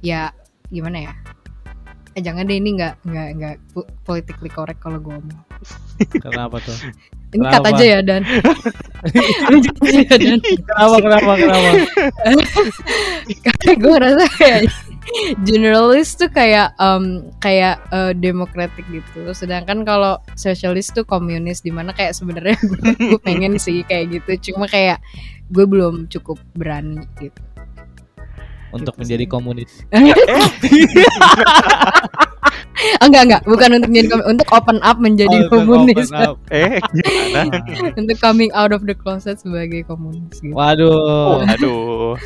ya 0.00 0.32
gimana 0.68 0.98
ya? 1.02 1.14
Eh 2.12 2.22
jangan 2.22 2.44
deh 2.44 2.54
ini 2.54 2.72
nggak 2.72 2.94
nggak 3.02 3.28
nggak 3.34 3.54
po- 3.70 3.90
politically 4.02 4.48
correct 4.48 4.78
kalau 4.78 4.96
gue 4.98 5.12
ngomong. 5.12 5.44
kenapa 6.24 6.56
tuh 6.60 6.76
Ini 7.30 7.42
Kenapa? 7.42 7.54
cut 7.58 7.66
aja 7.68 7.84
ya 7.84 7.98
dan. 8.00 8.22
Aja 8.22 9.70
ya, 9.82 10.02
dan. 10.06 10.38
kenapa 10.38 10.96
kenapa 11.02 11.32
kenapa 11.34 11.70
Karena 13.44 13.72
gue 13.74 13.90
ngerasa 13.90 14.24
kayak 14.38 14.60
generalis 15.46 16.18
tuh 16.18 16.30
kayak 16.30 16.74
um, 16.82 17.30
kayak 17.38 17.78
uh, 17.94 18.10
demokratik 18.14 18.84
gitu. 18.90 19.30
Sedangkan 19.34 19.86
kalau 19.86 20.18
sosialis 20.34 20.90
tuh 20.90 21.06
komunis 21.06 21.62
di 21.62 21.70
mana 21.70 21.94
kayak 21.94 22.18
sebenarnya 22.18 22.58
gue, 22.70 22.90
gue 22.98 23.20
pengen 23.22 23.58
sih 23.60 23.86
kayak 23.86 24.20
gitu. 24.20 24.52
Cuma 24.52 24.66
kayak 24.66 24.98
gue 25.52 25.64
belum 25.66 26.10
cukup 26.10 26.38
berani 26.58 27.06
gitu. 27.20 27.40
untuk 28.74 28.98
Gitu 28.98 29.06
menjadi 29.06 29.24
sih. 29.24 29.30
komunis 29.30 29.72
enggak 33.00 33.22
enggak, 33.24 33.42
bukan 33.44 33.68
untuk 33.76 33.90
komunis, 33.90 34.26
untuk 34.26 34.48
open 34.50 34.78
up 34.80 34.96
menjadi 34.98 35.36
Oh, 35.46 35.50
komunis, 35.50 36.10
open 36.10 36.18
up. 36.18 36.36
eh 36.50 36.78
gimana? 36.82 37.58
Untuk 38.00 38.16
coming 38.18 38.50
out 38.52 38.70
of 38.70 38.82
the 38.82 38.92
closet 38.92 39.38
sebagai 39.38 39.84
komunis 39.84 40.38
gitu. 40.38 40.52
waduh. 40.52 41.46
Aduh 41.46 42.18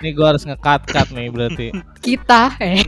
ini 0.00 0.16
gue 0.16 0.24
harus 0.24 0.48
nge-cut 0.48 0.88
cut 0.88 1.12
nih 1.12 1.28
berarti. 1.28 1.76
Kita, 2.00 2.56
eh, 2.56 2.80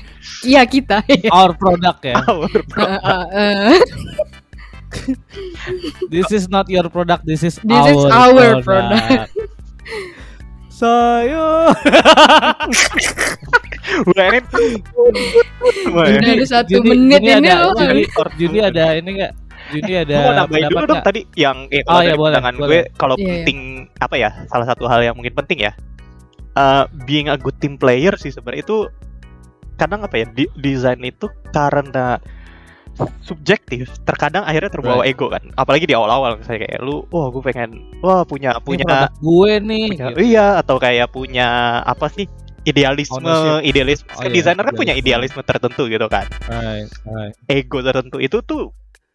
iya 0.46 0.62
kita. 0.62 1.02
our 1.28 1.50
product 1.52 2.06
ya. 2.06 2.14
Our 2.22 2.46
eh. 3.34 3.82
this 6.08 6.30
is 6.30 6.46
not 6.46 6.70
your 6.70 6.86
product 6.86 7.26
this 7.26 7.42
is 7.42 7.58
This 7.58 7.74
our 7.74 7.90
is 7.90 8.02
our 8.06 8.62
product. 8.62 9.34
saya 10.70 11.74
udah 11.74 12.54
ini 13.90 14.38
Semua 15.80 16.02
ya. 16.04 16.16
Udah 16.16 16.32
ada 16.32 16.46
satu 16.46 16.70
Juni- 16.72 16.88
menit 16.90 17.20
Juni 17.20 17.30
ini 17.30 17.48
ada, 17.48 17.54
loh. 17.60 17.72
Juni, 17.76 18.02
Juni 18.36 18.58
ada 18.60 18.84
ini 18.94 19.10
enggak 19.12 19.32
Juni 19.70 19.92
ada 19.94 20.16
Gue 20.16 20.24
mau 20.24 20.34
nambahin 20.36 20.62
dulu 20.62 20.74
pendapat 20.74 20.88
dong 20.88 21.02
tadi 21.04 21.20
yang 21.34 21.58
eh, 21.68 21.80
Oh, 21.80 21.86
kalau 21.86 22.00
iya, 22.00 22.06
dari 22.06 22.18
boleh, 22.18 22.40
gue 22.60 22.80
kalau 22.96 23.14
Iya, 23.14 23.20
iya. 23.20 23.30
penting 23.36 23.58
apa 23.96 24.14
ya 24.16 24.30
salah 24.46 24.66
satu 24.66 24.84
hal 24.84 25.00
yang 25.00 25.14
mungkin 25.14 25.34
penting 25.34 25.58
ya 25.60 25.72
eh, 26.52 26.84
being 27.04 27.26
a 27.26 27.36
good 27.36 27.56
team 27.56 27.74
player 27.74 28.14
sih 28.14 28.28
sebenarnya 28.28 28.62
itu 28.62 28.78
kadang 29.76 30.02
apa 30.02 30.14
ya 30.14 30.26
di- 30.28 30.52
desain 30.54 31.00
itu 31.00 31.24
karena 31.48 32.20
subjektif 33.18 33.88
terkadang 34.02 34.44
akhirnya 34.44 34.68
terbawa 34.68 35.06
ego 35.06 35.30
kan 35.30 35.40
apalagi 35.54 35.86
di 35.86 35.94
awal-awal 35.94 36.36
misalnya 36.36 36.66
kayak 36.66 36.82
lu 36.82 37.00
wah 37.08 37.30
gue 37.30 37.40
pengen 37.40 37.70
wah 38.00 38.20
punya 38.22 38.52
Ini 38.52 38.60
punya 38.60 39.08
gue 39.14 39.52
nih 39.58 39.86
punya 39.88 40.06
gitu. 40.10 40.18
iya 40.20 40.46
atau 40.58 40.76
kayak 40.76 41.08
punya 41.08 41.48
apa 41.80 42.10
sih 42.10 42.28
idealisme 42.64 43.16
Ownership. 43.18 43.64
idealisme 43.64 44.08
Oh, 44.10 44.20
kan 44.20 44.30
iya, 44.30 44.36
desainer 44.36 44.64
kan 44.64 44.74
punya 44.74 44.94
idealisme. 44.94 45.40
tertentu 45.42 45.88
gitu 45.88 46.06
kan 46.06 46.26
Right, 46.46 46.90
right. 47.04 47.34
ego 47.48 47.80
tertentu 47.80 48.18
itu 48.18 48.40
tuh 48.42 48.70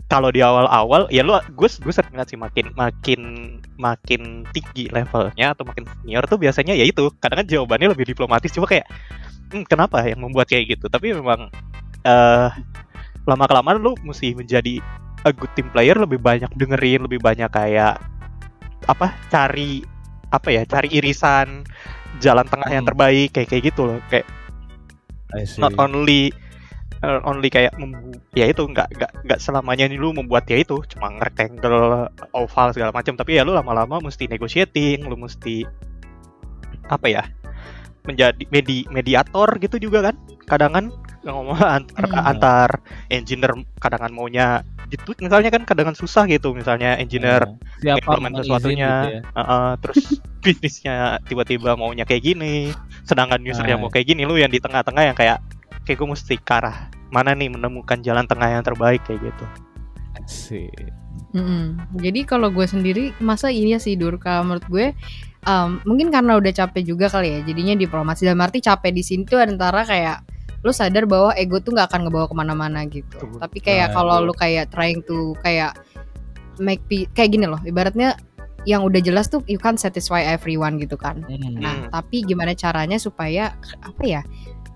kalau 0.05 0.29
di 0.29 0.37
awal-awal 0.37 1.09
ya 1.09 1.25
lu 1.25 1.33
gue 1.57 1.65
gue 1.65 1.93
sering 1.93 2.13
sih 2.23 2.37
makin 2.37 2.69
makin 2.77 3.21
makin 3.81 4.45
tinggi 4.53 4.85
levelnya 4.93 5.57
atau 5.57 5.65
makin 5.65 5.85
senior 6.01 6.21
tuh 6.25 6.37
biasanya 6.37 6.77
ya 6.77 6.85
itu 6.85 7.09
kadang 7.17 7.41
kan 7.41 7.47
jawabannya 7.49 7.89
lebih 7.89 8.05
diplomatis 8.05 8.53
cuma 8.53 8.69
kayak 8.69 8.85
hmm, 9.49 9.65
kenapa 9.65 10.05
yang 10.05 10.21
membuat 10.21 10.45
kayak 10.45 10.77
gitu 10.77 10.85
tapi 10.89 11.09
memang 11.09 11.49
eh 12.05 12.49
lama 13.25 13.45
kelamaan 13.49 13.81
lu 13.81 13.97
mesti 14.05 14.37
menjadi 14.37 14.77
a 15.25 15.33
good 15.33 15.49
team 15.57 15.73
player 15.73 15.97
lebih 15.97 16.21
banyak 16.21 16.53
dengerin 16.53 17.01
lebih 17.09 17.17
banyak 17.17 17.49
kayak 17.49 17.97
apa 18.85 19.09
cari 19.33 19.81
apa 20.29 20.53
ya 20.53 20.61
cari 20.69 20.93
irisan 20.93 21.65
jalan 22.21 22.45
tengah 22.47 22.69
yang 22.71 22.83
Hmm. 22.83 22.91
terbaik 22.93 23.29
kayak 23.35 23.47
kayak 23.49 23.63
gitu 23.73 23.81
loh 23.87 23.99
kayak 24.11 24.27
not 25.59 25.75
only 25.75 26.31
uh, 27.03 27.19
only 27.27 27.51
kayak 27.51 27.75
membu 27.75 28.15
ya 28.37 28.47
itu 28.47 28.63
nggak 28.63 28.87
nggak 28.95 29.11
nggak 29.27 29.39
selamanya 29.41 29.89
nih 29.89 29.99
lu 29.99 30.15
membuat 30.15 30.47
ya 30.47 30.61
itu 30.61 30.79
cuma 30.91 31.11
rectangle 31.19 32.07
oval 32.31 32.67
segala 32.71 32.95
macam 32.95 33.19
tapi 33.19 33.35
ya 33.35 33.43
lu 33.43 33.51
lama-lama 33.51 33.99
mesti 33.99 34.29
negotiating 34.31 35.03
lu 35.05 35.19
mesti 35.19 35.67
apa 36.87 37.07
ya 37.09 37.23
menjadi 38.05 38.45
medi 38.53 38.85
mediator 38.93 39.49
gitu 39.57 39.81
juga 39.81 40.13
kan 40.13 40.15
kadang 40.45 40.71
kan 40.77 40.85
ngomong 41.25 41.57
antar, 41.57 42.05
Hmm. 42.05 42.29
antar 42.31 42.69
engineer 43.09 43.57
kadangan 43.81 44.13
maunya 44.13 44.61
gitu 44.89 45.17
misalnya 45.17 45.49
kan 45.49 45.63
kadangan 45.65 45.95
susah 45.97 46.29
gitu 46.29 46.53
misalnya 46.53 46.95
engineer 47.01 47.45
siapa 47.81 47.99
implement 48.01 48.33
sesuatunya 48.41 48.91
gitu 48.91 49.09
ya. 49.17 49.21
Uh, 49.33 49.41
uh, 49.41 49.69
terus 49.81 50.21
bisnisnya 50.45 51.17
tiba-tiba 51.25 51.73
maunya 51.73 52.05
kayak 52.05 52.21
gini 52.21 52.69
sedangkan 53.03 53.41
usernya 53.41 53.75
Nah. 53.75 53.87
mau 53.87 53.89
kayak 53.89 54.13
gini 54.13 54.23
lu 54.23 54.37
yang 54.37 54.53
di 54.53 54.61
tengah-tengah 54.61 55.03
yang 55.09 55.17
kayak 55.17 55.41
kayak 55.85 55.97
gue 55.97 56.09
mesti 56.09 56.35
ke 56.37 56.53
arah 56.53 56.89
mana 57.09 57.33
nih 57.33 57.49
menemukan 57.49 58.01
jalan 58.05 58.25
tengah 58.29 58.49
yang 58.49 58.63
terbaik 58.65 59.01
kayak 59.05 59.21
gitu 59.25 59.45
I 60.15 60.23
see. 60.25 60.71
Mm-mm. 61.35 61.75
Jadi 61.99 62.23
kalau 62.23 62.47
gue 62.47 62.63
sendiri 62.63 63.11
masa 63.19 63.51
iya 63.51 63.75
sih 63.75 63.99
Dur 63.99 64.15
kalau 64.15 64.47
menurut 64.47 64.65
gue 64.71 64.85
um, 65.43 65.79
mungkin 65.83 66.07
karena 66.11 66.39
udah 66.39 66.51
capek 66.51 66.83
juga 66.83 67.07
kali 67.11 67.35
ya 67.35 67.39
jadinya 67.43 67.75
diplomasi 67.75 68.23
dalam 68.27 68.39
arti 68.43 68.59
capek 68.63 68.91
di 68.91 69.03
sini 69.03 69.23
tuh 69.27 69.39
antara 69.39 69.83
kayak 69.83 70.23
lu 70.65 70.73
sadar 70.73 71.05
bahwa 71.05 71.29
ego 71.37 71.61
tuh 71.61 71.71
nggak 71.71 71.93
akan 71.93 72.09
ngebawa 72.09 72.25
ke 72.25 72.35
mana-mana 72.35 72.79
gitu 72.89 73.05
Betul. 73.21 73.37
tapi 73.37 73.57
kayak 73.61 73.93
Nah, 73.93 73.95
kalau 73.95 74.25
lu 74.25 74.33
kayak 74.33 74.73
trying 74.73 75.05
to 75.05 75.37
kayak 75.39 75.77
make 76.57 76.81
pe- 76.83 77.05
kayak 77.13 77.29
gini 77.31 77.45
loh 77.45 77.61
ibaratnya 77.61 78.17
yang 78.65 78.81
udah 78.81 78.97
jelas 78.97 79.29
tuh 79.29 79.45
you 79.45 79.55
can't 79.55 79.77
satisfy 79.77 80.25
everyone 80.25 80.81
gitu 80.81 80.97
kan 80.97 81.21
Hmm. 81.21 81.61
Nah, 81.61 81.85
Hmm. 81.85 81.89
tapi 81.93 82.25
gimana 82.25 82.51
caranya 82.51 82.97
supaya 82.97 83.53
apa 83.79 84.03
ya? 84.03 84.21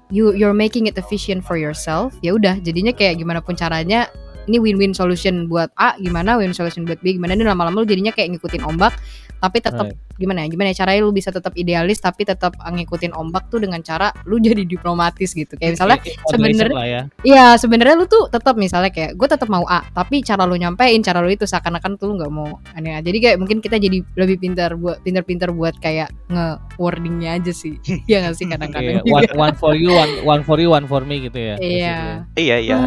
You 0.09 0.29
you're 0.31 0.53
making 0.53 0.85
it 0.85 0.93
efficient 0.95 1.41
for 1.41 1.53
yourself. 1.53 2.17
Ya 2.21 2.33
udah, 2.33 2.57
jadinya 2.59 2.89
kayak 2.89 3.17
gimana 3.17 3.41
pun 3.41 3.53
caranya 3.53 4.09
ini 4.45 4.57
win-win 4.57 4.89
solution 4.91 5.45
buat 5.45 5.69
A, 5.75 5.93
gimana 5.97 6.33
win 6.33 6.49
solution 6.49 6.81
buat 6.81 6.97
B, 6.99 7.13
gimana 7.13 7.33
ini 7.33 7.45
lama-lama 7.45 7.81
lu 7.81 7.85
jadinya 7.85 8.09
kayak 8.09 8.33
ngikutin 8.33 8.65
ombak, 8.65 8.97
tapi 9.37 9.61
tetap 9.61 9.85
Right. 9.85 9.97
Gimana 10.19 10.43
ya? 10.43 10.47
Gimana 10.51 10.67
ya 10.75 10.83
caranya 10.83 10.99
lu 11.01 11.15
bisa 11.15 11.31
tetap 11.31 11.55
idealis 11.55 11.97
tapi 11.97 12.27
tetap 12.27 12.53
ngikutin 12.59 13.15
ombak 13.15 13.47
tuh 13.47 13.63
dengan 13.63 13.79
cara 13.79 14.11
lu 14.27 14.37
jadi 14.37 14.67
diplomatis 14.67 15.31
gitu. 15.31 15.55
Kayak 15.55 15.79
misalnya 15.79 15.97
sebenarnya- 16.27 16.85
ya. 16.85 17.01
Iya 17.23 17.45
sebenarnya 17.55 17.95
lu 17.95 18.05
tuh 18.05 18.27
tetap 18.27 18.59
misalnya 18.59 18.91
kayak 18.91 19.15
gue 19.15 19.27
tetap 19.29 19.47
mau 19.47 19.63
A 19.65 19.85
tapi 19.89 20.19
cara 20.21 20.43
lu 20.43 20.59
nyampein 20.59 20.99
cara 20.99 21.23
lu 21.23 21.29
itu 21.29 21.45
seakan-akan 21.47 21.95
tuh 21.95 22.11
lu 22.11 22.19
nggak 22.19 22.31
mau 22.33 22.57
aneh 22.73 22.97
jadi 22.99 23.17
kayak 23.21 23.37
mungkin 23.39 23.61
kita 23.61 23.77
jadi 23.77 24.01
lebih 24.17 24.41
pintar 24.41 24.73
buat 24.73 24.99
pintar-pintar 25.05 25.53
buat 25.53 25.77
kayak 25.77 26.09
nge 26.27 26.57
wordingnya 26.81 27.37
aja 27.37 27.53
sih 27.53 27.77
Iya 28.09 28.25
nggak 28.25 28.35
sih 28.35 28.45
kadang-kadang 28.49 29.05
one, 29.05 29.23
juga. 29.23 29.37
one 29.45 29.55
for 29.55 29.73
you, 29.77 29.93
one, 29.93 30.13
one 30.25 30.41
for 30.41 30.57
you, 30.57 30.69
one 30.73 30.89
for 30.89 31.05
me 31.05 31.21
gitu 31.23 31.37
ya. 31.37 31.55
iya 31.61 32.25
iya 32.35 32.55
iya 32.57 32.77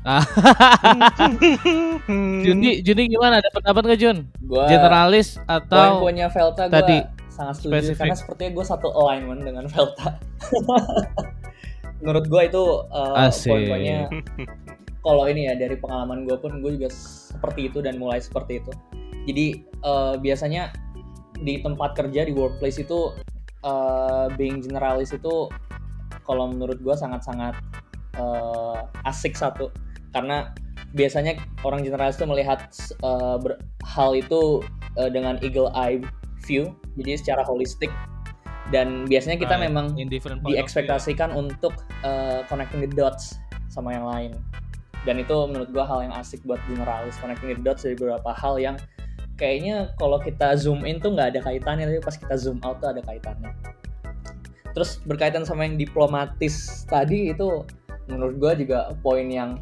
Jundi, 2.40 2.80
Jundi 2.80 3.02
gimana? 3.10 3.38
Ada 3.42 3.50
pendapat 3.52 3.82
nggak 3.84 4.00
Jun? 4.00 4.16
Gua 4.40 4.64
Generalis 4.66 5.36
atau 5.44 6.00
poin-poinnya 6.20 6.28
Velta 6.28 6.62
gue 6.68 6.74
tadi 6.76 6.98
sangat 7.30 7.54
setuju 7.56 7.72
spesifik? 7.72 7.98
karena 8.04 8.16
sepertinya 8.18 8.50
gue 8.52 8.64
satu 8.66 8.88
alignment 8.92 9.40
dengan 9.46 9.64
Velta. 9.70 10.08
Menurut 12.04 12.24
gue 12.28 12.42
itu 12.44 12.64
uh, 12.92 13.28
poin-poinnya 13.30 14.08
kalau 15.00 15.24
ini 15.24 15.48
ya 15.48 15.56
dari 15.56 15.76
pengalaman 15.80 16.28
gue 16.28 16.36
pun 16.36 16.60
gue 16.60 16.76
juga 16.76 16.92
seperti 16.92 17.72
itu 17.72 17.80
dan 17.80 17.96
mulai 17.96 18.20
seperti 18.20 18.60
itu. 18.60 18.72
Jadi 19.24 19.46
uh, 19.84 20.20
biasanya 20.20 20.72
di 21.40 21.60
tempat 21.64 21.96
kerja 21.96 22.28
di 22.28 22.36
workplace 22.36 22.84
itu 22.84 23.16
uh, 23.64 24.28
being 24.36 24.60
generalis 24.60 25.16
itu 25.16 25.48
kalau 26.28 26.52
menurut 26.52 26.76
gue 26.84 26.92
sangat-sangat 26.92 27.56
uh, 28.20 28.84
asik 29.08 29.32
satu 29.32 29.72
karena 30.12 30.52
biasanya 30.94 31.38
orang 31.62 31.86
generalis 31.86 32.18
itu 32.18 32.26
melihat 32.26 32.66
uh, 33.06 33.38
ber, 33.38 33.62
hal 33.86 34.14
itu 34.16 34.64
uh, 34.98 35.10
dengan 35.10 35.38
eagle 35.42 35.70
eye 35.74 36.02
view 36.42 36.74
jadi 36.98 37.18
secara 37.18 37.42
holistik. 37.46 37.90
Dan 38.70 39.10
biasanya 39.10 39.34
kita 39.34 39.58
right. 39.58 39.66
memang 39.66 39.98
diekspektasikan 40.46 41.34
untuk 41.34 41.74
uh, 42.06 42.46
connecting 42.46 42.86
the 42.86 42.90
dots 42.94 43.34
sama 43.66 43.94
yang 43.94 44.06
lain. 44.06 44.32
Dan 45.02 45.18
itu 45.18 45.34
menurut 45.48 45.74
gua 45.74 45.88
hal 45.88 46.06
yang 46.06 46.14
asik 46.14 46.38
buat 46.46 46.60
generalis 46.70 47.18
connecting 47.18 47.50
the 47.50 47.58
dots 47.66 47.82
dari 47.82 47.98
beberapa 47.98 48.30
hal 48.30 48.62
yang 48.62 48.76
kayaknya 49.40 49.90
kalau 49.96 50.20
kita 50.20 50.54
zoom 50.54 50.84
in 50.84 51.00
tuh 51.00 51.16
nggak 51.16 51.34
ada 51.34 51.40
kaitannya 51.40 51.88
tapi 51.88 51.98
pas 52.04 52.14
kita 52.14 52.36
zoom 52.36 52.60
out 52.62 52.78
tuh 52.78 52.94
ada 52.94 53.02
kaitannya. 53.02 53.50
Terus 54.70 55.02
berkaitan 55.02 55.42
sama 55.42 55.66
yang 55.66 55.74
diplomatis 55.74 56.86
tadi 56.86 57.34
itu 57.34 57.66
menurut 58.06 58.38
gue 58.38 58.66
juga 58.66 58.94
poin 59.02 59.26
yang 59.26 59.58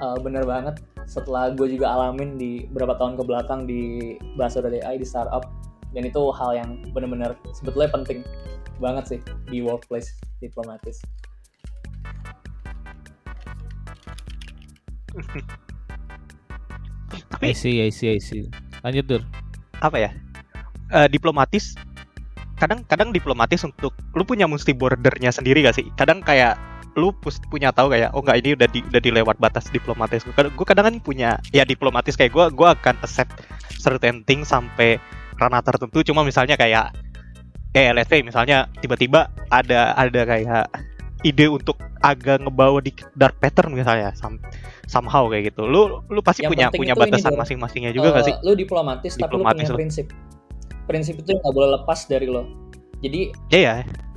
uh, 0.00 0.18
bener 0.18 0.42
banget 0.46 0.80
setelah 1.04 1.52
gue 1.52 1.68
juga 1.76 1.92
alamin 1.92 2.40
di 2.40 2.64
beberapa 2.72 2.96
tahun 2.96 3.20
ke 3.20 3.22
belakang 3.28 3.60
di 3.68 4.14
bahasa 4.40 4.64
AI 4.64 4.96
di 4.96 5.06
startup 5.06 5.44
dan 5.92 6.08
itu 6.08 6.32
hal 6.34 6.56
yang 6.56 6.70
bener-bener 6.90 7.36
sebetulnya 7.54 7.92
penting 7.92 8.26
banget 8.82 9.04
sih 9.16 9.20
di 9.46 9.62
workplace 9.62 10.10
diplomatis. 10.42 10.98
I 17.44 17.54
see, 17.54 17.84
I 17.84 17.90
see, 17.94 18.10
I 18.10 18.18
see. 18.18 18.50
Lanjut 18.82 19.04
Dur. 19.06 19.22
Apa 19.78 19.96
ya? 20.02 20.10
Uh, 20.90 21.06
diplomatis 21.06 21.78
kadang-kadang 22.58 23.10
diplomatis 23.10 23.62
untuk 23.66 23.94
lu 24.14 24.22
punya 24.26 24.46
mesti 24.48 24.74
bordernya 24.74 25.30
sendiri 25.30 25.62
gak 25.62 25.78
sih? 25.78 25.86
Kadang 25.94 26.22
kayak 26.24 26.58
lu 26.94 27.10
punya 27.50 27.74
tahu 27.74 27.90
kayak 27.90 28.14
oh 28.14 28.22
nggak 28.22 28.38
ini 28.38 28.50
udah 28.54 28.68
di, 28.70 28.80
udah 28.86 29.02
dilewat 29.02 29.36
batas 29.42 29.66
diplomatis. 29.70 30.22
Gue 30.26 30.66
kadang 30.66 30.86
kan 30.90 30.96
punya 31.02 31.42
ya 31.50 31.66
diplomatis 31.66 32.14
kayak 32.14 32.30
gue 32.30 32.44
gue 32.54 32.68
akan 32.70 32.94
accept 33.02 33.34
certain 33.78 34.22
thing 34.22 34.46
sampai 34.46 35.02
ranah 35.38 35.60
tertentu. 35.60 36.06
Cuma 36.06 36.22
misalnya 36.22 36.54
kayak 36.54 36.94
eh 37.74 37.90
let's 37.90 38.06
say 38.06 38.22
misalnya 38.22 38.70
tiba-tiba 38.78 39.26
ada 39.50 39.98
ada 39.98 40.22
kayak 40.22 40.70
ide 41.26 41.50
untuk 41.50 41.80
agak 42.04 42.44
ngebawa 42.44 42.78
di 42.84 42.92
dark 43.16 43.40
pattern 43.40 43.72
misalnya 43.72 44.12
some, 44.14 44.38
somehow 44.86 45.26
kayak 45.26 45.50
gitu. 45.50 45.66
Lu 45.66 46.04
lu 46.06 46.20
pasti 46.22 46.46
yang 46.46 46.52
punya 46.52 46.68
punya 46.70 46.94
batasan 46.94 47.34
masing-masingnya 47.34 47.90
juga 47.90 48.12
uh, 48.12 48.20
gak 48.20 48.24
sih 48.28 48.36
lu 48.46 48.52
diplomatis, 48.54 49.18
diplomatis 49.18 49.18
tapi 49.18 49.34
lu 49.34 49.42
punya 49.42 49.66
prinsip. 49.74 50.06
Prinsip 50.84 51.16
itu 51.18 51.32
nggak 51.32 51.52
boleh 51.56 51.80
lepas 51.80 52.06
dari 52.06 52.28
lo. 52.28 52.44
Jadi 53.00 53.32
iya 53.50 53.82
yeah, 53.82 54.13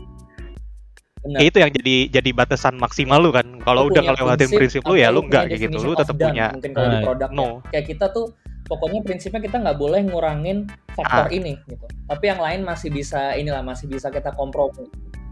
Benar. 1.27 1.39
itu 1.43 1.57
yang 1.59 1.71
jadi 1.75 1.95
jadi 2.07 2.29
batasan 2.31 2.79
maksimal 2.79 3.19
lu 3.19 3.35
kan. 3.35 3.59
Kalau 3.67 3.91
udah 3.91 3.99
ngelewatin 3.99 4.47
prinsip, 4.47 4.79
prinsip 4.79 4.81
lu 4.87 4.95
ya 4.95 5.11
lu 5.11 5.27
enggak 5.27 5.51
kayak 5.51 5.67
gitu. 5.67 5.77
Lu 5.83 5.93
tetap 5.93 6.15
punya 6.15 6.55
mungkin 6.55 6.71
kalau 6.71 6.87
di 6.87 6.97
produk 7.03 7.29
no. 7.35 7.47
kayak 7.67 7.85
kita 7.91 8.05
tuh 8.15 8.31
pokoknya 8.71 8.99
prinsipnya 9.03 9.41
kita 9.43 9.57
nggak 9.59 9.77
boleh 9.79 10.01
ngurangin 10.07 10.71
faktor 10.95 11.27
ah. 11.27 11.31
ini 11.31 11.59
gitu. 11.67 11.85
Tapi 12.07 12.23
yang 12.31 12.39
lain 12.39 12.63
masih 12.63 12.89
bisa 12.91 13.35
inilah 13.35 13.59
masih 13.59 13.91
bisa 13.91 14.07
kita 14.07 14.31
kompromi. 14.39 14.87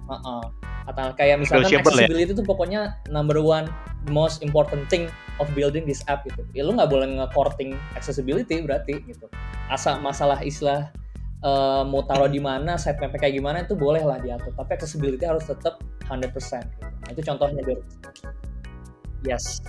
Uh 0.05 0.13
-uh. 0.19 0.43
Atau 0.85 1.15
kayak 1.17 1.41
misalkan 1.41 1.71
ya? 1.71 1.81
accessibility 1.81 2.23
itu 2.29 2.33
ya? 2.35 2.39
tuh 2.43 2.45
pokoknya 2.45 2.81
number 3.09 3.39
one 3.41 3.65
most 4.11 4.45
important 4.45 4.85
thing 4.91 5.09
of 5.39 5.47
building 5.55 5.87
this 5.87 6.03
app 6.11 6.27
gitu. 6.27 6.43
Ya 6.51 6.67
lu 6.67 6.75
nggak 6.75 6.91
boleh 6.91 7.07
nge-courting 7.23 7.73
accessibility 7.95 8.61
berarti 8.61 8.99
gitu. 9.07 9.31
Asal 9.71 9.97
masalah 10.03 10.43
istilah 10.43 10.93
uh, 11.45 11.85
mau 11.85 12.01
taruh 12.03 12.27
di 12.27 12.41
mana, 12.41 12.75
map 12.75 13.13
kayak 13.15 13.37
gimana 13.37 13.63
itu 13.63 13.77
boleh 13.77 14.01
lah 14.01 14.17
diatur. 14.17 14.51
Tapi 14.57 14.71
accessibility 14.75 15.23
harus 15.23 15.45
tetap 15.45 15.79
100%. 16.09 16.25
Gitu. 16.25 16.41
Nah, 16.81 17.09
itu 17.13 17.21
contohnya 17.21 17.61
dari 17.61 17.77
Yes. 19.25 19.61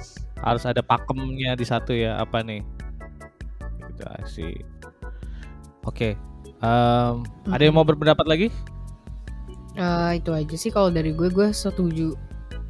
Harus 0.44 0.68
ada 0.68 0.84
pakemnya 0.84 1.56
di 1.56 1.64
satu 1.64 1.96
ya, 1.96 2.20
apa 2.20 2.44
nih? 2.44 2.60
Gitu 3.88 4.04
sih. 4.28 4.54
Oke. 5.84 6.12
Okay. 6.12 6.12
Um, 6.60 7.24
hmm. 7.24 7.52
Ada 7.52 7.62
yang 7.68 7.76
mau 7.76 7.84
berpendapat 7.84 8.26
lagi? 8.28 8.48
Uh, 9.76 10.16
itu 10.16 10.32
aja 10.32 10.56
sih 10.56 10.72
kalau 10.72 10.88
dari 10.88 11.12
gue 11.12 11.28
gue 11.28 11.52
setuju. 11.52 12.16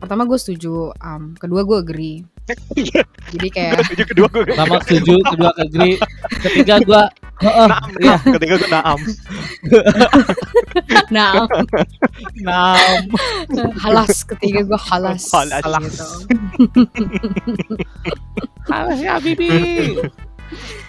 Pertama 0.03 0.27
gue 0.27 0.39
setuju, 0.39 0.91
um, 1.03 1.35
kedua 1.39 1.63
gue 1.63 1.79
agree. 1.79 2.19
Jadi 3.35 3.49
kayak 3.51 3.83
setuju 3.87 4.05
kedua 4.11 4.27
gue. 4.31 4.55
Pertama 4.55 4.79
setuju, 4.87 5.19
kedua 5.23 5.51
agree, 5.59 5.99
ketiga 6.47 6.79
gue 6.83 7.03
Naam, 7.37 7.69
iya. 8.01 8.17
ketika 8.17 8.55
gue 8.57 8.71
naam. 8.73 9.01
naam. 11.17 11.45
naam. 12.41 13.03
halas 13.77 14.25
ketika 14.25 14.65
gue 14.65 14.81
halas. 14.81 15.21
Halas. 15.29 15.61
Halas, 15.61 15.85
gitu. 15.85 16.07
halas 18.73 18.99
ya 19.05 19.21
Bibi. 19.21 19.53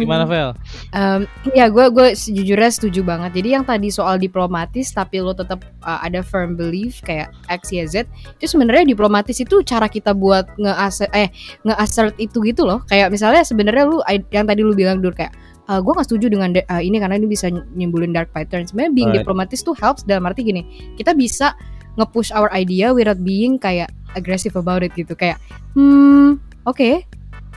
Gimana 0.00 0.24
Vel? 0.24 0.56
Um, 0.96 1.28
ya 1.52 1.68
gue 1.68 1.92
gue 1.92 2.16
sejujurnya 2.16 2.70
setuju 2.72 3.04
banget. 3.04 3.36
Jadi 3.36 3.48
yang 3.52 3.64
tadi 3.68 3.92
soal 3.92 4.16
diplomatis 4.16 4.88
tapi 4.96 5.20
lo 5.20 5.36
tetap 5.36 5.60
uh, 5.84 6.00
ada 6.00 6.24
firm 6.24 6.56
belief 6.56 7.04
kayak 7.04 7.28
X 7.52 7.76
Y 7.76 7.84
Z 7.84 8.08
itu 8.40 8.46
sebenarnya 8.48 8.88
diplomatis 8.88 9.36
itu 9.36 9.60
cara 9.68 9.84
kita 9.84 10.16
buat 10.16 10.48
nge 10.56 10.72
eh 11.12 11.28
nge 11.68 11.74
assert 11.76 12.14
itu 12.16 12.40
gitu 12.40 12.64
loh. 12.64 12.80
Kayak 12.88 13.12
misalnya 13.12 13.44
sebenarnya 13.44 13.84
lu 13.84 14.00
yang 14.32 14.48
tadi 14.48 14.64
lu 14.64 14.72
bilang 14.72 15.04
dur 15.04 15.12
kayak 15.12 15.36
uh, 15.68 15.78
gue 15.84 15.92
gak 15.92 16.08
setuju 16.08 16.32
dengan 16.32 16.56
uh, 16.56 16.80
ini 16.80 16.96
karena 16.96 17.20
ini 17.20 17.28
bisa 17.28 17.52
nyimbulin 17.52 18.16
dark 18.16 18.32
pattern. 18.32 18.64
Sebenarnya 18.64 18.92
being 18.96 19.12
right. 19.12 19.20
diplomatis 19.20 19.60
tuh 19.60 19.76
helps 19.76 20.08
dalam 20.08 20.24
arti 20.24 20.40
gini, 20.40 20.64
kita 20.96 21.12
bisa 21.12 21.52
nge-push 22.00 22.32
our 22.32 22.48
idea 22.56 22.94
without 22.96 23.20
being 23.20 23.60
kayak 23.60 23.92
aggressive 24.16 24.56
about 24.56 24.80
it 24.80 24.90
gitu. 24.96 25.12
Kayak 25.12 25.36
hmm 25.76 26.40
oke 26.64 26.80
okay, 26.80 27.04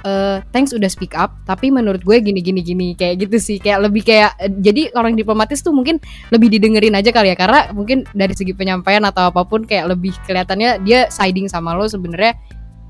uh, 0.03 0.43
thanks 0.51 0.71
udah 0.75 0.87
speak 0.87 1.15
up 1.17 1.35
tapi 1.47 1.71
menurut 1.73 2.03
gue 2.03 2.17
gini 2.19 2.39
gini 2.39 2.61
gini 2.61 2.87
kayak 2.93 3.27
gitu 3.27 3.37
sih 3.39 3.57
kayak 3.57 3.89
lebih 3.89 4.03
kayak 4.05 4.35
uh, 4.37 4.51
jadi 4.61 4.93
orang 4.93 5.17
diplomatis 5.17 5.63
tuh 5.63 5.73
mungkin 5.73 5.97
lebih 6.29 6.51
didengerin 6.53 6.95
aja 6.95 7.09
kali 7.09 7.33
ya 7.33 7.37
karena 7.39 7.71
mungkin 7.73 8.05
dari 8.13 8.35
segi 8.37 8.53
penyampaian 8.53 9.03
atau 9.07 9.31
apa 9.31 9.41
pun 9.47 9.65
kayak 9.65 9.95
lebih 9.95 10.13
kelihatannya 10.27 10.83
dia 10.85 11.09
siding 11.09 11.49
sama 11.49 11.73
lo 11.73 11.87
sebenarnya 11.89 12.37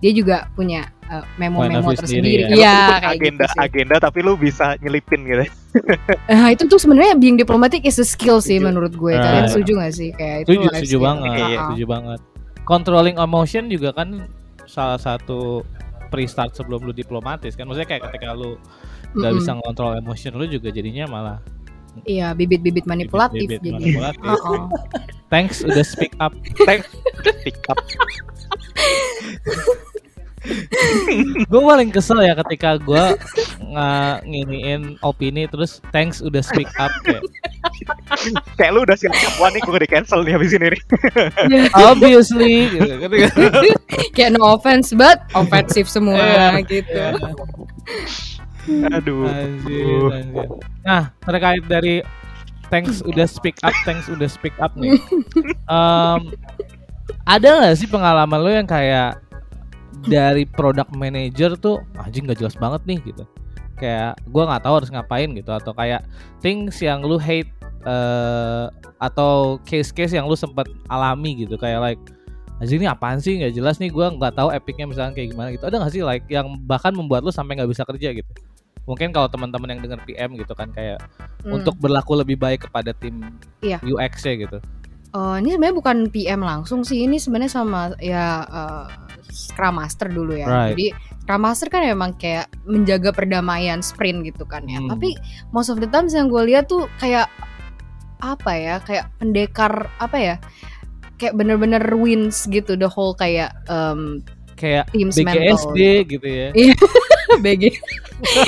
dia 0.04 0.12
juga 0.12 0.52
punya 0.52 0.92
uh, 1.08 1.24
memo-memo 1.40 1.96
tersendiri. 1.96 2.52
Ya, 2.52 2.60
ya 2.60 2.78
kayak 3.00 3.16
agenda 3.16 3.46
gitu 3.48 3.56
sih. 3.56 3.60
agenda 3.64 3.96
tapi 4.04 4.20
lu 4.20 4.36
bisa 4.36 4.76
nyelipin 4.84 5.24
gitu. 5.24 5.48
Nah, 6.28 6.52
itu 6.60 6.68
tuh 6.68 6.76
sebenarnya 6.76 7.16
being 7.16 7.40
diplomatic 7.40 7.88
is 7.88 7.96
a 8.04 8.04
skill 8.04 8.44
sih 8.44 8.60
menurut 8.60 8.92
gue. 8.92 9.16
Kalian 9.16 9.48
uh, 9.48 9.52
setuju 9.52 9.80
gak 9.80 9.94
sih 9.96 10.12
kayak 10.12 10.44
itu? 10.44 10.60
Setuju, 10.60 10.66
setuju 10.76 10.98
banget. 11.00 11.32
Iya, 11.40 11.58
setuju 11.72 11.86
banget. 11.88 12.20
Controlling 12.68 13.16
emotion 13.16 13.72
juga 13.72 13.96
kan 13.96 14.28
salah 14.68 15.00
satu 15.00 15.64
pre-start 16.14 16.54
sebelum 16.54 16.86
lu 16.86 16.94
diplomatis 16.94 17.58
kan 17.58 17.66
maksudnya 17.66 17.90
kayak 17.90 18.14
ketika 18.14 18.38
lu 18.38 18.62
nggak 19.18 19.18
mm 19.18 19.26
-hmm. 19.34 19.38
bisa 19.42 19.52
ngontrol 19.58 19.98
emotion 19.98 20.38
lu 20.38 20.46
juga 20.46 20.70
jadinya 20.70 21.10
malah 21.10 21.42
Iya, 22.10 22.34
bibit-bibit 22.34 22.90
manipulatif 22.90 23.46
bibit 23.46 23.62
-bibit 23.62 23.78
jadi. 23.78 24.02
Manipulatif. 24.02 24.26
oh, 24.26 24.50
oh. 24.58 24.66
Thanks 25.30 25.62
udah 25.62 25.86
speak 25.86 26.18
up. 26.18 26.34
Thanks 26.66 26.90
speak 27.22 27.62
up. 27.70 27.78
gue 31.48 31.62
paling 31.64 31.90
kesel 31.92 32.20
ya 32.20 32.36
ketika 32.44 32.76
gue 32.80 33.16
nginiin 34.28 35.00
opini 35.00 35.48
terus 35.48 35.80
thanks 35.96 36.20
udah 36.20 36.44
speak 36.44 36.68
up 36.78 36.92
kayak 37.08 37.24
kayak 38.60 38.72
lu 38.76 38.84
udah 38.84 38.98
siap-siap 39.00 39.34
wah 39.40 39.50
nih 39.50 39.64
gue 39.64 39.80
di 39.80 39.90
cancel 39.90 40.20
nih 40.28 40.36
habis 40.36 40.52
ini 40.52 40.76
nih 40.76 40.82
obviously 41.80 42.68
gitu, 42.76 42.94
kan. 43.00 43.10
kayak 44.16 44.30
no 44.36 44.60
offense 44.60 44.92
but 44.92 45.24
offensive 45.34 45.88
semua 45.88 46.20
yeah. 46.20 46.60
gitu 46.64 46.92
yeah. 46.92 47.16
aduh 48.96 49.28
anjir, 49.28 50.04
anjir. 50.12 50.48
nah 50.84 51.12
terkait 51.24 51.64
dari 51.68 52.04
thanks 52.68 53.00
udah 53.04 53.28
speak 53.28 53.56
up 53.64 53.76
thanks 53.88 54.12
udah 54.12 54.28
speak 54.28 54.56
up 54.60 54.76
nih 54.76 55.00
um, 55.72 56.36
ada 57.24 57.64
gak 57.64 57.76
sih 57.80 57.88
pengalaman 57.88 58.40
lo 58.40 58.52
yang 58.52 58.68
kayak 58.68 59.23
dari 60.08 60.44
product 60.44 60.92
manager 60.96 61.56
tuh 61.56 61.84
anjing 62.00 62.28
gak 62.28 62.40
jelas 62.40 62.56
banget 62.60 62.82
nih 62.88 63.00
gitu. 63.14 63.24
Kayak 63.80 64.20
gue 64.30 64.44
nggak 64.44 64.64
tahu 64.64 64.74
harus 64.80 64.90
ngapain 64.94 65.30
gitu. 65.34 65.52
Atau 65.52 65.72
kayak 65.76 66.06
things 66.40 66.80
yang 66.80 67.04
lu 67.04 67.20
hate 67.20 67.50
uh, 67.84 68.72
atau 69.00 69.60
case-case 69.68 70.16
yang 70.16 70.28
lu 70.28 70.36
sempat 70.38 70.68
alami 70.88 71.44
gitu. 71.44 71.56
Kayak 71.60 71.80
like 71.82 72.02
anjing 72.62 72.84
ini 72.84 72.88
apaan 72.88 73.20
sih? 73.20 73.40
Nggak 73.40 73.54
jelas 73.56 73.76
nih 73.82 73.92
gue 73.92 74.06
nggak 74.20 74.40
tahu 74.40 74.50
epicnya 74.54 74.88
misalnya 74.88 75.14
kayak 75.16 75.36
gimana 75.36 75.48
gitu. 75.52 75.66
Ada 75.68 75.76
nggak 75.84 75.94
sih 75.94 76.04
like 76.06 76.26
yang 76.32 76.60
bahkan 76.64 76.96
membuat 76.96 77.26
lu 77.26 77.32
sampai 77.32 77.60
nggak 77.60 77.72
bisa 77.72 77.84
kerja 77.84 78.16
gitu? 78.16 78.32
Mungkin 78.84 79.16
kalau 79.16 79.32
teman-teman 79.32 79.72
yang 79.72 79.82
dengar 79.84 80.04
PM 80.04 80.36
gitu 80.36 80.52
kan 80.52 80.68
kayak 80.76 81.00
hmm. 81.44 81.56
untuk 81.56 81.76
berlaku 81.80 82.20
lebih 82.20 82.36
baik 82.36 82.68
kepada 82.68 82.92
tim 82.92 83.24
iya. 83.64 83.80
UX-nya 83.80 84.44
gitu. 84.44 84.60
Oh, 85.14 85.38
ini 85.38 85.54
sebenarnya 85.54 85.78
bukan 85.78 85.98
PM 86.10 86.42
langsung 86.42 86.82
sih. 86.82 87.06
Ini 87.06 87.22
sebenarnya 87.22 87.54
sama 87.54 87.94
ya 88.02 88.44
uh, 88.50 88.90
Scrum 89.34 89.82
Master 89.82 90.14
dulu 90.14 90.38
ya. 90.38 90.46
Right. 90.46 90.78
Jadi 90.78 90.88
Scrum 91.26 91.42
Master 91.42 91.68
kan 91.74 91.82
memang 91.82 92.14
kayak 92.22 92.54
menjaga 92.70 93.10
perdamaian 93.10 93.82
sprint 93.82 94.22
gitu 94.30 94.46
kan 94.46 94.64
ya. 94.70 94.78
Hmm. 94.78 94.94
Tapi 94.94 95.18
most 95.50 95.74
of 95.74 95.82
the 95.82 95.90
times 95.90 96.14
yang 96.14 96.30
gue 96.30 96.46
lihat 96.46 96.70
tuh 96.70 96.86
kayak 97.02 97.26
apa 98.22 98.52
ya? 98.54 98.76
Kayak 98.86 99.10
pendekar 99.18 99.90
apa 99.98 100.18
ya? 100.22 100.38
kayak 101.24 101.40
bener-bener 101.40 101.80
wins 101.96 102.44
gitu 102.52 102.76
the 102.76 102.90
whole 102.90 103.16
kayak 103.16 103.56
um, 103.72 104.20
kayak 104.60 104.84
team's 104.92 105.16
BGSD 105.16 105.80
mental. 105.80 106.12
gitu 106.12 106.28
ya. 106.28 106.48
BG 107.44 107.64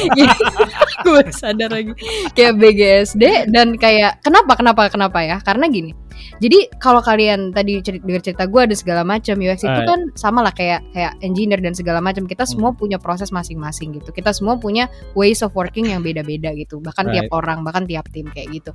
gue 1.06 1.22
sadar 1.34 1.74
lagi 1.74 1.92
kayak 2.38 2.54
BGSD 2.60 3.50
dan 3.50 3.76
kayak 3.76 4.22
kenapa 4.22 4.54
kenapa 4.56 4.92
kenapa 4.92 5.20
ya 5.26 5.38
karena 5.42 5.66
gini 5.72 5.92
jadi 6.38 6.68
kalau 6.78 7.00
kalian 7.00 7.52
tadi 7.52 7.80
cerita, 7.80 8.04
dengar 8.04 8.22
cerita 8.22 8.44
gue 8.46 8.62
ada 8.62 8.76
segala 8.76 9.02
macam 9.02 9.36
UX 9.36 9.62
itu 9.62 9.82
kan 9.84 10.00
sama 10.14 10.40
lah 10.42 10.52
kayak 10.52 10.84
kayak 10.92 11.14
engineer 11.22 11.60
dan 11.60 11.72
segala 11.72 12.00
macam 12.00 12.24
kita 12.24 12.44
semua 12.44 12.72
Hmm. 12.72 12.78
punya 12.78 12.98
proses 12.98 13.30
masing-masing 13.30 13.96
gitu 13.96 14.10
kita 14.10 14.32
semua 14.32 14.56
punya 14.56 14.88
ways 15.14 15.40
of 15.42 15.54
working 15.54 15.88
yang 15.88 16.02
beda-beda 16.02 16.52
gitu 16.54 16.78
bahkan 16.80 17.08
tiap 17.08 17.28
Right. 17.28 17.38
orang 17.38 17.58
bahkan 17.62 17.84
tiap 17.86 18.06
tim 18.10 18.26
kayak 18.28 18.52
gitu 18.52 18.72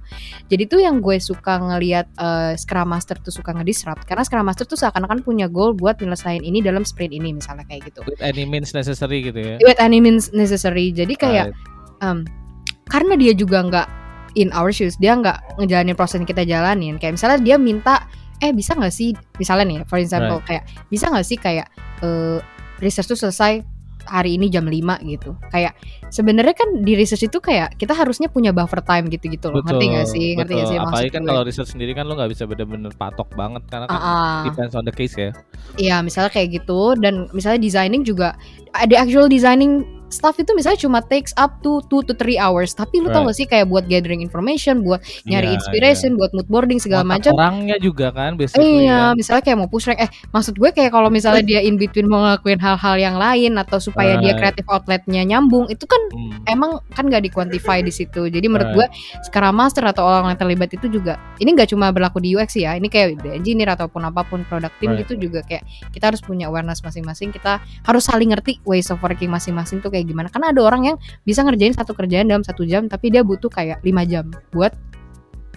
jadi 0.46 0.64
tuh 0.66 0.80
yang 0.80 0.98
gue 0.98 1.16
suka 1.16 1.58
ngelihat 1.58 2.06
eh, 2.14 2.52
Scrum 2.54 2.88
Master 2.88 3.18
tuh 3.18 3.30
suka 3.30 3.52
ngedisrupt 3.52 4.04
karena 4.04 4.22
Scrum 4.22 4.42
Master 4.42 4.64
tuh 4.64 4.76
seakan-akan 4.76 5.20
punya 5.20 5.46
goal 5.46 5.72
buat 5.72 5.98
nyelesain 5.98 6.40
ini 6.40 6.60
dalam 6.60 6.82
sprint 6.82 7.12
ini 7.12 7.32
misalnya 7.32 7.62
kayak 7.64 7.92
gitu 7.92 8.00
With 8.06 8.20
any 8.20 8.44
means 8.44 8.70
necessary 8.70 9.22
gitu 9.22 9.38
ya. 9.38 9.56
with 9.60 9.78
any 9.78 9.98
means 9.98 10.30
necessary 10.30 10.90
jadi 10.90 11.14
kayak 11.14 11.46
Right. 11.50 12.02
um, 12.02 12.18
karena 12.86 13.14
dia 13.14 13.32
juga 13.32 13.62
nggak 13.62 13.86
in 14.34 14.50
our 14.54 14.70
shoes. 14.70 14.98
Dia 15.00 15.16
nggak 15.18 15.60
ngejalanin 15.62 15.96
proses 15.98 16.22
yang 16.22 16.28
kita 16.28 16.42
jalanin. 16.46 16.96
Kayak 17.00 17.18
misalnya 17.18 17.38
dia 17.42 17.56
minta 17.56 17.94
eh 18.40 18.52
bisa 18.54 18.76
nggak 18.76 18.94
sih? 18.94 19.12
Misalnya 19.36 19.64
nih 19.66 19.78
for 19.86 19.98
example 20.00 20.40
kayak 20.44 20.66
bisa 20.88 21.10
nggak 21.10 21.26
sih 21.26 21.38
kayak 21.38 21.66
eh, 22.02 22.38
research 22.80 23.10
tuh 23.10 23.18
selesai 23.18 23.62
hari 24.08 24.40
ini 24.40 24.48
jam 24.48 24.64
5 24.64 25.04
gitu. 25.06 25.36
Kayak 25.52 25.76
sebenarnya 26.08 26.54
kan 26.56 26.82
di 26.82 26.96
research 26.96 27.28
itu 27.28 27.38
kayak 27.38 27.76
kita 27.76 27.92
harusnya 27.92 28.32
punya 28.32 28.50
buffer 28.50 28.80
time 28.80 29.06
gitu-gitu 29.12 29.52
loh. 29.52 29.60
Ngerti 29.62 29.84
nggak 29.86 30.06
sih? 30.08 30.28
Ngerti 30.34 30.52
nggak 30.56 30.66
betul. 30.66 30.72
sih 30.72 30.78
maksud 30.80 30.94
Apalagi 30.96 31.10
kan 31.12 31.22
kalau 31.28 31.42
research 31.44 31.70
sendiri 31.76 31.92
kan 31.92 32.04
lo 32.08 32.16
nggak 32.16 32.30
bisa 32.32 32.44
bener-bener 32.48 32.92
patok 32.96 33.28
banget 33.36 33.62
karena 33.68 33.86
kan 33.86 34.00
ah. 34.00 34.42
depends 34.48 34.74
on 34.74 34.84
the 34.88 34.94
case 34.94 35.14
ya. 35.14 35.30
Iya, 35.76 35.96
misalnya 36.00 36.30
kayak 36.32 36.48
gitu. 36.62 36.96
Dan 36.96 37.28
misalnya 37.36 37.60
designing 37.60 38.02
juga 38.02 38.34
ada 38.72 38.94
actual 38.98 39.28
designing 39.28 39.99
stuff 40.10 40.36
itu 40.36 40.50
misalnya 40.52 40.76
cuma 40.82 40.98
takes 41.00 41.30
up 41.38 41.62
to 41.62 41.80
2 41.88 42.02
to 42.04 42.12
3 42.12 42.36
hours. 42.36 42.74
Tapi 42.74 42.98
lu 42.98 43.08
tau 43.08 43.22
Right. 43.22 43.32
gak 43.32 43.36
sih 43.38 43.46
kayak 43.46 43.66
buat 43.66 43.86
gathering 43.86 44.20
information, 44.20 44.82
buat 44.82 44.98
nyari 45.24 45.48
Iya, 45.50 45.56
inspiration, 45.56 46.18
buat 46.18 46.34
mood 46.34 46.50
boarding 46.50 46.82
segala 46.82 47.06
macam. 47.06 47.30
Orangnya 47.32 47.78
juga 47.78 48.10
kan 48.10 48.34
basically. 48.34 48.84
Iya, 48.84 49.14
kan. 49.14 49.16
misalnya 49.16 49.42
kayak 49.46 49.58
mau 49.58 49.70
push 49.70 49.86
rank. 49.86 49.98
Eh, 50.02 50.10
maksud 50.30 50.58
gue 50.58 50.70
kayak 50.70 50.90
kalau 50.90 51.08
misalnya 51.08 51.46
dia 51.46 51.60
in 51.62 51.78
between 51.78 52.10
mau 52.10 52.20
ngelakuin 52.20 52.58
hal-hal 52.58 52.96
yang 52.98 53.16
lain 53.16 53.54
atau 53.56 53.78
supaya 53.78 54.18
dia 54.18 54.34
Right. 54.34 54.38
kreatif 54.42 54.66
outletnya 54.66 55.22
nyambung, 55.22 55.70
itu 55.70 55.86
kan 55.86 56.02
Hmm. 56.10 56.42
emang 56.44 56.70
kan 56.90 57.06
gak 57.06 57.22
di-quantify 57.24 57.78
di 57.80 57.94
situ. 57.94 58.26
Jadi 58.26 58.46
menurut 58.50 58.74
Right. 58.74 58.90
gue 58.90 59.26
sekarang 59.30 59.54
master 59.54 59.86
atau 59.86 60.02
orang 60.02 60.34
yang 60.34 60.40
terlibat 60.40 60.74
itu 60.74 60.90
juga 60.90 61.14
ini 61.38 61.54
nggak 61.54 61.70
cuma 61.70 61.94
berlaku 61.94 62.18
di 62.18 62.34
UX 62.34 62.58
ya. 62.58 62.74
Ini 62.74 62.90
kayak 62.90 63.22
di 63.22 63.30
engineer 63.30 63.72
ataupun 63.72 64.02
apa 64.02 64.26
pun 64.26 64.42
product 64.44 64.74
team 64.78 64.92
Right. 64.92 65.06
gitu 65.06 65.14
juga 65.16 65.46
kayak 65.46 65.62
kita 65.94 66.10
harus 66.10 66.20
punya 66.20 66.50
awareness 66.50 66.82
masing-masing. 66.82 67.30
Kita 67.30 67.60
harus 67.86 68.02
saling 68.04 68.34
ngerti 68.34 68.58
ways 68.66 68.90
of 68.90 68.98
working 69.00 69.30
masing-masing 69.30 69.78
tuh 69.78 69.88
kayak 69.88 69.99
gimana. 70.04 70.28
Karena 70.28 70.52
ada 70.54 70.60
orang 70.62 70.82
yang 70.92 70.96
bisa 71.22 71.42
ngerjain 71.42 71.74
satu 71.74 71.92
kerjaan 71.92 72.28
dalam 72.28 72.44
satu 72.44 72.62
jam 72.64 72.86
tapi 72.86 73.10
dia 73.12 73.20
butuh 73.24 73.48
kayak 73.48 73.82
lima 73.84 74.04
jam 74.04 74.28
buat 74.50 74.72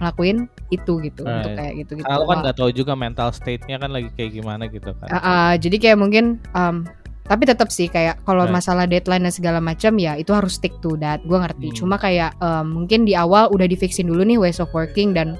ngelakuin 0.01 0.49
itu 0.73 0.93
gitu 1.05 1.21
untuk 1.21 1.53
Right. 1.53 1.57
kayak 1.61 1.73
gitu 1.85 1.91
gitu. 2.01 2.07
Lo 2.09 2.25
kan 2.25 2.41
nggak 2.41 2.57
tahu 2.57 2.69
juga 2.73 2.97
mental 2.97 3.29
state-nya 3.29 3.77
kan 3.77 3.93
lagi 3.93 4.09
kayak 4.17 4.31
gimana 4.41 4.65
gitu 4.67 4.89
kan. 4.97 5.07
Ah, 5.07 5.19
ah, 5.21 5.51
jadi 5.55 5.77
kayak 5.77 5.97
mungkin 6.01 6.41
um, 6.57 6.83
tapi 7.23 7.47
tetap 7.47 7.71
sih 7.71 7.87
kayak 7.87 8.19
kalau 8.27 8.43
Right. 8.43 8.55
masalah 8.57 8.83
deadline 8.89 9.23
dan 9.23 9.31
segala 9.31 9.63
macam 9.63 9.95
ya 9.95 10.19
itu 10.19 10.33
harus 10.35 10.59
stick 10.59 10.75
to 10.83 10.99
that 10.99 11.23
gue 11.23 11.37
ngerti 11.39 11.71
Hmm. 11.71 11.77
cuma 11.77 11.95
kayak 11.95 12.35
um, 12.43 12.83
mungkin 12.83 13.07
di 13.07 13.15
awal 13.15 13.47
udah 13.53 13.63
di 13.63 13.79
fixin 13.79 14.11
dulu 14.11 14.27
nih 14.27 14.35
ways 14.35 14.59
of 14.59 14.67
working 14.75 15.15
dan 15.15 15.39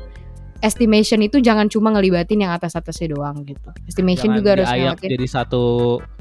estimation 0.64 1.20
itu 1.20 1.44
jangan 1.44 1.68
cuma 1.68 1.92
ngelibatin 1.92 2.40
yang 2.40 2.56
atas 2.56 2.74
atasnya 2.74 3.12
doang 3.12 3.44
gitu 3.44 3.68
estimation 3.84 4.32
Jangan 4.32 4.38
juga 4.40 4.50
harus 4.56 4.68
diayak 4.72 4.80
ngeliatin 4.96 5.10
jadi 5.12 5.26
satu 5.28 5.64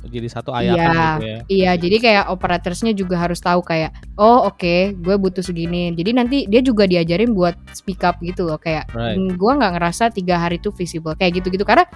jadi 0.03 0.29
satu 0.29 0.51
ayakan 0.51 0.75
Iya. 0.83 0.91
gitu 0.91 1.23
ya. 1.23 1.39
Iya, 1.47 1.73
jadi 1.79 1.97
kayak 2.03 2.25
operatorsnya 2.29 2.91
juga 2.91 3.23
harus 3.23 3.39
tahu 3.39 3.63
kayak, 3.63 3.95
oh 4.19 4.51
oke, 4.51 4.99
gue 4.99 5.15
butuh 5.15 5.47
segini. 5.47 5.95
Jadi 5.95 6.11
nanti 6.11 6.39
dia 6.51 6.59
juga 6.59 6.91
diajarin 6.91 7.31
buat 7.31 7.55
speak 7.71 8.03
up 8.03 8.19
gitu 8.19 8.43
loh, 8.51 8.59
kayak 8.59 8.91
Right. 8.91 9.15
"Hmm, 9.15 9.39
gue 9.39 9.53
nggak 9.55 9.73
ngerasa 9.79 10.11
tiga 10.11 10.43
hari 10.43 10.59
itu 10.59 10.75
visible, 10.75 11.15
kayak 11.15 11.39
gitu-gitu. 11.39 11.63
Karena 11.63 11.87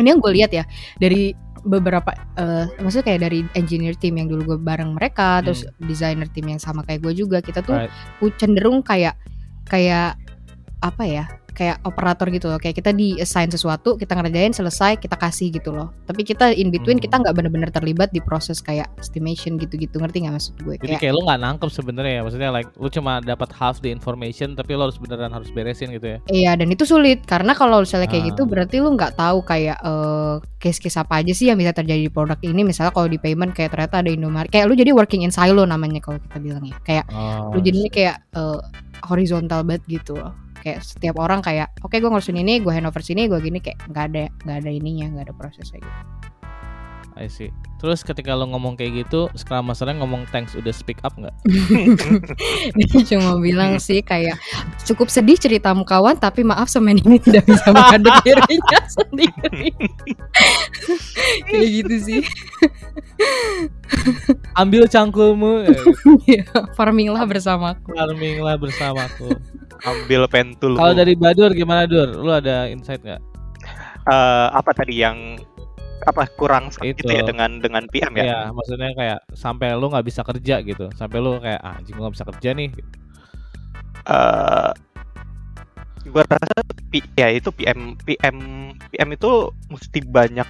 ini 0.00 0.08
yang 0.08 0.24
gue 0.24 0.32
lihat 0.32 0.50
ya 0.56 0.64
dari 0.96 1.36
beberapa, 1.60 2.16
eh 2.40 2.64
maksudnya 2.80 3.12
kayak 3.12 3.20
dari 3.28 3.38
engineer 3.52 3.92
team 3.96 4.16
yang 4.16 4.32
dulu 4.32 4.56
gue 4.56 4.58
bareng 4.64 4.96
mereka, 4.96 5.44
terus 5.44 5.68
designer 5.78 6.28
tim 6.32 6.48
yang 6.48 6.58
sama 6.58 6.80
kayak 6.80 7.04
gue 7.04 7.12
juga, 7.12 7.44
kita 7.44 7.60
tuh 7.60 7.76
Hmm. 7.76 7.88
Right. 8.24 8.34
cenderung 8.40 8.80
kayak 8.80 9.20
kayak 9.68 10.16
apa 10.80 11.04
ya? 11.04 11.24
Kayak 11.54 11.78
operator 11.82 12.26
gitu 12.28 12.46
loh. 12.46 12.58
Kayak 12.58 12.82
kita 12.82 12.90
di 12.90 13.14
assign 13.16 13.48
sesuatu 13.48 13.94
kita 13.94 14.12
ngerjain 14.12 14.50
selesai 14.50 14.98
kita 14.98 15.14
kasih 15.14 15.48
gitu 15.48 15.70
loh. 15.70 15.94
Tapi 16.04 16.20
kita 16.20 16.50
in 16.50 16.68
between 16.68 16.98
Hmm. 16.98 17.04
kita 17.04 17.16
nggak 17.22 17.34
benar-benar 17.34 17.70
terlibat 17.70 18.10
di 18.10 18.18
proses 18.18 18.58
kayak 18.58 18.90
estimation 18.98 19.54
gitu-gitu. 19.54 19.96
Ngerti 19.96 20.22
nggak 20.22 20.34
maksud 20.34 20.54
gue? 20.60 20.74
Jadi 20.76 20.86
kayak 20.90 21.00
kayak 21.00 21.14
lo 21.14 21.22
nggak 21.24 21.40
nangkep 21.40 21.70
sebenarnya 21.70 22.12
ya. 22.12 22.22
Maksudnya 22.22 22.50
like 22.50 22.68
lo 22.74 22.88
cuma 22.88 23.12
dapat 23.18 23.50
half 23.52 23.78
the 23.78 23.88
information 23.88 24.52
tapi 24.52 24.74
lo 24.74 24.86
harus 24.86 24.98
beneran 24.98 25.30
harus 25.30 25.48
beresin 25.48 25.88
gitu 25.90 26.06
ya. 26.06 26.18
iya 26.28 26.52
dan 26.52 26.68
itu 26.68 26.82
sulit. 26.82 27.22
Karena 27.22 27.54
kalau 27.54 27.80
misalnya 27.80 28.06
kayak 28.06 28.34
gitu 28.34 28.42
Ah. 28.42 28.48
berarti 28.50 28.76
lu 28.78 28.90
nggak 28.92 29.14
tahu 29.14 29.38
kayak 29.40 29.78
eh, 29.78 30.34
case-case 30.58 30.96
apa 30.96 31.20
aja 31.20 31.30
sih 31.30 31.46
yang 31.48 31.56
bisa 31.56 31.70
terjadi 31.70 32.02
di 32.02 32.12
produk 32.12 32.36
ini. 32.40 32.60
Misalnya 32.62 32.90
kalau 32.90 33.06
di 33.06 33.16
payment 33.16 33.54
kayak 33.54 33.70
ternyata 33.70 34.02
ada 34.02 34.10
Indomaret. 34.10 34.50
Kayak 34.50 34.66
lu 34.66 34.74
jadi 34.74 34.90
working 34.90 35.22
in 35.22 35.30
silo 35.30 35.62
namanya 35.62 36.02
kalau 36.02 36.18
kita 36.18 36.38
bilang 36.38 36.64
ya 36.64 36.76
kayak 36.82 37.06
Oh, 37.12 37.54
lu 37.54 37.60
jadinya 37.60 37.88
kayak 37.88 38.16
eh, 38.32 38.58
horizontal 39.04 39.60
banget 39.62 39.84
gitu 39.86 40.16
loh 40.16 40.32
kayak 40.64 40.80
setiap 40.80 41.20
orang 41.20 41.44
kayak 41.44 41.76
oke 41.84 41.92
gue 41.92 42.08
ngurusin 42.08 42.40
ini 42.40 42.64
gue 42.64 42.72
handover 42.72 43.04
sini 43.04 43.28
gue 43.28 43.36
gini 43.44 43.60
kayak 43.60 43.84
nggak 43.92 44.04
ada 44.08 44.24
nggak 44.48 44.56
ada 44.64 44.70
ininya 44.72 45.06
nggak 45.12 45.24
ada 45.28 45.34
prosesnya 45.36 45.84
gitu 45.84 46.33
I 47.14 47.30
see. 47.30 47.54
Terus 47.78 48.02
ketika 48.02 48.34
lo 48.34 48.48
ngomong 48.48 48.74
kayak 48.74 49.06
gitu, 49.06 49.30
Scrum 49.36 49.68
Masternya 49.68 50.02
ngomong 50.02 50.26
thanks 50.32 50.56
udah 50.56 50.72
speak 50.72 50.98
up 51.04 51.14
nggak? 51.14 51.30
dia 52.74 53.00
cuma 53.06 53.38
bilang 53.38 53.76
sih 53.76 54.00
kayak 54.00 54.34
cukup 54.82 55.06
sedih 55.06 55.36
ceritamu 55.36 55.84
kawan 55.84 56.16
tapi 56.16 56.42
maaf 56.42 56.66
semen 56.66 56.96
ini 56.96 57.20
tidak 57.20 57.44
bisa 57.44 57.70
menghadap 57.70 58.18
dirinya 58.26 58.80
sendiri 58.88 59.70
kayak 61.46 61.68
gitu 61.70 61.94
sih 62.00 62.20
Ambil 64.56 64.88
cangkulmu, 64.88 65.68
eh, 65.68 65.78
Iya, 66.26 66.44
farming 66.74 67.12
lah 67.12 67.28
bersamaku 67.28 67.94
farming 67.94 68.42
lah 68.42 68.56
bersamaku. 68.58 69.28
ambil 69.84 70.24
pentul 70.26 70.74
Kalau 70.74 70.96
dari 70.96 71.12
Badur 71.14 71.52
gimana 71.52 71.84
Dur? 71.84 72.16
Lu 72.16 72.32
ada 72.32 72.64
insight 72.66 73.04
nggak? 73.04 73.20
Eh, 74.04 74.46
apa 74.50 74.70
tadi 74.72 74.98
yang 75.04 75.36
apa 76.04 76.28
kurang 76.36 76.68
Itu. 76.80 77.00
gitu 77.00 77.10
ya 77.10 77.22
dengan 77.24 77.50
dengan 77.58 77.84
PM 77.88 78.12
ya 78.14 78.24
Iya, 78.24 78.38
maksudnya 78.52 78.90
kayak 78.92 79.18
sampai 79.32 79.72
lu 79.72 79.88
nggak 79.88 80.06
bisa 80.06 80.20
kerja 80.20 80.60
gitu, 80.60 80.86
sampai 80.94 81.18
lu 81.18 81.40
kayak 81.40 81.60
ah, 81.60 81.76
anjing 81.76 81.96
gua 81.96 82.08
nggak 82.08 82.16
bisa 82.20 82.28
kerja 82.28 82.50
nih. 82.52 82.70
eh 84.04 84.70
gue 86.04 86.20
rasa 86.20 86.60
P- 86.92 87.08
ya 87.16 87.32
itu 87.32 87.48
PM 87.48 87.96
PM 88.04 88.36
PM 88.92 89.08
itu 89.16 89.30
mesti 89.72 90.04
banyak 90.04 90.44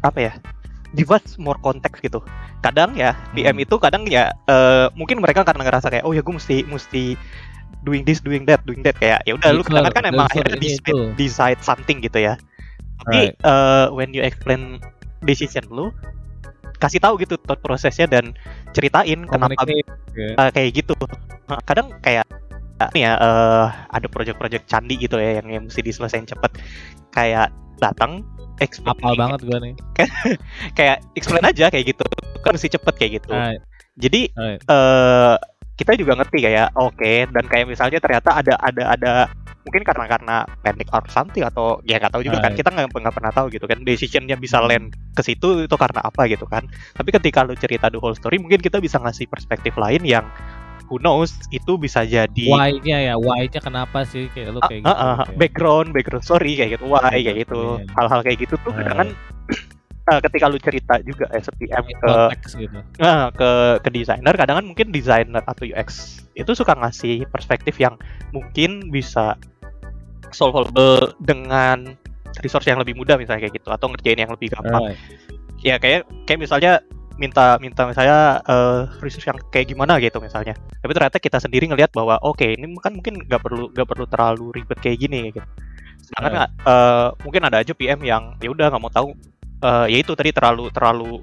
apa 0.00 0.18
ya 0.18 0.32
dibuat 0.96 1.20
more 1.36 1.60
konteks 1.60 2.00
gitu 2.00 2.24
kadang 2.64 2.96
ya 2.96 3.12
PM 3.36 3.60
Hmm. 3.60 3.64
itu 3.68 3.76
kadang 3.76 4.08
ya 4.08 4.32
eh, 4.48 4.88
mungkin 4.96 5.20
mereka 5.20 5.44
karena 5.44 5.68
ngerasa 5.68 5.92
kayak 5.92 6.08
oh 6.08 6.16
ya 6.16 6.24
gue 6.24 6.32
mesti 6.32 6.64
mesti 6.64 7.20
doing 7.84 8.00
this 8.08 8.24
doing 8.24 8.48
that 8.48 8.64
doing 8.64 8.80
that 8.80 8.96
kayak 8.96 9.20
ya 9.28 9.36
udah 9.36 9.50
lu 9.52 9.60
kadang 9.60 9.92
kan 9.92 10.04
emang 10.08 10.24
akhirnya 10.24 10.56
decide, 10.56 10.88
itu. 10.88 10.96
decide 11.20 11.60
something 11.60 12.00
gitu 12.00 12.16
ya 12.24 12.40
tapi 13.02 13.32
Right. 13.32 13.34
eh, 13.34 13.86
when 13.90 14.14
you 14.14 14.22
explain 14.22 14.78
decision 15.24 15.64
lu 15.72 15.90
kasih 16.78 17.00
tahu 17.00 17.16
gitu 17.22 17.40
thought 17.48 17.62
prosesnya 17.64 18.04
dan 18.04 18.36
ceritain 18.76 19.24
kenapa 19.24 19.56
uh, 20.36 20.50
kayak 20.52 20.70
gitu. 20.84 20.92
Nah, 21.48 21.56
kadang 21.64 21.88
kayak 22.04 22.28
uh, 22.82 22.90
nih 22.92 23.08
ya 23.08 23.12
uh, 23.16 23.72
ada 23.88 24.06
project-project 24.10 24.68
candi 24.68 25.00
gitu 25.00 25.16
ya 25.16 25.40
yang, 25.40 25.48
yang 25.48 25.62
mesti 25.64 25.80
diselesain 25.80 26.28
cepet. 26.28 26.60
Kayak 27.14 27.54
datang 27.80 28.26
explain 28.60 29.00
Apal 29.00 29.16
banget 29.16 29.40
gua 29.48 29.58
nih. 29.64 29.74
kayak 30.78 31.00
explain 31.16 31.44
aja 31.46 31.72
kayak 31.72 31.94
gitu. 31.94 32.04
Kan 32.44 32.52
mesti 32.58 32.68
cepet 32.68 32.94
kayak 33.00 33.12
gitu. 33.22 33.32
Right, 33.32 33.62
Jadi 33.96 34.20
right. 34.36 34.60
eh 34.60 35.36
kita 35.74 35.98
juga 35.98 36.14
ngerti 36.20 36.38
kayak 36.38 36.70
oke 36.78 37.12
dan 37.34 37.44
kayak 37.50 37.66
misalnya 37.66 37.98
ternyata 37.98 38.30
ada 38.30 38.54
ada 38.62 38.82
ada 38.94 39.12
mungkin 39.64 39.82
karena 39.82 40.04
karena 40.06 40.36
panic 40.60 40.88
or 40.90 41.00
something 41.08 41.40
atau 41.40 41.80
ya 41.82 41.96
nggak 41.96 42.12
tahu 42.12 42.22
juga 42.22 42.38
kan 42.38 42.52
Right. 42.52 42.60
kita 42.60 42.68
nggak 42.68 42.86
nggak 42.92 43.14
pernah 43.14 43.32
tahu 43.32 43.46
gitu 43.48 43.64
kan 43.64 43.80
decisionnya 43.80 44.36
bisa 44.36 44.60
land 44.60 44.92
ke 45.10 45.22
situ 45.22 45.64
itu 45.64 45.74
karena 45.74 46.00
apa 46.00 46.28
gitu 46.28 46.44
kan 46.44 46.64
tapi 46.92 47.08
ketika 47.10 47.42
lu 47.42 47.52
cerita 47.54 47.88
the 47.88 47.96
whole 47.96 48.12
story 48.12 48.36
mungkin 48.36 48.60
kita 48.60 48.76
bisa 48.76 48.96
ngasih 48.98 49.24
perspektif 49.24 49.72
lain 49.74 50.04
yang 50.04 50.28
who 50.84 51.00
knows 51.00 51.32
itu 51.48 51.74
bisa 51.74 52.04
jadi 52.04 52.44
Why-nya 52.44 52.98
ya, 53.02 53.14
why-nya 53.16 53.56
kenapa 53.58 54.04
sih 54.04 54.28
kayak 54.28 54.52
lu 54.52 54.60
Ah, 54.60 54.68
kayak 54.68 54.80
ah, 54.80 54.84
gitu. 54.84 54.92
ah, 54.92 55.16
kayak- 55.24 55.38
background 55.40 55.88
background 55.90 56.22
story 56.22 56.52
kayak 56.54 56.76
gitu 56.76 56.84
why 56.86 57.08
kayak 57.16 57.36
gitu 57.40 57.80
Iya. 57.80 57.88
hal-hal 57.94 58.20
kayak 58.20 58.38
gitu 58.38 58.54
tuh 58.60 58.68
kadang 58.70 58.96
kan 58.98 59.08
eh, 60.12 60.20
ketika 60.20 60.44
lu 60.46 60.60
cerita 60.60 61.00
juga 61.00 61.24
as 61.32 61.48
a 61.48 61.52
PM 61.56 61.80
ke 61.88 62.12
gitu. 62.60 62.76
Nah, 63.00 63.32
ke 63.32 63.50
ke 63.80 63.88
desainer 63.88 64.36
kadang 64.36 64.60
kan 64.60 64.66
mungkin 64.66 64.92
desainer 64.92 65.40
atau 65.40 65.64
UX 65.64 66.20
itu 66.34 66.52
suka 66.52 66.76
ngasih 66.76 67.24
perspektif 67.26 67.80
yang 67.80 67.96
mungkin 68.28 68.92
bisa 68.92 69.40
solvable 70.34 71.14
dengan 71.22 71.94
resource 72.42 72.66
yang 72.66 72.82
lebih 72.82 72.98
mudah 72.98 73.14
misalnya 73.14 73.46
kayak 73.46 73.62
gitu 73.62 73.68
atau 73.70 73.86
ngerjain 73.90 74.18
yang 74.18 74.32
lebih 74.34 74.50
gampang. 74.50 74.92
Right. 74.92 74.98
ya 75.64 75.80
kayak 75.80 76.04
kayak 76.28 76.44
misalnya 76.44 76.82
minta 77.14 77.56
minta 77.62 77.86
misalnya 77.86 78.42
eh, 78.42 78.90
resource 78.98 79.30
yang 79.30 79.38
kayak 79.54 79.70
gimana 79.70 80.02
gitu 80.02 80.18
misalnya. 80.18 80.58
Tapi 80.82 80.92
ternyata 80.92 81.18
kita 81.22 81.38
sendiri 81.38 81.70
ngelihat 81.70 81.94
bahwa 81.94 82.18
oke 82.20 82.42
ini 82.42 82.66
kan 82.82 82.92
mungkin 82.92 83.22
nggak 83.22 83.40
perlu 83.40 83.70
nggak 83.70 83.88
perlu 83.88 84.04
terlalu 84.10 84.46
ribet 84.60 84.78
kayak 84.82 84.98
gini 84.98 85.30
gitu. 85.30 85.40
Sedangkan 86.10 86.50
eh, 86.50 87.08
mungkin 87.22 87.42
ada 87.46 87.62
aja 87.62 87.72
PM 87.72 88.02
yang 88.02 88.34
ya 88.42 88.50
udah 88.50 88.66
nggak 88.68 88.82
mau 88.82 88.92
tahu. 88.92 89.14
Eh, 89.62 89.86
ya 89.94 89.98
itu 90.02 90.12
tadi 90.18 90.34
terlalu 90.34 90.68
terlalu 90.74 91.22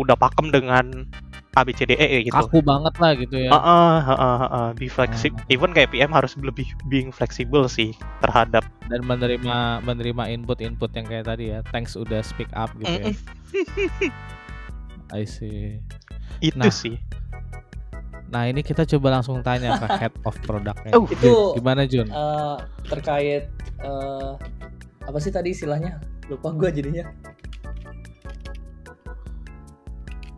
udah 0.00 0.16
pakem 0.16 0.48
dengan 0.48 1.04
ABCDE 1.50 2.30
gitu 2.30 2.34
Kaku 2.34 2.62
banget 2.62 2.94
lah 3.02 3.12
gitu 3.18 3.34
ya. 3.34 3.50
Heeh, 3.50 3.94
heeh, 4.06 4.36
heeh. 4.46 4.68
be 4.78 4.86
flexible. 4.86 5.42
Hmm. 5.42 5.50
Even 5.50 5.70
kayak 5.74 5.90
PM 5.90 6.14
harus 6.14 6.38
lebih 6.38 6.66
being 6.86 7.10
flexible 7.10 7.66
sih 7.66 7.90
terhadap 8.22 8.62
dan 8.86 9.02
menerima 9.02 9.82
menerima 9.82 10.30
input-input 10.30 10.94
yang 10.94 11.06
kayak 11.10 11.26
tadi 11.26 11.50
ya. 11.50 11.66
Thanks 11.74 11.98
udah 11.98 12.22
speak 12.22 12.46
up 12.54 12.70
gitu 12.78 12.94
ya. 12.94 13.10
I 15.10 15.26
see. 15.26 15.82
itu 16.38 16.54
Nah. 16.54 16.70
sih. 16.70 16.96
Nah, 18.30 18.46
ini 18.46 18.62
kita 18.62 18.86
coba 18.86 19.18
langsung 19.18 19.42
tanya 19.42 19.74
ke 19.74 19.86
head 19.98 20.14
of 20.22 20.38
produknya. 20.46 20.94
Oh, 20.94 21.02
itu 21.10 21.58
Gimana 21.58 21.82
Jun? 21.82 22.06
eh, 22.06 22.56
terkait 22.86 23.50
eh, 23.82 24.32
apa 25.02 25.18
sih 25.18 25.34
tadi 25.34 25.50
istilahnya 25.50 25.98
lupa 26.30 26.54
gue 26.54 26.70
jadinya 26.70 27.10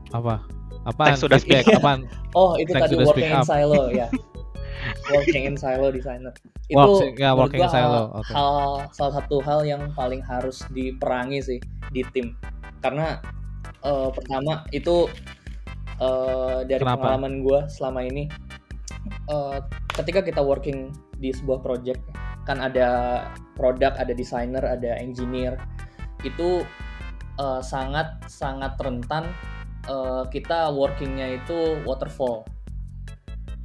Apa? 0.08 0.40
Apaan? 0.82 1.14
Thanks 1.14 1.22
Feedback, 1.22 1.62
speak. 1.66 1.78
apaan? 1.78 2.00
oh 2.38 2.58
itu 2.58 2.74
Thanks 2.74 2.90
tadi 2.90 2.94
sudah 2.98 3.06
working 3.06 3.28
speak 3.30 3.38
in 3.38 3.46
silo 3.46 3.82
ya 4.00 4.08
working 5.14 5.42
in 5.46 5.54
silo 5.54 5.88
designer 5.94 6.34
itu 6.66 6.78
Works- 6.78 7.14
ya, 7.18 7.30
working 7.36 7.60
in 7.62 7.70
silo, 7.70 8.10
hal, 8.10 8.18
oke. 8.18 8.32
hal- 8.32 8.82
salah 8.90 9.14
satu 9.22 9.36
hal 9.44 9.62
yang 9.62 9.94
paling 9.94 10.18
harus 10.24 10.66
diperangi 10.74 11.38
sih 11.38 11.58
di 11.94 12.02
tim 12.10 12.34
karena 12.82 13.22
eh, 13.86 14.10
pertama 14.10 14.66
itu 14.74 15.06
eh, 16.02 16.58
dari 16.66 16.82
Kenapa? 16.82 16.98
pengalaman 16.98 17.46
gue 17.46 17.60
selama 17.70 18.00
ini 18.02 18.26
eh, 19.30 19.58
ketika 19.94 20.18
kita 20.24 20.42
working 20.42 20.90
di 21.22 21.30
sebuah 21.30 21.62
project 21.62 22.02
kan 22.42 22.58
ada 22.58 23.22
produk 23.54 23.94
ada 23.94 24.10
desainer 24.10 24.66
ada 24.66 24.98
engineer 24.98 25.54
itu 26.26 26.66
eh, 27.38 27.60
sangat 27.62 28.18
sangat 28.26 28.74
rentan 28.82 29.30
eh, 29.88 30.24
kita 30.30 30.70
workingnya 30.74 31.42
itu 31.42 31.80
waterfall. 31.86 32.46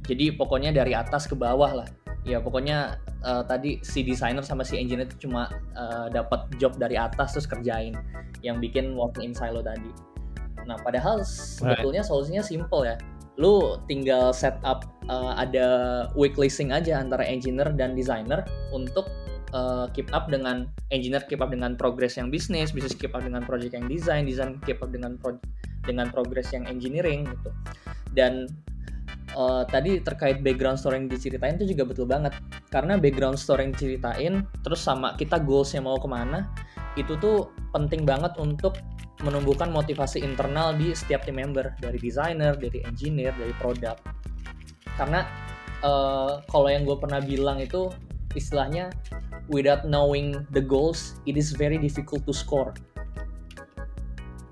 Jadi 0.08 0.32
pokoknya 0.32 0.72
dari 0.72 0.96
atas 0.96 1.28
ke 1.28 1.36
bawah 1.36 1.84
lah. 1.84 1.88
Ya 2.26 2.40
pokoknya 2.42 2.98
eh, 3.22 3.42
tadi 3.46 3.78
si 3.84 4.02
desainer 4.02 4.42
sama 4.42 4.64
si 4.64 4.78
engineer 4.80 5.06
itu 5.06 5.28
cuma 5.28 5.52
eh, 5.76 6.06
dapat 6.10 6.48
job 6.56 6.76
dari 6.76 6.96
atas 6.96 7.36
terus 7.36 7.46
kerjain 7.46 7.94
yang 8.42 8.62
bikin 8.62 8.94
working 8.94 9.30
in 9.30 9.34
silo 9.34 9.60
tadi. 9.60 9.90
Nah 10.68 10.76
padahal 10.80 11.24
sebetulnya 11.24 12.04
solusinya 12.04 12.44
simple 12.44 12.84
ya. 12.84 12.96
Lu 13.38 13.78
tinggal 13.86 14.34
setup 14.34 14.98
uh, 15.06 15.38
ada 15.38 15.66
weekly 16.18 16.50
sync 16.50 16.74
aja 16.74 16.98
antara 16.98 17.22
engineer 17.22 17.70
dan 17.70 17.94
designer 17.94 18.42
untuk 18.74 19.06
uh, 19.54 19.86
keep 19.94 20.10
up 20.10 20.28
dengan 20.28 20.68
engineer 20.90 21.24
keep 21.24 21.40
up 21.40 21.48
dengan 21.54 21.78
progress 21.78 22.20
yang 22.20 22.28
bisnis, 22.28 22.74
bisnis 22.74 22.98
keep 22.98 23.14
up 23.16 23.24
dengan 23.24 23.46
project 23.46 23.78
yang 23.78 23.86
design, 23.88 24.26
design 24.28 24.60
keep 24.66 24.82
up 24.82 24.90
dengan 24.92 25.16
pro- 25.16 25.40
dengan 25.88 26.12
progress 26.12 26.52
yang 26.52 26.68
engineering 26.68 27.24
gitu. 27.24 27.50
Dan 28.12 28.44
uh, 29.32 29.64
tadi 29.64 30.04
terkait 30.04 30.44
background 30.44 30.76
story 30.76 31.00
yang 31.00 31.08
diceritain 31.08 31.56
itu 31.56 31.72
juga 31.72 31.88
betul 31.88 32.04
banget 32.04 32.36
karena 32.68 33.00
background 33.00 33.40
story 33.40 33.68
yang 33.68 33.72
diceritain 33.72 34.34
terus 34.60 34.84
sama 34.84 35.16
kita 35.16 35.40
goalsnya 35.40 35.80
mau 35.80 35.96
ke 35.96 36.08
mana 36.08 36.48
itu 37.00 37.16
tuh 37.16 37.48
penting 37.72 38.04
banget 38.04 38.34
untuk 38.36 38.76
menumbuhkan 39.22 39.70
motivasi 39.74 40.22
internal 40.22 40.74
di 40.74 40.94
setiap 40.94 41.26
tim 41.26 41.38
member 41.38 41.74
dari 41.82 41.98
designer, 41.98 42.54
dari 42.54 42.82
engineer, 42.86 43.34
dari 43.34 43.50
produk. 43.58 43.98
Karena 44.94 45.26
eh, 45.82 46.32
kalau 46.46 46.68
yang 46.70 46.86
gue 46.86 46.94
pernah 46.98 47.18
bilang 47.18 47.58
itu 47.58 47.90
istilahnya 48.38 48.94
without 49.50 49.82
knowing 49.86 50.46
the 50.54 50.62
goals, 50.62 51.18
it 51.26 51.34
is 51.34 51.50
very 51.54 51.78
difficult 51.78 52.22
to 52.26 52.34
score. 52.34 52.70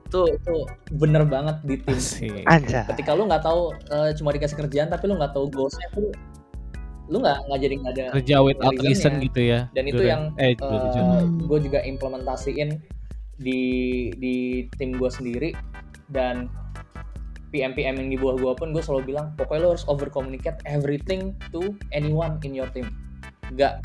Itu 0.06 0.22
itu 0.30 0.54
bener 0.94 1.26
banget 1.26 1.56
di 1.66 1.76
tim. 1.82 1.98
Anjay. 2.46 2.86
Ketika 2.94 3.12
lu 3.18 3.26
nggak 3.26 3.42
tahu 3.42 3.74
eh, 3.90 4.10
cuma 4.14 4.30
dikasih 4.30 4.56
kerjaan 4.56 4.88
tapi 4.88 5.10
lu 5.10 5.18
nggak 5.18 5.34
tahu 5.34 5.50
goalsnya 5.50 5.88
tuh 5.92 6.10
lu 7.06 7.22
nggak 7.22 7.38
nggak 7.46 7.60
jadi 7.62 7.74
nggak 7.78 7.92
ada 7.94 8.06
Kerja 8.18 8.36
without 8.42 8.76
reason 8.82 9.12
gitu 9.22 9.40
ya. 9.42 9.70
Dan 9.74 9.84
itu 9.86 10.02
yang, 10.02 10.34
eh 10.42 10.58
Duren, 10.58 10.90
Jun. 10.90 11.06
Hmm. 11.06 11.38
gue 11.46 11.58
juga 11.70 11.78
implementasiin 11.86 12.70
di 13.36 13.62
di 14.16 14.66
tim 14.80 14.96
gue 14.96 15.10
sendiri 15.12 15.50
dan 16.10 16.48
PM 17.54 17.76
PM 17.78 17.94
yang 18.00 18.08
di 18.10 18.18
bawah 18.18 18.36
gue 18.36 18.52
pun 18.58 18.68
gue 18.74 18.82
selalu 18.82 19.14
bilang 19.14 19.36
pokoknya 19.38 19.60
lo 19.62 19.68
harus 19.76 19.86
over 19.86 20.10
communicate 20.10 20.58
everything 20.66 21.36
to 21.54 21.76
anyone 21.94 22.40
in 22.42 22.56
your 22.56 22.66
team 22.74 22.90
nggak 23.54 23.84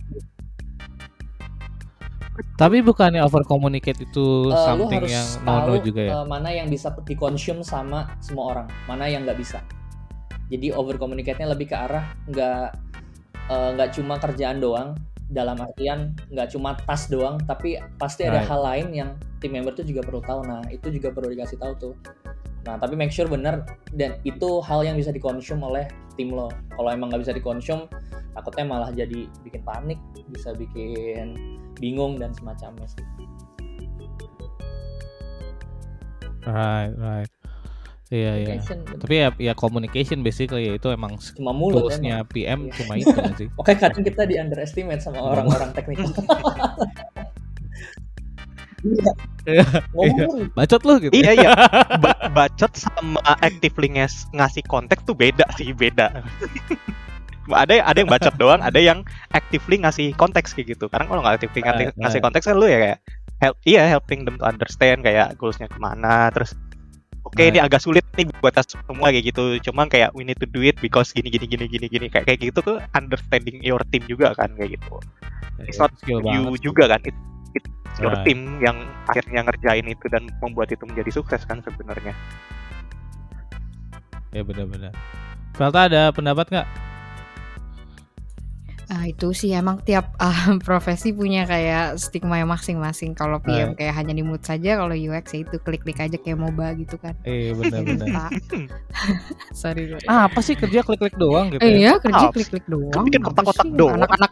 Tapi 2.55 2.79
bukannya 2.79 3.19
over 3.21 3.43
communicate 3.43 3.99
itu 4.07 4.47
lo 4.47 4.55
something 4.55 5.03
yang 5.03 5.27
tahu 5.43 5.75
no 5.75 5.75
no 5.75 5.83
juga 5.83 6.01
ya? 6.01 6.11
eh, 6.15 6.25
mana 6.25 6.49
yang 6.53 6.67
bisa 6.71 6.93
dikonsum 7.03 7.59
sama 7.59 8.07
semua 8.23 8.55
orang 8.55 8.67
mana 8.87 9.09
yang 9.11 9.27
nggak 9.27 9.35
bisa 9.35 9.59
jadi 10.47 10.71
over 10.75 10.95
communicate-nya 10.95 11.47
lebih 11.51 11.71
ke 11.71 11.75
arah 11.75 12.07
nggak 12.31 12.65
eh, 13.51 13.69
nggak 13.75 13.89
cuma 13.99 14.15
kerjaan 14.15 14.63
doang 14.63 14.95
dalam 15.31 15.59
artian 15.63 16.11
nggak 16.31 16.51
cuma 16.51 16.75
tas 16.87 17.07
doang 17.07 17.39
tapi 17.47 17.79
pasti 17.95 18.27
ada 18.27 18.43
Right. 18.43 18.49
hal 18.51 18.61
lain 18.63 18.87
yang 18.91 19.09
tim 19.39 19.51
member 19.55 19.71
tuh 19.71 19.87
juga 19.87 20.03
perlu 20.03 20.19
tahu 20.23 20.43
nah 20.43 20.59
itu 20.67 20.91
juga 20.91 21.11
perlu 21.11 21.31
dikasih 21.31 21.55
tahu 21.59 21.73
tuh 21.79 21.93
nah 22.61 22.77
tapi 22.77 22.93
make 22.93 23.09
sure 23.09 23.25
bener 23.25 23.63
dan 23.95 24.19
itu 24.21 24.59
hal 24.61 24.85
yang 24.85 24.93
bisa 24.99 25.09
dikonsum 25.09 25.63
oleh 25.65 25.87
tim 26.21 26.29
lo 26.29 26.53
kalau 26.77 26.93
emang 26.93 27.09
nggak 27.09 27.25
bisa 27.25 27.33
dikonsum 27.33 27.89
takutnya 28.37 28.69
malah 28.69 28.93
jadi 28.93 29.25
bikin 29.41 29.65
panik 29.65 29.97
bisa 30.29 30.53
bikin 30.53 31.33
bingung 31.81 32.21
dan 32.21 32.29
semacamnya 32.37 32.85
sih 32.85 33.01
Right, 36.41 36.89
right. 36.97 37.29
Iya, 38.09 38.31
iya. 38.43 38.57
Tapi 38.97 39.13
ya 39.13 39.29
ya 39.39 39.53
communication 39.55 40.19
basically 40.25 40.67
ya 40.67 40.75
itu 40.75 40.89
emang 40.89 41.15
cuma 41.37 41.53
mulut 41.53 41.87
toolsnya 41.87 42.25
emang. 42.25 42.33
PM 42.33 42.59
Iya. 42.67 42.73
cuma 42.81 42.93
itu 42.99 43.13
sih. 43.39 43.47
Oke 43.61 43.77
kadang 43.77 44.03
kita 44.03 44.25
di 44.27 44.35
underestimate 44.35 44.99
sama 45.05 45.21
orang-orang 45.21 45.69
teknik. 45.71 46.01
Iya. 48.81 49.11
Ngomong 49.93 50.53
Bacot 50.53 50.81
lu 50.85 50.93
gitu. 51.01 51.13
Iya 51.13 51.31
iya. 51.37 51.49
Ba- 51.97 52.29
bacot 52.29 52.71
sama 52.77 53.21
actively 53.41 53.89
ngas- 53.97 54.29
ngasih 54.33 54.65
konteks 54.65 55.05
tuh 55.05 55.13
beda 55.17 55.45
sih 55.57 55.73
beda. 55.73 56.09
ada 57.51 57.73
ada 57.83 57.97
yang 57.97 58.07
bacot 58.07 58.35
doang, 58.37 58.61
ada 58.61 58.77
yang 58.77 59.01
actively 59.33 59.81
ngasih 59.81 60.13
konteks 60.15 60.53
kayak 60.53 60.77
gitu. 60.77 60.85
Karena 60.87 61.09
kalau 61.09 61.21
nggak 61.25 61.41
actively 61.41 61.61
ngasih, 61.65 61.85
Right, 61.91 61.97
ngasih 61.99 62.19
right. 62.21 62.25
konteks 62.29 62.45
kan 62.47 62.55
lu 62.57 62.67
ya 62.69 62.79
kayak 62.79 62.99
help 63.41 63.57
iya 63.65 63.89
helping 63.89 64.23
them 64.23 64.37
to 64.37 64.45
understand 64.45 65.01
kayak 65.01 65.33
goalsnya 65.41 65.65
ke 65.65 65.81
mana 65.81 66.29
terus 66.29 66.53
oke 67.25 67.41
ini 67.41 67.57
agak 67.57 67.81
sulit 67.81 68.05
nih 68.13 68.29
buat 68.37 68.53
semua 68.69 69.09
kayak 69.09 69.33
gitu 69.33 69.57
cuman 69.65 69.89
kayak 69.89 70.13
we 70.13 70.21
need 70.21 70.37
to 70.37 70.45
do 70.45 70.61
it 70.61 70.77
because 70.77 71.09
gini 71.09 71.33
gini 71.33 71.49
gini 71.49 71.65
gini 71.65 71.89
gini 71.89 72.05
kayak 72.05 72.29
kayak 72.29 72.39
gitu 72.53 72.61
tuh 72.61 72.77
understanding 72.93 73.57
your 73.65 73.81
team 73.89 74.05
juga 74.05 74.37
kan 74.37 74.53
kayak 74.53 74.77
gitu 74.77 75.01
it's 75.65 75.81
not 75.81 75.89
skill 75.97 76.21
you 76.21 76.53
banget. 76.53 76.61
juga 76.61 76.83
kan 76.93 77.01
it, 77.53 77.63
it's 77.63 77.99
your 77.99 78.11
Right. 78.13 78.25
team 78.27 78.59
yang 78.59 78.77
akhirnya 79.07 79.45
ngerjain 79.47 79.85
itu 79.87 80.05
dan 80.09 80.27
membuat 80.39 80.71
itu 80.71 80.83
menjadi 80.87 81.11
sukses 81.11 81.43
kan 81.47 81.59
sebenarnya 81.61 82.15
Ya 84.31 84.47
benar-benar. 84.47 84.95
Velta 85.59 85.91
ada 85.91 86.07
pendapat 86.15 86.47
nggak? 86.47 86.67
Ah, 88.91 89.07
itu 89.07 89.31
sih 89.31 89.55
emang 89.55 89.79
tiap 89.87 90.11
ah, 90.19 90.35
profesi 90.67 91.15
punya 91.15 91.47
kayak 91.47 91.95
stigma 91.95 92.43
yang 92.43 92.51
masing-masing. 92.51 93.15
Kalau 93.15 93.39
PM 93.39 93.71
kayak 93.71 93.95
hanya 93.95 94.11
di 94.11 94.19
mood 94.19 94.43
saja, 94.43 94.75
kalau 94.75 94.91
UX 94.91 95.31
ya 95.31 95.47
itu 95.47 95.55
klik-klik 95.63 95.95
aja 95.95 96.19
kayak 96.19 96.35
MOBA 96.35 96.75
gitu 96.75 96.99
kan. 96.99 97.15
Eh 97.23 97.55
benar-benar. 97.55 98.27
Sorry. 99.61 99.87
sorry. 99.87 100.05
ah, 100.11 100.27
apa 100.27 100.43
sih 100.43 100.59
kerja 100.59 100.83
klik-klik 100.83 101.15
doang 101.15 101.55
gitu? 101.55 101.63
Eh, 101.63 101.71
ya? 101.71 101.77
iya 101.79 101.91
kerja 102.03 102.27
Ah, 102.27 102.31
klik-klik 102.35 102.67
doang. 102.67 103.07
bikin 103.07 103.23
kotak-kotak 103.23 103.67
doang. 103.71 103.95
Anak-anak 104.03 104.31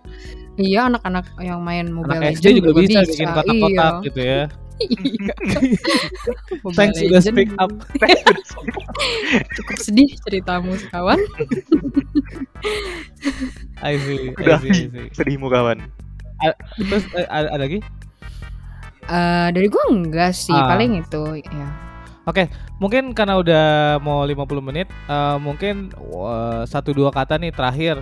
Iya 0.60 0.92
anak-anak 0.92 1.26
yang 1.40 1.64
main 1.64 1.88
Mobile 1.88 2.20
Anak 2.20 2.36
Legends 2.36 2.44
SD 2.44 2.60
juga 2.60 2.72
bisa 2.84 3.00
bikin 3.08 3.28
kotak-kotak 3.32 3.94
Iya. 3.96 4.06
gitu 4.12 4.20
ya. 4.20 4.42
Iya. 4.80 5.34
Thanks 6.72 7.04
sudah 7.04 7.22
speak 7.28 7.52
up. 7.60 7.72
Cukup 9.54 9.78
sedih 9.78 10.08
ceritamu 10.24 10.80
kawan. 10.90 11.20
I 13.84 13.96
see, 14.00 14.32
I 14.32 14.44
Udah. 14.44 14.60
see, 14.60 14.72
I 14.72 14.88
see. 14.88 15.08
sedihmu 15.16 15.48
kawan 15.48 15.84
Terus 16.80 17.04
eh, 17.16 17.28
ada, 17.28 17.52
ada 17.52 17.64
lagi? 17.68 17.80
Eh, 19.10 19.48
dari 19.52 19.68
gua 19.68 19.84
enggak 19.92 20.32
sih, 20.32 20.56
Ah. 20.56 20.72
paling 20.72 21.04
itu 21.04 21.44
ya. 21.44 21.68
Mungkin 22.80 23.12
karena 23.18 23.42
udah 23.42 23.66
mau 24.00 24.24
50 24.24 24.62
menit, 24.64 24.88
eh, 25.10 25.38
mungkin 25.42 25.92
eh, 25.92 26.62
satu 26.64 26.96
dua 26.96 27.12
kata 27.12 27.36
nih 27.36 27.52
terakhir 27.52 28.00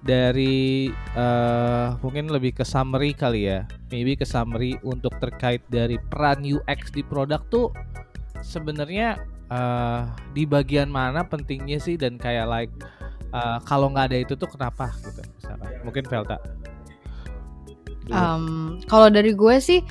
dari 0.00 0.88
uh, 1.12 1.92
mungkin 2.00 2.32
lebih 2.32 2.56
ke 2.56 2.64
summary 2.64 3.12
kali 3.12 3.52
ya. 3.52 3.68
Maybe 3.92 4.16
ke 4.16 4.24
summary 4.24 4.80
untuk 4.80 5.12
terkait 5.20 5.60
dari 5.68 6.00
peran 6.08 6.40
UX 6.40 6.88
di 6.92 7.04
produk 7.04 7.44
tuh 7.52 7.68
sebenarnya 8.40 9.20
uh, 9.52 10.08
di 10.32 10.48
bagian 10.48 10.88
mana 10.88 11.20
pentingnya 11.24 11.76
sih? 11.76 12.00
Dan 12.00 12.16
kayak 12.16 12.48
like 12.48 12.72
uh, 13.36 13.60
kalau 13.68 13.92
nggak 13.92 14.12
ada 14.12 14.18
itu 14.24 14.34
tuh 14.36 14.48
kenapa 14.48 14.88
gitu 15.04 15.20
misalkan? 15.36 15.70
Mungkin 15.84 16.04
Velta. 16.08 16.38
Um, 18.10 18.80
kalau 18.90 19.06
dari 19.06 19.36
gue 19.36 19.56
sih 19.62 19.86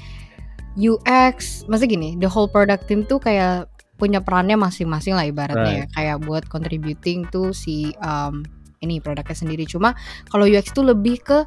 UX 0.76 1.64
masih 1.72 1.88
gini 1.88 2.20
the 2.20 2.28
whole 2.28 2.52
product 2.52 2.84
team 2.92 3.08
tuh 3.08 3.16
kayak 3.16 3.72
punya 3.96 4.24
perannya 4.24 4.56
masing-masing 4.56 5.16
lah 5.16 5.28
ibaratnya 5.28 5.64
ya. 5.64 5.84
Right. 5.84 5.92
kayak 5.96 6.18
buat 6.24 6.44
contributing 6.48 7.28
tuh 7.32 7.52
si 7.52 7.92
um, 8.00 8.44
ini 8.82 9.00
produknya 9.00 9.36
sendiri. 9.36 9.64
Cuma 9.68 9.96
kalau 10.32 10.48
UX 10.48 10.72
itu 10.72 10.82
lebih 10.84 11.22
ke 11.22 11.40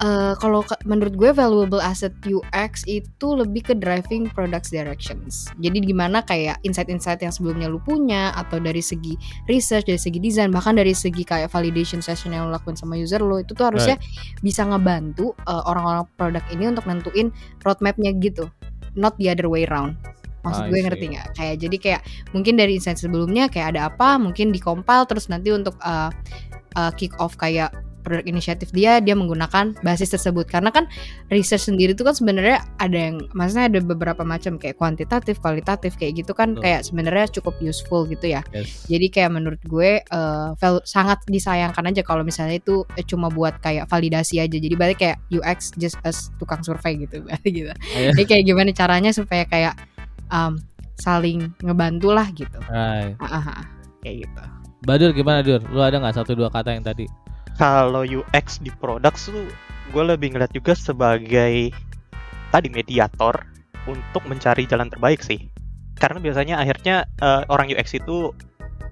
eh, 0.00 0.34
kalau 0.40 0.64
menurut 0.88 1.14
gue 1.14 1.30
valuable 1.36 1.82
asset 1.82 2.10
UX 2.24 2.88
itu 2.88 3.26
lebih 3.36 3.70
ke 3.70 3.74
driving 3.76 4.26
products 4.32 4.72
directions. 4.72 5.46
Jadi 5.60 5.84
gimana 5.84 6.24
kayak 6.24 6.58
insight-insight 6.64 7.20
yang 7.20 7.32
sebelumnya 7.34 7.68
lu 7.68 7.78
punya 7.84 8.32
atau 8.34 8.56
dari 8.58 8.80
segi 8.80 9.14
research 9.46 9.86
dari 9.86 10.00
segi 10.00 10.18
desain 10.18 10.48
bahkan 10.48 10.74
dari 10.74 10.96
segi 10.96 11.22
kayak 11.22 11.52
validation 11.52 12.00
session 12.00 12.32
yang 12.32 12.48
lu 12.48 12.52
lakuin 12.54 12.74
sama 12.74 12.96
user 12.96 13.20
lo 13.20 13.38
itu 13.38 13.52
tuh 13.52 13.68
harusnya 13.68 14.00
bisa 14.40 14.64
ngebantu 14.64 15.36
eh, 15.44 15.62
orang-orang 15.68 16.08
produk 16.16 16.44
ini 16.50 16.64
untuk 16.72 16.88
nentuin 16.88 17.28
roadmapnya 17.60 18.16
gitu 18.18 18.48
not 18.98 19.14
the 19.20 19.30
other 19.30 19.46
way 19.46 19.68
round. 19.68 19.94
Maksud 20.40 20.72
gue 20.72 20.80
see. 20.80 20.86
ngerti 20.88 21.04
nggak? 21.12 21.26
Kayak 21.36 21.56
jadi 21.60 21.76
kayak 21.76 22.02
mungkin 22.32 22.54
dari 22.56 22.80
insight 22.80 22.96
sebelumnya 22.96 23.52
kayak 23.52 23.76
ada 23.76 23.92
apa 23.92 24.16
mungkin 24.16 24.50
di 24.50 24.60
compile 24.60 25.04
terus 25.04 25.28
nanti 25.28 25.52
untuk 25.52 25.76
uh, 25.84 26.08
uh, 26.76 26.92
kick 26.94 27.14
off 27.18 27.34
kayak 27.34 27.70
produk 28.00 28.24
inisiatif 28.24 28.72
dia 28.72 28.96
dia 28.96 29.12
menggunakan 29.12 29.76
basis 29.84 30.16
tersebut 30.16 30.48
karena 30.48 30.72
kan 30.72 30.88
research 31.28 31.68
sendiri 31.68 31.92
itu 31.92 32.00
kan 32.00 32.16
sebenarnya 32.16 32.64
ada 32.80 32.96
yang 32.96 33.28
maksudnya 33.36 33.68
ada 33.68 33.80
beberapa 33.84 34.24
macam 34.24 34.56
kayak 34.56 34.80
kuantitatif 34.80 35.36
kualitatif 35.36 36.00
kayak 36.00 36.24
gitu 36.24 36.32
kan 36.32 36.56
Betul. 36.56 36.64
kayak 36.64 36.80
sebenarnya 36.88 37.28
cukup 37.28 37.60
useful 37.60 38.08
gitu 38.08 38.32
ya 38.32 38.40
yes. 38.56 38.88
jadi 38.88 39.04
kayak 39.12 39.30
menurut 39.36 39.60
gue 39.68 40.00
val- 40.56 40.80
sangat 40.88 41.20
disayangkan 41.28 41.92
aja 41.92 42.00
kalau 42.00 42.24
misalnya 42.24 42.56
itu 42.56 42.88
eh, 42.96 43.04
cuma 43.04 43.28
buat 43.28 43.60
kayak 43.60 43.84
validasi 43.92 44.40
aja 44.40 44.56
jadi 44.56 44.74
balik 44.80 45.04
kayak 45.04 45.20
UX 45.28 45.76
just 45.76 46.00
as 46.00 46.32
tukang 46.40 46.64
survei 46.64 46.96
gitu 46.96 47.20
balik 47.28 47.44
gitu 47.44 47.68
Iya. 48.00 48.16
jadi 48.16 48.22
kayak 48.24 48.44
gimana 48.48 48.70
caranya 48.72 49.12
supaya 49.12 49.44
kayak 49.44 49.76
um, 50.32 50.56
saling 50.96 51.52
ngebantu 51.60 52.16
lah 52.16 52.32
gitu 52.32 52.56
Right. 52.64 53.12
Ah, 53.20 53.60
ah. 53.60 53.60
kayak 54.00 54.24
gitu 54.24 54.40
Badur 54.84 55.12
gimana 55.12 55.44
Dur? 55.44 55.60
Lu 55.68 55.80
ada 55.84 56.00
nggak 56.00 56.16
satu 56.16 56.32
dua 56.32 56.48
kata 56.48 56.72
yang 56.72 56.84
tadi? 56.84 57.04
kalau 57.60 58.08
UX 58.08 58.56
di 58.64 58.72
produk 58.80 59.12
tuh 59.12 59.44
gue 59.92 60.04
lebih 60.08 60.32
ngeliat 60.32 60.48
juga 60.56 60.72
sebagai 60.72 61.68
tadi 62.48 62.68
mediator 62.72 63.36
untuk 63.84 64.24
mencari 64.24 64.64
jalan 64.64 64.88
terbaik 64.88 65.20
sih 65.20 65.52
karena 66.00 66.16
biasanya 66.24 66.56
akhirnya 66.56 67.04
eh, 67.20 67.44
orang 67.52 67.68
UX 67.68 68.00
itu 68.00 68.32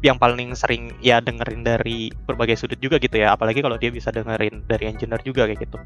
yang 0.05 0.15
paling 0.15 0.55
sering 0.55 0.95
ya 1.03 1.19
dengerin 1.19 1.67
dari 1.67 2.13
berbagai 2.29 2.55
sudut 2.55 2.79
juga 2.79 3.03
gitu 3.03 3.19
ya 3.19 3.35
apalagi 3.35 3.65
kalau 3.65 3.75
dia 3.81 3.91
bisa 3.91 4.15
dengerin 4.15 4.63
dari 4.71 4.87
engineer 4.87 5.19
juga 5.27 5.49
kayak 5.49 5.65
gitu 5.65 5.79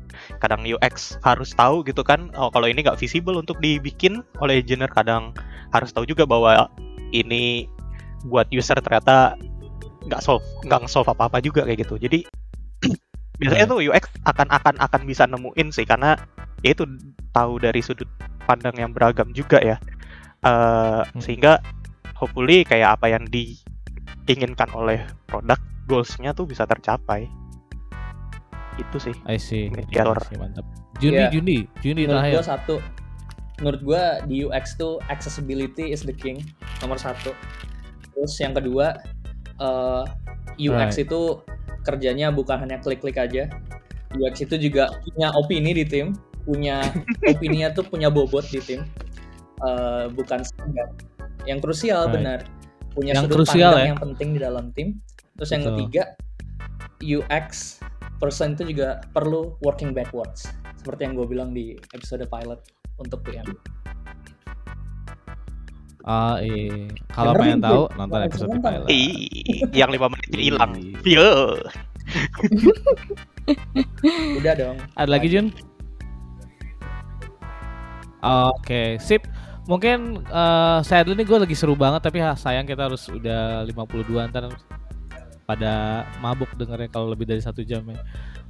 kadang 0.43 0.67
UX 0.67 1.17
harus 1.25 1.55
tahu 1.55 1.81
gitu 1.87 2.03
kan 2.05 2.29
oh 2.37 2.51
kalau 2.51 2.67
ini 2.69 2.83
nggak 2.85 2.99
visible 2.99 3.39
untuk 3.39 3.57
dibikin 3.63 4.21
oleh 4.43 4.61
engineer 4.61 4.91
kadang 4.93 5.33
harus 5.73 5.95
tahu 5.95 6.05
juga 6.05 6.29
bahwa 6.29 6.69
ini 7.15 7.71
buat 8.29 8.51
user 8.53 8.77
ternyata 8.85 9.39
nggak 10.07 10.23
solve 10.23 10.45
nggak 10.67 10.87
solve 10.91 11.09
apa 11.11 11.31
apa 11.31 11.39
juga 11.39 11.63
kayak 11.67 11.87
gitu 11.87 11.95
jadi 11.99 12.27
biasanya 13.43 13.67
tuh 13.67 13.81
UX 13.83 14.05
akan 14.27 14.49
akan 14.51 14.75
akan 14.79 15.01
bisa 15.07 15.27
nemuin 15.27 15.69
sih 15.71 15.87
karena 15.87 16.15
ya 16.63 16.75
itu 16.75 16.87
tahu 17.33 17.59
dari 17.59 17.83
sudut 17.83 18.07
pandang 18.47 18.75
yang 18.79 18.91
beragam 18.91 19.31
juga 19.31 19.59
ya 19.63 19.79
Eh, 20.43 21.03
sehingga 21.23 21.63
hopefully 22.19 22.67
kayak 22.67 22.99
apa 22.99 23.15
yang 23.15 23.23
diinginkan 23.31 24.67
oleh 24.75 25.07
produk 25.31 25.55
goalsnya 25.87 26.35
tuh 26.35 26.51
bisa 26.51 26.67
tercapai 26.67 27.31
itu 28.75 28.99
sih 28.99 29.15
I 29.31 29.39
see. 29.39 29.71
Mediator. 29.71 30.19
I 30.19 30.27
see, 30.27 30.39
mantap. 30.43 30.67
Jundi, 30.99 31.15
Iya. 31.15 31.31
Jundi, 31.31 31.59
Jundi 31.79 32.03
menurut 32.11 32.27
gue 32.27 32.35
terakhir. 32.35 32.51
satu 32.59 32.75
menurut 33.63 33.81
gue 33.87 34.03
di 34.27 34.37
UX 34.43 34.75
tuh 34.75 34.99
accessibility 35.07 35.95
is 35.95 36.03
the 36.03 36.11
king 36.11 36.43
nomor 36.83 36.99
satu 36.99 37.31
terus 38.11 38.35
yang 38.43 38.51
kedua 38.51 38.99
eh, 39.63 40.05
UX 40.59 40.99
Right. 40.99 41.07
itu 41.07 41.21
kerjanya 41.83 42.35
bukan 42.35 42.59
hanya 42.61 42.83
klik-klik 42.83 43.17
aja 43.17 43.47
UX 44.13 44.43
itu 44.43 44.59
juga 44.61 44.91
punya 45.07 45.31
opini 45.33 45.73
di 45.73 45.85
tim 45.87 46.13
punya 46.43 46.83
opininya 47.33 47.71
tuh 47.71 47.87
punya 47.87 48.11
bobot 48.11 48.45
di 48.51 48.59
tim 48.59 48.83
Eh, 49.63 50.11
bukan 50.19 50.43
sekedar 50.43 50.91
yang 51.47 51.63
krusial 51.63 52.11
Right. 52.11 52.15
benar 52.19 52.39
punya 52.91 53.15
Yang 53.15 53.31
sudut 53.31 53.37
krusial 53.47 53.71
pandang 53.71 53.79
ya. 53.79 53.91
yang 53.95 54.01
penting 54.03 54.29
di 54.35 54.41
dalam 54.43 54.65
tim 54.75 54.89
terus 55.39 55.51
yang 55.55 55.63
Betul. 55.63 55.75
ketiga 55.87 56.03
UX 56.99 57.79
person 58.19 58.59
itu 58.59 58.75
juga 58.75 58.99
perlu 59.15 59.55
working 59.63 59.95
backwards 59.95 60.51
seperti 60.79 61.07
yang 61.07 61.15
gue 61.15 61.27
bilang 61.31 61.55
di 61.55 61.79
episode 61.95 62.27
pilot 62.27 62.59
untuk 62.99 63.23
PM. 63.23 63.47
Ah, 66.03 66.43
iya. 66.43 66.91
Kalau 67.15 67.33
pengen 67.39 67.63
tahu 67.63 67.87
nonton 67.95 68.21
episode 68.27 68.51
pilot. 68.59 68.89
Ih, 68.91 69.71
yang 69.71 69.91
lima 69.95 70.11
menit 70.11 70.29
ini 70.35 70.43
hilang 70.51 70.73
Iya. 71.07 71.23
Yo. 71.23 71.31
Udah 74.43 74.55
dong. 74.59 74.77
Ada 74.99 75.11
lagi 75.11 75.27
Jun? 75.31 75.55
Oke, 78.23 78.99
sip. 78.99 79.27
Mungkin 79.71 80.27
eh 80.27 80.79
sadly 80.83 81.15
nih 81.15 81.23
gue 81.23 81.39
lagi 81.47 81.55
seru 81.55 81.79
banget 81.79 82.03
tapi 82.03 82.19
sayang 82.35 82.67
kita 82.67 82.91
harus 82.91 83.07
udah 83.07 83.63
52 83.63 84.11
ntar 84.35 84.51
pada 85.53 86.05
mabuk 86.25 86.49
dengernya 86.57 86.89
kalau 86.89 87.13
lebih 87.13 87.29
dari 87.29 87.45
satu 87.45 87.61
jam 87.61 87.85
ya. 87.85 88.01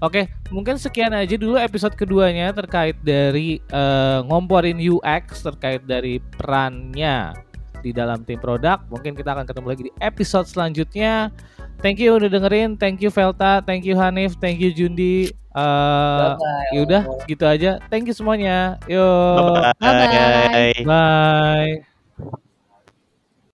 Oke, 0.03 0.27
mungkin 0.51 0.79
sekian 0.79 1.15
aja 1.15 1.35
dulu 1.39 1.59
episode 1.59 1.95
keduanya 1.95 2.51
terkait 2.55 2.99
dari 3.03 3.59
eh, 3.59 4.19
ngomporin 4.27 4.79
UX 4.79 5.43
terkait 5.43 5.83
dari 5.87 6.19
perannya 6.39 7.35
di 7.83 7.91
dalam 7.91 8.23
tim 8.23 8.39
produk. 8.39 8.79
Mungkin 8.91 9.19
kita 9.19 9.35
akan 9.35 9.47
ketemu 9.47 9.67
lagi 9.67 9.83
di 9.91 9.93
episode 9.99 10.47
selanjutnya. 10.47 11.35
Thank 11.83 11.99
you 11.99 12.15
udah 12.15 12.31
dengerin, 12.31 12.79
thank 12.79 13.03
you 13.03 13.11
Velta, 13.11 13.59
thank 13.67 13.83
you 13.83 13.99
Hanif, 13.99 14.39
thank 14.39 14.63
you 14.63 14.71
Jundi. 14.71 15.35
Eh 15.53 16.29
Bye-bye. 16.33 16.73
Yaudah, 16.79 17.03
segitu 17.27 17.45
aja. 17.45 17.71
Thank 17.93 18.09
you 18.09 18.15
semuanya. 18.17 18.81
Yo. 18.89 19.05
Bye 19.05 19.75
Bye-bye. 19.77 20.81
bye. 20.81 20.85
Bye. 20.87 21.92